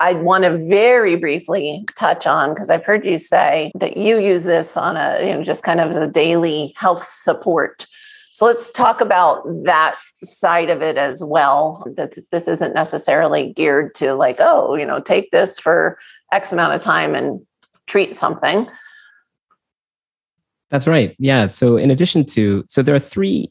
I 0.00 0.12
want 0.12 0.44
to 0.44 0.56
very 0.68 1.16
briefly 1.16 1.84
touch 1.96 2.26
on 2.26 2.50
because 2.50 2.70
I've 2.70 2.84
heard 2.84 3.04
you 3.04 3.18
say 3.18 3.72
that 3.74 3.96
you 3.96 4.20
use 4.20 4.44
this 4.44 4.76
on 4.76 4.96
a, 4.96 5.26
you 5.26 5.34
know, 5.34 5.42
just 5.42 5.64
kind 5.64 5.80
of 5.80 5.88
as 5.88 5.96
a 5.96 6.08
daily 6.08 6.72
health 6.76 7.02
support. 7.02 7.86
So 8.32 8.46
let's 8.46 8.70
talk 8.70 9.00
about 9.00 9.42
that 9.64 9.96
side 10.22 10.70
of 10.70 10.82
it 10.82 10.96
as 10.96 11.22
well 11.24 11.84
that 11.96 12.14
this 12.32 12.48
isn't 12.48 12.74
necessarily 12.74 13.52
geared 13.52 13.94
to 13.94 14.14
like 14.14 14.36
oh 14.40 14.74
you 14.74 14.84
know 14.84 15.00
take 15.00 15.30
this 15.30 15.58
for 15.60 15.98
x 16.32 16.52
amount 16.52 16.74
of 16.74 16.80
time 16.80 17.14
and 17.14 17.40
treat 17.88 18.14
something. 18.14 18.68
That's 20.70 20.86
right. 20.86 21.16
Yeah. 21.18 21.46
So 21.46 21.76
in 21.76 21.90
addition 21.90 22.24
to 22.26 22.64
so 22.68 22.82
there 22.82 22.94
are 22.94 23.00
three 23.00 23.50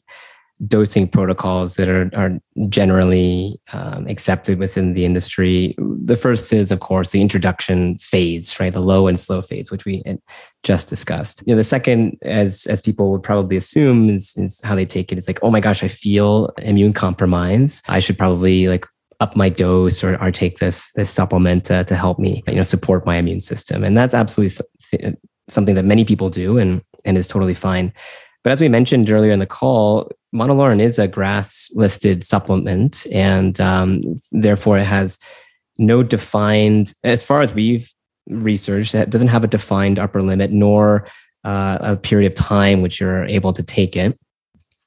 dosing 0.66 1.06
protocols 1.06 1.76
that 1.76 1.88
are, 1.88 2.10
are 2.14 2.38
generally 2.68 3.60
um, 3.72 4.06
accepted 4.08 4.58
within 4.58 4.92
the 4.92 5.04
industry. 5.04 5.74
The 5.78 6.16
first 6.16 6.52
is, 6.52 6.72
of 6.72 6.80
course, 6.80 7.10
the 7.10 7.20
introduction 7.22 7.96
phase, 7.98 8.58
right? 8.58 8.72
The 8.72 8.80
low 8.80 9.06
and 9.06 9.18
slow 9.18 9.40
phase, 9.40 9.70
which 9.70 9.84
we 9.84 10.02
just 10.64 10.88
discussed. 10.88 11.42
You 11.46 11.54
know, 11.54 11.58
the 11.58 11.64
second, 11.64 12.18
as 12.22 12.66
as 12.66 12.80
people 12.80 13.12
would 13.12 13.22
probably 13.22 13.56
assume, 13.56 14.08
is 14.10 14.36
is 14.36 14.60
how 14.62 14.74
they 14.74 14.86
take 14.86 15.12
it. 15.12 15.18
It's 15.18 15.28
like, 15.28 15.38
oh 15.42 15.50
my 15.50 15.60
gosh, 15.60 15.84
I 15.84 15.88
feel 15.88 16.52
immune 16.58 16.92
compromise. 16.92 17.80
I 17.88 18.00
should 18.00 18.18
probably 18.18 18.68
like 18.68 18.86
up 19.20 19.36
my 19.36 19.48
dose 19.48 20.04
or, 20.04 20.20
or 20.22 20.30
take 20.30 20.58
this 20.58 20.92
this 20.92 21.10
supplement 21.10 21.64
to, 21.64 21.84
to 21.84 21.94
help 21.94 22.18
me, 22.18 22.42
you 22.46 22.54
know, 22.54 22.62
support 22.62 23.06
my 23.06 23.16
immune 23.16 23.40
system. 23.40 23.84
And 23.84 23.96
that's 23.96 24.14
absolutely 24.14 24.56
something 25.48 25.74
that 25.74 25.84
many 25.84 26.04
people 26.04 26.30
do 26.30 26.58
and 26.58 26.82
and 27.04 27.16
is 27.16 27.28
totally 27.28 27.54
fine. 27.54 27.92
But 28.44 28.52
as 28.52 28.60
we 28.60 28.68
mentioned 28.68 29.10
earlier 29.10 29.32
in 29.32 29.40
the 29.40 29.46
call, 29.46 30.10
monolaurin 30.34 30.80
is 30.80 30.98
a 30.98 31.08
GRAS 31.08 31.70
listed 31.74 32.24
supplement, 32.24 33.06
and 33.12 33.60
um, 33.60 34.20
therefore 34.32 34.78
it 34.78 34.84
has 34.84 35.18
no 35.78 36.02
defined, 36.02 36.94
as 37.04 37.22
far 37.22 37.40
as 37.40 37.54
we've 37.54 37.92
researched, 38.28 38.94
it 38.94 39.10
doesn't 39.10 39.28
have 39.28 39.44
a 39.44 39.48
defined 39.48 39.98
upper 39.98 40.22
limit 40.22 40.50
nor 40.50 41.06
uh, 41.44 41.78
a 41.80 41.96
period 41.96 42.30
of 42.30 42.36
time 42.36 42.82
which 42.82 43.00
you're 43.00 43.24
able 43.26 43.52
to 43.52 43.62
take 43.62 43.96
it. 43.96 44.18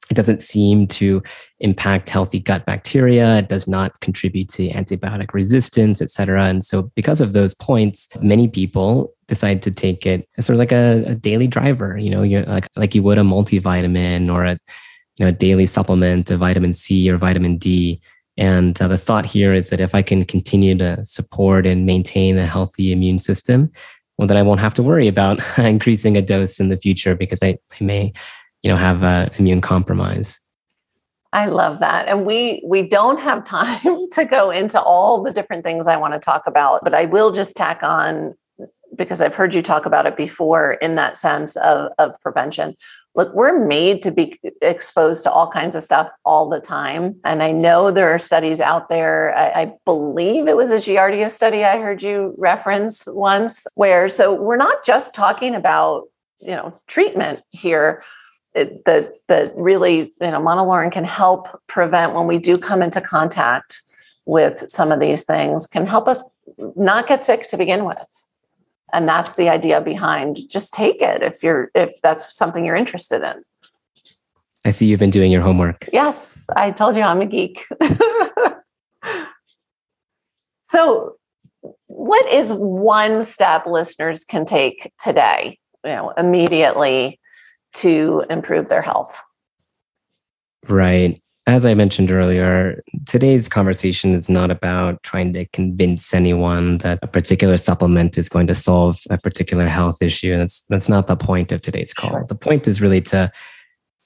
It 0.10 0.16
doesn't 0.16 0.42
seem 0.42 0.88
to 0.88 1.24
impact 1.60 2.10
healthy 2.10 2.40
gut 2.40 2.66
bacteria. 2.66 3.38
It 3.38 3.48
does 3.48 3.66
not 3.66 3.98
contribute 4.02 4.50
to 4.50 4.68
antibiotic 4.70 5.34
resistance, 5.34 6.02
et 6.02 6.10
cetera. 6.10 6.46
And 6.48 6.66
so, 6.66 6.92
because 6.96 7.22
of 7.22 7.32
those 7.32 7.54
points, 7.54 8.10
many 8.22 8.50
people 8.50 9.14
decide 9.32 9.64
to 9.64 9.72
take 9.72 10.06
it 10.06 10.28
as 10.38 10.46
sort 10.46 10.56
of 10.56 10.60
like 10.60 10.72
a, 10.72 11.04
a 11.08 11.16
daily 11.16 11.48
driver. 11.48 11.98
You 11.98 12.12
know, 12.12 12.22
you're 12.22 12.44
like 12.44 12.68
like 12.76 12.94
you 12.94 13.04
would 13.04 13.18
a 13.18 13.22
multivitamin 13.22 14.32
or 14.34 14.46
a 14.46 14.58
you 15.18 15.26
know 15.26 15.30
a 15.30 15.40
daily 15.48 15.66
supplement 15.66 16.30
of 16.30 16.40
vitamin 16.40 16.74
C 16.74 17.10
or 17.10 17.18
vitamin 17.18 17.58
D. 17.58 18.02
And 18.38 18.82
uh, 18.82 18.88
the 18.88 18.98
thought 18.98 19.26
here 19.26 19.54
is 19.54 19.70
that 19.70 19.82
if 19.82 19.94
I 19.94 20.02
can 20.02 20.26
continue 20.26 20.78
to 20.78 21.04
support 21.06 21.66
and 21.66 21.86
maintain 21.86 22.38
a 22.38 22.46
healthy 22.46 22.92
immune 22.92 23.20
system, 23.20 23.70
well, 24.18 24.28
then 24.28 24.38
I 24.38 24.44
won't 24.44 24.60
have 24.60 24.74
to 24.76 24.84
worry 24.84 25.08
about 25.08 25.40
increasing 25.58 26.18
a 26.18 26.22
dose 26.22 26.60
in 26.60 26.70
the 26.70 26.78
future 26.78 27.16
because 27.16 27.42
I, 27.42 27.58
I 27.80 27.84
may 27.84 28.14
you 28.62 28.70
know 28.70 28.78
have 28.78 29.04
uh, 29.04 29.30
immune 29.38 29.62
compromise 29.62 30.40
i 31.34 31.46
love 31.46 31.80
that 31.80 32.08
and 32.08 32.26
we 32.26 32.62
we 32.66 32.88
don't 32.88 33.20
have 33.20 33.44
time 33.60 34.10
to 34.12 34.26
go 34.26 34.52
into 34.52 34.82
all 34.82 35.24
the 35.24 35.32
different 35.32 35.64
things 35.64 35.88
i 35.88 35.98
want 35.98 36.14
to 36.14 36.20
talk 36.20 36.44
about 36.48 36.84
but 36.84 36.94
i 36.94 37.06
will 37.06 37.32
just 37.32 37.56
tack 37.56 37.82
on 37.84 38.36
because 38.96 39.22
i've 39.22 39.36
heard 39.36 39.54
you 39.54 39.62
talk 39.62 39.86
about 39.86 40.06
it 40.06 40.18
before 40.18 40.74
in 40.74 40.96
that 40.96 41.18
sense 41.18 41.56
of, 41.58 41.92
of 41.98 42.20
prevention. 42.22 42.76
Look 43.14 43.34
we're 43.34 43.66
made 43.68 44.02
to 44.04 44.12
be 44.12 44.40
exposed 44.62 45.24
to 45.24 45.32
all 45.32 45.52
kinds 45.52 45.76
of 45.76 45.84
stuff 45.84 46.10
all 46.24 46.48
the 46.50 46.62
time. 46.62 47.18
And 47.26 47.44
i 47.44 47.52
know 47.52 47.92
there 47.92 48.14
are 48.14 48.20
studies 48.20 48.62
out 48.62 48.90
there. 48.90 49.36
I, 49.36 49.62
I 49.62 49.74
believe 49.86 50.48
it 50.48 50.56
was 50.56 50.72
a 50.72 50.78
giardia 50.78 51.30
study 51.30 51.64
i 51.64 51.78
heard 51.78 52.02
you 52.02 52.34
reference 52.38 53.08
once 53.12 53.68
where 53.76 54.08
so 54.08 54.34
we're 54.34 54.58
not 54.58 54.86
just 54.86 55.14
talking 55.14 55.56
about 55.56 56.06
you 56.40 56.56
know 56.56 56.80
treatment 56.88 57.42
here. 57.52 58.04
It, 58.54 58.84
that 58.84 59.14
that 59.30 59.54
really 59.56 60.14
you 60.22 60.32
know 60.32 60.42
monolaurin 60.42 60.92
can 60.92 61.06
help 61.06 61.48
prevent 61.68 62.14
when 62.14 62.28
we 62.28 62.38
do 62.38 62.58
come 62.58 62.82
into 62.82 63.00
contact 63.00 63.82
with 64.26 64.70
some 64.70 64.92
of 64.92 65.00
these 65.00 65.24
things 65.24 65.68
can 65.68 65.86
help 65.86 66.10
us 66.10 66.22
not 66.76 67.08
get 67.08 67.24
sick 67.24 67.48
to 67.48 67.58
begin 67.58 67.86
with 67.86 68.28
and 68.94 69.08
that's 69.08 69.36
the 69.36 69.50
idea 69.50 69.82
behind 69.82 70.38
just 70.50 70.74
take 70.74 71.02
it 71.02 71.22
if 71.22 71.44
you're 71.44 71.70
if 71.76 72.02
that's 72.02 72.36
something 72.36 72.66
you're 72.66 72.76
interested 72.76 73.22
in 73.22 73.42
i 74.66 74.70
see 74.70 74.86
you've 74.86 75.00
been 75.00 75.10
doing 75.10 75.32
your 75.32 75.42
homework 75.42 75.88
yes 75.94 76.48
i 76.56 76.72
told 76.72 76.96
you 76.96 77.02
i'm 77.02 77.22
a 77.22 77.26
geek 77.26 77.66
so 80.62 81.16
what 81.88 82.26
is 82.32 82.52
one 82.52 83.24
step 83.24 83.66
listeners 83.66 84.24
can 84.24 84.46
take 84.46 84.92
today 85.00 85.58
you 85.84 85.92
know 85.92 86.12
immediately 86.18 87.20
to 87.74 88.24
improve 88.30 88.70
their 88.70 88.82
health. 88.82 89.22
Right. 90.68 91.21
As 91.48 91.66
I 91.66 91.74
mentioned 91.74 92.12
earlier, 92.12 92.80
today's 93.08 93.50
conversation 93.50 94.14
is 94.14 94.30
not 94.30 94.52
about 94.52 95.02
trying 95.02 95.34
to 95.34 95.46
convince 95.48 96.14
anyone 96.14 96.78
that 96.80 97.00
a 97.02 97.08
particular 97.08 97.58
supplement 97.58 98.18
is 98.18 98.30
going 98.30 98.46
to 98.48 98.54
solve 98.54 99.02
a 99.10 99.18
particular 99.18 99.68
health 99.68 100.02
issue. 100.02 100.38
That's 100.38 100.62
that's 100.70 100.88
not 100.88 101.08
the 101.08 101.16
point 101.16 101.52
of 101.52 101.62
today's 101.62 101.94
call. 101.94 102.12
Sure. 102.12 102.26
The 102.28 102.36
point 102.36 102.68
is 102.68 102.80
really 102.80 103.02
to 103.02 103.32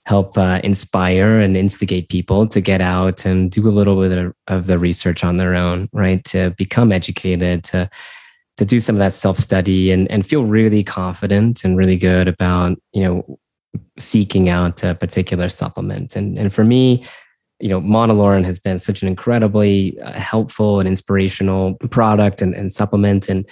help 0.06 0.38
uh, 0.38 0.62
inspire 0.64 1.40
and 1.40 1.58
instigate 1.58 2.10
people 2.10 2.48
to 2.48 2.62
get 2.62 2.80
out 2.80 3.26
and 3.26 3.52
do 3.52 3.68
a 3.68 3.72
little 3.72 4.02
bit 4.02 4.18
of, 4.18 4.34
of 4.48 4.68
the 4.68 4.78
research 4.78 5.24
on 5.24 5.38
their 5.38 5.56
own, 5.56 5.90
right? 5.92 6.24
To 6.26 6.52
become 6.52 6.92
educated, 6.92 7.64
to 7.66 7.90
to 8.58 8.64
do 8.64 8.80
some 8.80 8.96
of 8.96 9.00
that 9.00 9.14
self 9.14 9.38
study 9.38 9.92
and 9.92 10.10
and 10.10 10.26
feel 10.26 10.46
really 10.46 10.86
confident 10.86 11.66
and 11.66 11.78
really 11.78 11.98
good 11.98 12.30
about 12.30 12.78
you 12.94 13.04
know 13.04 13.40
seeking 13.98 14.48
out 14.48 14.84
a 14.84 14.96
particular 14.96 15.50
supplement. 15.50 16.16
And, 16.16 16.38
and 16.38 16.54
for 16.54 16.64
me, 16.64 17.04
you 17.60 17.70
know, 17.70 17.82
monolaurin 17.82 18.44
has 18.46 18.60
been 18.60 18.80
such 18.80 19.02
an 19.02 19.08
incredibly 19.08 20.00
uh, 20.02 20.12
helpful 20.14 20.80
and 20.80 20.88
inspirational 20.88 21.76
product 21.90 22.42
and, 22.42 22.54
and 22.54 22.72
supplement. 22.72 23.30
And, 23.30 23.48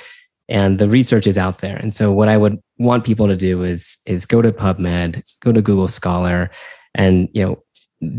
and 0.49 0.77
the 0.77 0.89
research 0.89 1.25
is 1.25 1.37
out 1.37 1.59
there. 1.59 1.77
And 1.77 1.93
so 1.93 2.11
what 2.11 2.27
I 2.27 2.37
would 2.37 2.59
want 2.77 3.05
people 3.05 3.27
to 3.27 3.35
do 3.35 3.63
is, 3.63 3.97
is 4.05 4.25
go 4.25 4.41
to 4.41 4.51
PubMed, 4.51 5.23
go 5.39 5.51
to 5.51 5.61
Google 5.61 5.87
Scholar 5.87 6.51
and, 6.95 7.29
you 7.33 7.45
know, 7.45 7.63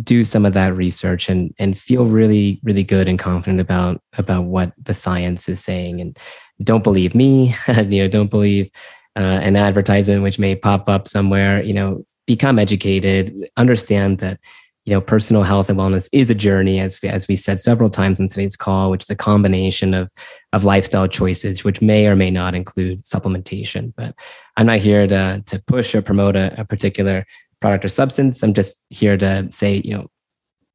do 0.03 0.25
some 0.25 0.47
of 0.47 0.55
that 0.55 0.75
research 0.75 1.29
and 1.29 1.55
and 1.59 1.77
feel 1.77 2.07
really 2.07 2.61
really 2.63 2.85
good 2.85 3.09
and 3.09 3.19
confident 3.19 3.61
about 3.61 4.01
about 4.15 4.45
what 4.45 4.73
the 4.83 4.95
science 4.95 5.49
is 5.49 5.63
saying 5.63 6.01
and 6.01 6.19
don't 6.63 6.85
believe 6.85 7.15
me 7.15 7.55
you 7.69 8.03
know 8.03 8.09
don't 8.09 8.31
believe 8.31 8.71
uh, 9.17 9.41
an 9.43 9.57
advertisement 9.57 10.23
which 10.23 10.39
may 10.39 10.55
pop 10.55 10.89
up 10.89 11.07
somewhere 11.07 11.63
you 11.63 11.75
know 11.75 12.05
become 12.27 12.59
educated 12.59 13.49
understand 13.57 14.19
that 14.19 14.41
you 14.85 14.93
know 14.93 15.01
personal 15.01 15.43
health 15.43 15.71
and 15.71 15.79
wellness 15.79 16.09
is 16.13 16.31
a 16.31 16.35
journey 16.35 16.79
as 16.79 17.01
we, 17.01 17.09
as 17.09 17.27
we 17.27 17.37
said 17.37 17.59
several 17.59 17.89
times 17.89 18.21
in 18.21 18.29
today's 18.29 18.57
call 18.57 18.91
which 18.91 19.03
is 19.03 19.11
a 19.11 19.17
combination 19.17 19.95
of 19.95 20.11
of 20.53 20.65
lifestyle 20.65 21.09
choices 21.09 21.65
which 21.65 21.81
may 21.81 22.07
or 22.07 22.15
may 22.15 22.31
not 22.31 22.55
include 22.55 23.03
supplementation 23.03 23.93
but 23.97 24.15
i'm 24.57 24.67
not 24.67 24.79
here 24.79 25.07
to 25.07 25.43
to 25.47 25.63
push 25.67 25.95
or 25.95 26.03
promote 26.03 26.37
a, 26.37 26.61
a 26.61 26.65
particular 26.65 27.25
product 27.65 27.83
or 27.87 27.89
substance. 27.89 28.43
I'm 28.43 28.53
just 28.53 28.85
here 28.91 29.17
to 29.17 29.49
say, 29.51 29.81
you 29.83 29.97
know, 29.97 30.07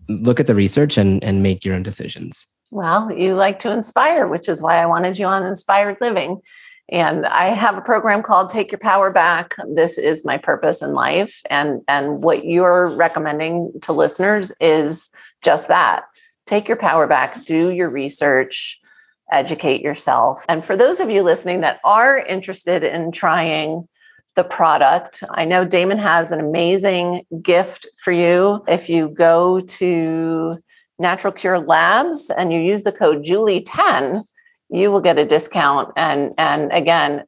look 0.10 0.39
at 0.39 0.47
the 0.47 0.55
research 0.55 0.97
and 0.97 1.24
and 1.24 1.43
make 1.43 1.64
your 1.64 1.76
own 1.76 1.84
decisions. 1.84 2.47
Well, 2.72 3.12
you 3.12 3.36
like 3.36 3.60
to 3.60 3.72
inspire, 3.72 4.28
which 4.28 4.49
is 4.49 4.64
why 4.64 4.78
I 4.78 4.88
wanted 4.88 5.20
you 5.20 5.28
on 5.28 5.45
Inspired 5.45 5.97
Living. 6.01 6.41
And 6.92 7.26
I 7.26 7.50
have 7.50 7.78
a 7.78 7.82
program 7.82 8.24
called 8.24 8.50
Take 8.50 8.72
Your 8.72 8.80
Power 8.80 9.12
Back. 9.12 9.56
This 9.68 9.98
is 9.98 10.26
my 10.26 10.38
purpose 10.38 10.82
in 10.82 10.94
life. 10.94 11.42
And, 11.50 11.82
and 11.88 12.24
what 12.24 12.46
you're 12.46 12.88
recommending 12.96 13.72
to 13.84 13.94
listeners 13.94 14.52
is 14.60 15.12
just 15.42 15.68
that 15.68 16.06
take 16.46 16.68
your 16.68 16.78
power 16.78 17.06
back, 17.06 17.46
do 17.46 17.70
your 17.70 17.92
research, 17.92 18.80
educate 19.32 19.82
yourself. 19.82 20.44
And 20.50 20.66
for 20.66 20.76
those 20.76 21.00
of 21.00 21.12
you 21.12 21.22
listening 21.22 21.62
that 21.62 21.80
are 21.84 22.18
interested 22.18 22.84
in 22.84 23.12
trying 23.12 23.88
the 24.36 24.44
product, 24.44 25.24
I 25.32 25.46
know 25.46 25.66
Damon 25.66 26.00
has 26.00 26.32
an 26.32 26.40
amazing 26.40 27.26
gift 27.42 27.88
for 28.04 28.12
you. 28.12 28.64
If 28.68 28.90
you 28.90 29.10
go 29.10 29.60
to 29.60 30.58
Natural 30.98 31.34
Cure 31.34 31.60
Labs 31.60 32.32
and 32.36 32.52
you 32.52 32.60
use 32.60 32.84
the 32.84 32.92
code 32.92 33.24
Julie10, 33.24 34.24
you 34.70 34.92
will 34.92 35.02
get 35.02 35.18
a 35.18 35.26
discount. 35.26 35.92
And, 35.96 36.32
and 36.38 36.72
again, 36.72 37.24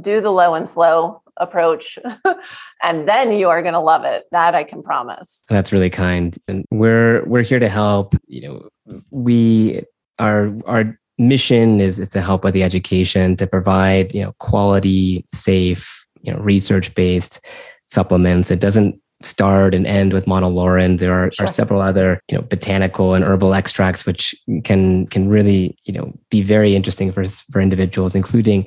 do 0.00 0.20
the 0.20 0.30
low 0.30 0.54
and 0.54 0.68
slow 0.68 1.22
approach 1.36 1.98
and 2.82 3.08
then 3.08 3.32
you 3.32 3.48
are 3.48 3.62
going 3.62 3.74
to 3.74 3.80
love 3.80 4.04
it 4.04 4.26
that 4.30 4.54
i 4.54 4.62
can 4.62 4.82
promise 4.82 5.42
that's 5.48 5.72
really 5.72 5.88
kind 5.88 6.36
and 6.46 6.64
we're 6.70 7.24
we're 7.24 7.42
here 7.42 7.58
to 7.58 7.68
help 7.68 8.14
you 8.26 8.42
know 8.42 9.02
we 9.10 9.82
our 10.18 10.54
our 10.66 10.98
mission 11.18 11.80
is, 11.80 11.98
is 11.98 12.08
to 12.08 12.20
help 12.20 12.44
with 12.44 12.54
the 12.54 12.62
education 12.62 13.36
to 13.36 13.46
provide 13.46 14.14
you 14.14 14.22
know 14.22 14.32
quality 14.38 15.24
safe 15.32 16.06
you 16.20 16.32
know 16.32 16.38
research 16.40 16.94
based 16.94 17.40
supplements 17.86 18.50
it 18.50 18.60
doesn't 18.60 18.99
start 19.22 19.74
and 19.74 19.86
end 19.86 20.12
with 20.12 20.26
monolaurin. 20.26 20.98
There 20.98 21.12
are, 21.12 21.30
sure. 21.30 21.44
are 21.44 21.48
several 21.48 21.80
other, 21.80 22.20
you 22.30 22.38
know, 22.38 22.42
botanical 22.42 23.14
and 23.14 23.24
herbal 23.24 23.54
extracts 23.54 24.06
which 24.06 24.34
can 24.64 25.06
can 25.08 25.28
really, 25.28 25.76
you 25.84 25.92
know, 25.92 26.12
be 26.30 26.42
very 26.42 26.74
interesting 26.74 27.12
for 27.12 27.24
for 27.24 27.60
individuals, 27.60 28.14
including 28.14 28.66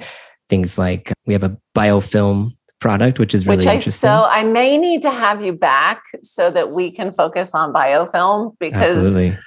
things 0.50 0.78
like 0.78 1.12
uh, 1.12 1.14
we 1.26 1.34
have 1.34 1.44
a 1.44 1.58
biofilm 1.76 2.52
product, 2.80 3.18
which 3.18 3.34
is 3.34 3.48
really 3.48 3.60
which 3.60 3.68
I, 3.68 3.76
interesting. 3.76 4.08
So 4.08 4.26
I 4.30 4.44
may 4.44 4.78
need 4.78 5.02
to 5.04 5.12
have 5.12 5.44
you 5.44 5.54
back 5.54 6.04
so 6.22 6.52
that 6.52 6.72
we 6.72 6.92
can 6.92 7.14
focus 7.14 7.56
on 7.56 7.74
biofilm 7.74 8.56
because 8.60 8.98
Absolutely 8.98 9.38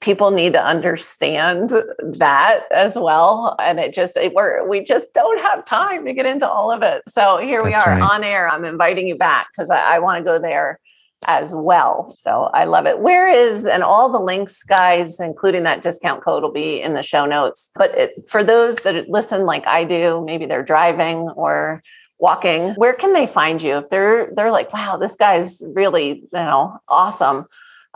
people 0.00 0.30
need 0.30 0.52
to 0.52 0.64
understand 0.64 1.70
that 2.00 2.64
as 2.70 2.96
well. 2.96 3.56
And 3.58 3.78
it 3.78 3.92
just 3.92 4.16
it, 4.16 4.34
we're 4.34 4.66
we 4.68 4.84
just 4.84 5.12
don't 5.14 5.40
have 5.40 5.64
time 5.64 6.04
to 6.04 6.12
get 6.12 6.26
into 6.26 6.48
all 6.48 6.70
of 6.70 6.82
it. 6.82 7.02
So 7.08 7.38
here 7.38 7.62
That's 7.62 7.86
we 7.86 7.92
are 7.92 7.98
right. 7.98 8.10
on 8.10 8.24
air. 8.24 8.48
I'm 8.48 8.64
inviting 8.64 9.06
you 9.08 9.16
back 9.16 9.48
because 9.52 9.70
i, 9.70 9.96
I 9.96 9.98
want 9.98 10.18
to 10.18 10.24
go 10.24 10.38
there 10.38 10.80
as 11.26 11.54
well. 11.54 12.14
So 12.16 12.50
i 12.52 12.64
love 12.64 12.86
it. 12.86 13.00
Where 13.00 13.28
is 13.28 13.64
and 13.64 13.82
all 13.82 14.10
the 14.10 14.18
links 14.18 14.62
guys 14.62 15.20
including 15.20 15.62
that 15.64 15.82
discount 15.82 16.22
code 16.22 16.42
will 16.42 16.52
be 16.52 16.80
in 16.80 16.94
the 16.94 17.02
show 17.02 17.26
notes. 17.26 17.70
But 17.76 17.96
it, 17.96 18.14
for 18.28 18.44
those 18.44 18.76
that 18.76 19.08
listen 19.08 19.46
like 19.46 19.66
i 19.66 19.84
do 19.84 20.22
maybe 20.24 20.46
they're 20.46 20.62
driving 20.62 21.30
or 21.30 21.82
walking 22.18 22.70
where 22.74 22.94
can 22.94 23.12
they 23.12 23.26
find 23.26 23.62
you? 23.62 23.76
If 23.78 23.88
they're 23.90 24.28
they're 24.34 24.52
like 24.52 24.72
wow 24.72 24.96
this 24.96 25.16
guy's 25.16 25.62
really 25.74 26.08
you 26.08 26.28
know 26.32 26.78
awesome 26.88 27.46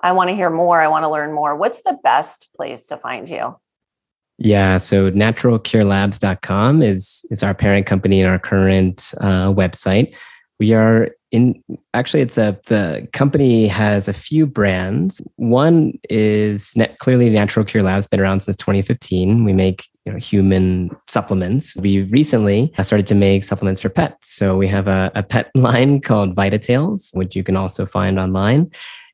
I 0.02 0.12
want 0.12 0.30
to 0.30 0.36
hear 0.36 0.50
more. 0.50 0.80
I 0.80 0.88
want 0.88 1.04
to 1.04 1.10
learn 1.10 1.32
more. 1.32 1.56
What's 1.56 1.82
the 1.82 1.98
best 2.02 2.48
place 2.56 2.86
to 2.86 2.96
find 2.96 3.28
you? 3.28 3.56
Yeah, 4.38 4.78
so 4.78 5.10
naturalcurelabs.com 5.10 6.82
is 6.82 7.26
is 7.30 7.42
our 7.42 7.54
parent 7.54 7.86
company 7.86 8.20
and 8.20 8.30
our 8.30 8.38
current 8.38 9.12
uh, 9.20 9.52
website. 9.52 10.14
We 10.60 10.74
are 10.74 11.10
in 11.32 11.62
actually 11.92 12.22
it's 12.22 12.38
a 12.38 12.58
the 12.66 13.06
company 13.12 13.66
has 13.66 14.06
a 14.06 14.12
few 14.12 14.46
brands. 14.46 15.20
One 15.36 15.98
is 16.08 16.74
clearly 17.00 17.30
Natural 17.30 17.64
Cure 17.64 17.82
Labs 17.82 18.06
been 18.06 18.20
around 18.20 18.40
since 18.40 18.56
2015. 18.56 19.44
We 19.44 19.52
make 19.52 19.88
you 20.06 20.12
know, 20.12 20.18
human 20.18 20.96
supplements. 21.08 21.76
We 21.76 22.02
recently 22.04 22.72
started 22.80 23.06
to 23.08 23.14
make 23.14 23.44
supplements 23.44 23.80
for 23.80 23.88
pets. 23.88 24.32
So 24.32 24.56
we 24.56 24.68
have 24.68 24.86
a, 24.86 25.10
a 25.16 25.22
pet 25.22 25.50
line 25.54 26.00
called 26.00 26.36
VitaTails, 26.36 27.14
which 27.14 27.34
you 27.34 27.42
can 27.42 27.56
also 27.56 27.84
find 27.84 28.18
online. 28.18 28.70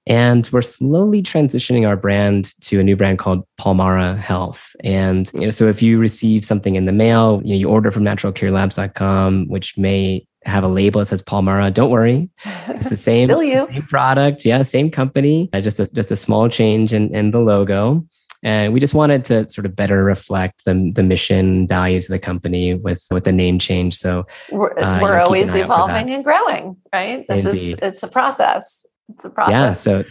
And 0.07 0.49
we're 0.53 0.63
slowly 0.63 1.23
transitioning 1.23 1.89
our 1.89 1.97
brand 1.97 2.53
to 2.63 2.79
a 2.79 2.83
new 2.83 2.97
brand 2.97 3.19
called 3.19 3.45
Palmara 3.59 4.17
Health. 4.19 4.77
And 4.81 5.31
you 5.35 5.43
know, 5.43 5.51
so 5.51 5.67
if 5.69 5.81
you 5.81 5.99
receive 5.99 6.45
something 6.45 6.75
in 6.75 6.85
the 6.85 6.93
mail, 6.93 7.41
you, 7.45 7.55
know, 7.55 7.59
you 7.59 7.69
order 7.69 7.91
from 7.91 8.05
naturalcurelabs.com, 8.05 9.49
which 9.49 9.79
may 9.79 10.27
have 10.45 10.65
a 10.65 10.69
label 10.69 10.99
that 11.01 11.07
says 11.07 11.23
Palmara. 11.23 11.73
Don't 11.73 11.91
worry, 11.91 12.29
it's 12.69 12.91
the 12.91 12.97
same, 12.99 13.29
same 13.29 13.83
product. 13.89 14.45
Yeah, 14.45 14.63
same 14.63 14.91
company. 14.91 15.49
Uh, 15.53 15.61
just 15.61 15.81
a, 15.81 15.91
just 15.93 16.11
a 16.11 16.17
small 16.17 16.49
change 16.49 16.93
in, 16.93 17.15
in 17.15 17.31
the 17.31 17.41
logo. 17.41 18.07
And 18.43 18.75
we 18.75 18.81
just 18.81 18.93
wanted 18.93 19.25
to 19.27 19.49
sort 19.49 19.65
of 19.65 19.75
better 19.75 20.05
reflect 20.05 20.67
the, 20.67 20.93
the 20.95 21.03
mission 21.03 21.67
values 21.67 22.11
of 22.11 22.13
the 22.13 22.19
company 22.19 22.75
with, 22.75 23.07
with 23.11 23.25
the 23.25 23.33
name 23.33 23.59
change. 23.59 23.97
So 23.97 24.27
we're, 24.53 24.79
uh, 24.79 25.01
we're 25.01 25.19
always 25.19 25.55
evolving 25.55 26.11
and 26.11 26.23
growing, 26.23 26.77
right? 26.93 27.27
This 27.27 27.47
Indeed. 27.47 27.73
is, 27.73 27.79
it's 27.81 28.03
a 28.03 28.09
process. 28.09 28.87
It's 29.09 29.25
a 29.25 29.31
process. 29.31 29.53
Yeah. 29.53 29.73
So 29.73 30.05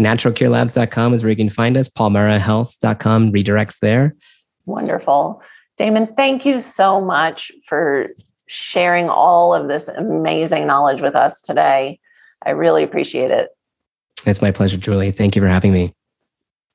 naturalcurelabs.com 0.00 1.14
is 1.14 1.22
where 1.22 1.30
you 1.30 1.36
can 1.36 1.50
find 1.50 1.76
us. 1.76 1.88
Palmarahealth.com 1.88 3.32
redirects 3.32 3.78
there. 3.78 4.14
Wonderful. 4.66 5.42
Damon, 5.76 6.06
thank 6.06 6.46
you 6.46 6.60
so 6.60 7.00
much 7.00 7.50
for 7.66 8.06
sharing 8.46 9.08
all 9.08 9.54
of 9.54 9.68
this 9.68 9.88
amazing 9.88 10.66
knowledge 10.66 11.00
with 11.00 11.16
us 11.16 11.40
today. 11.40 11.98
I 12.44 12.50
really 12.50 12.82
appreciate 12.82 13.30
it. 13.30 13.50
It's 14.26 14.42
my 14.42 14.50
pleasure, 14.50 14.76
Julie. 14.76 15.12
Thank 15.12 15.36
you 15.36 15.42
for 15.42 15.48
having 15.48 15.72
me. 15.72 15.94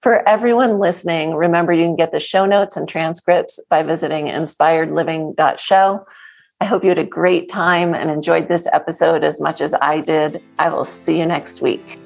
For 0.01 0.27
everyone 0.27 0.79
listening, 0.79 1.35
remember 1.35 1.73
you 1.73 1.83
can 1.83 1.95
get 1.95 2.11
the 2.11 2.19
show 2.19 2.45
notes 2.45 2.77
and 2.77 2.87
transcripts 2.87 3.59
by 3.69 3.83
visiting 3.83 4.27
inspiredliving.show. 4.27 6.05
I 6.61 6.65
hope 6.65 6.83
you 6.83 6.89
had 6.89 6.99
a 6.99 7.05
great 7.05 7.47
time 7.47 7.93
and 7.93 8.11
enjoyed 8.11 8.49
this 8.49 8.67
episode 8.73 9.23
as 9.23 9.39
much 9.39 9.61
as 9.61 9.73
I 9.75 10.01
did. 10.01 10.43
I 10.57 10.69
will 10.69 10.83
see 10.83 11.17
you 11.17 11.25
next 11.25 11.61
week. 11.61 11.99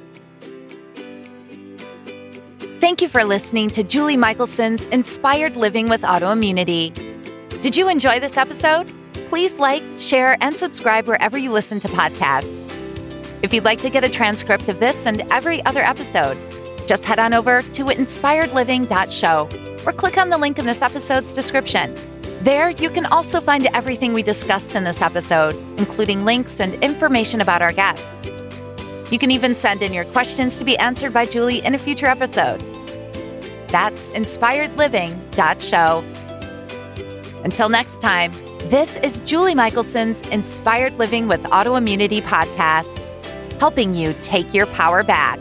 Thank 2.79 3.01
you 3.01 3.07
for 3.07 3.23
listening 3.23 3.71
to 3.71 3.83
Julie 3.83 4.17
Michelson's 4.17 4.85
Inspired 4.87 5.55
Living 5.55 5.89
with 5.89 6.01
Autoimmunity. 6.01 6.93
Did 7.61 7.75
you 7.75 7.89
enjoy 7.89 8.19
this 8.19 8.37
episode? 8.37 8.93
Please 9.27 9.57
like, 9.57 9.81
share, 9.97 10.37
and 10.41 10.55
subscribe 10.55 11.07
wherever 11.07 11.37
you 11.37 11.51
listen 11.51 11.79
to 11.79 11.87
podcasts. 11.87 12.61
If 13.41 13.53
you'd 13.55 13.63
like 13.63 13.81
to 13.81 13.89
get 13.89 14.03
a 14.03 14.09
transcript 14.09 14.69
of 14.69 14.79
this 14.79 15.07
and 15.07 15.21
every 15.31 15.65
other 15.65 15.81
episode, 15.81 16.37
just 16.87 17.05
head 17.05 17.17
on 17.17 17.33
over 17.33 17.63
to 17.63 17.85
inspiredliving.show 17.85 19.49
or 19.87 19.93
click 19.93 20.17
on 20.19 20.29
the 20.29 20.37
link 20.37 20.59
in 20.59 20.65
this 20.65 20.83
episode's 20.83 21.33
description. 21.33 21.95
There, 22.43 22.69
you 22.71 22.89
can 22.89 23.05
also 23.05 23.39
find 23.39 23.67
everything 23.67 24.11
we 24.11 24.21
discussed 24.21 24.75
in 24.75 24.83
this 24.83 25.01
episode, 25.01 25.55
including 25.77 26.25
links 26.25 26.59
and 26.59 26.73
information 26.83 27.39
about 27.39 27.61
our 27.61 27.71
guest. 27.71 28.29
You 29.09 29.17
can 29.17 29.31
even 29.31 29.55
send 29.55 29.81
in 29.81 29.93
your 29.93 30.03
questions 30.03 30.59
to 30.59 30.65
be 30.65 30.77
answered 30.77 31.13
by 31.13 31.25
Julie 31.25 31.63
in 31.63 31.73
a 31.73 31.77
future 31.77 32.07
episode. 32.07 32.59
That's 33.69 34.09
inspiredliving.show. 34.09 36.03
Until 37.45 37.69
next 37.69 38.01
time, 38.01 38.33
this 38.69 38.97
is 38.97 39.21
Julie 39.21 39.55
Michelson's 39.55 40.27
Inspired 40.27 40.97
Living 40.97 41.29
with 41.29 41.43
Autoimmunity 41.43 42.21
podcast, 42.23 43.07
helping 43.57 43.93
you 43.93 44.13
take 44.19 44.53
your 44.53 44.65
power 44.67 45.01
back. 45.01 45.39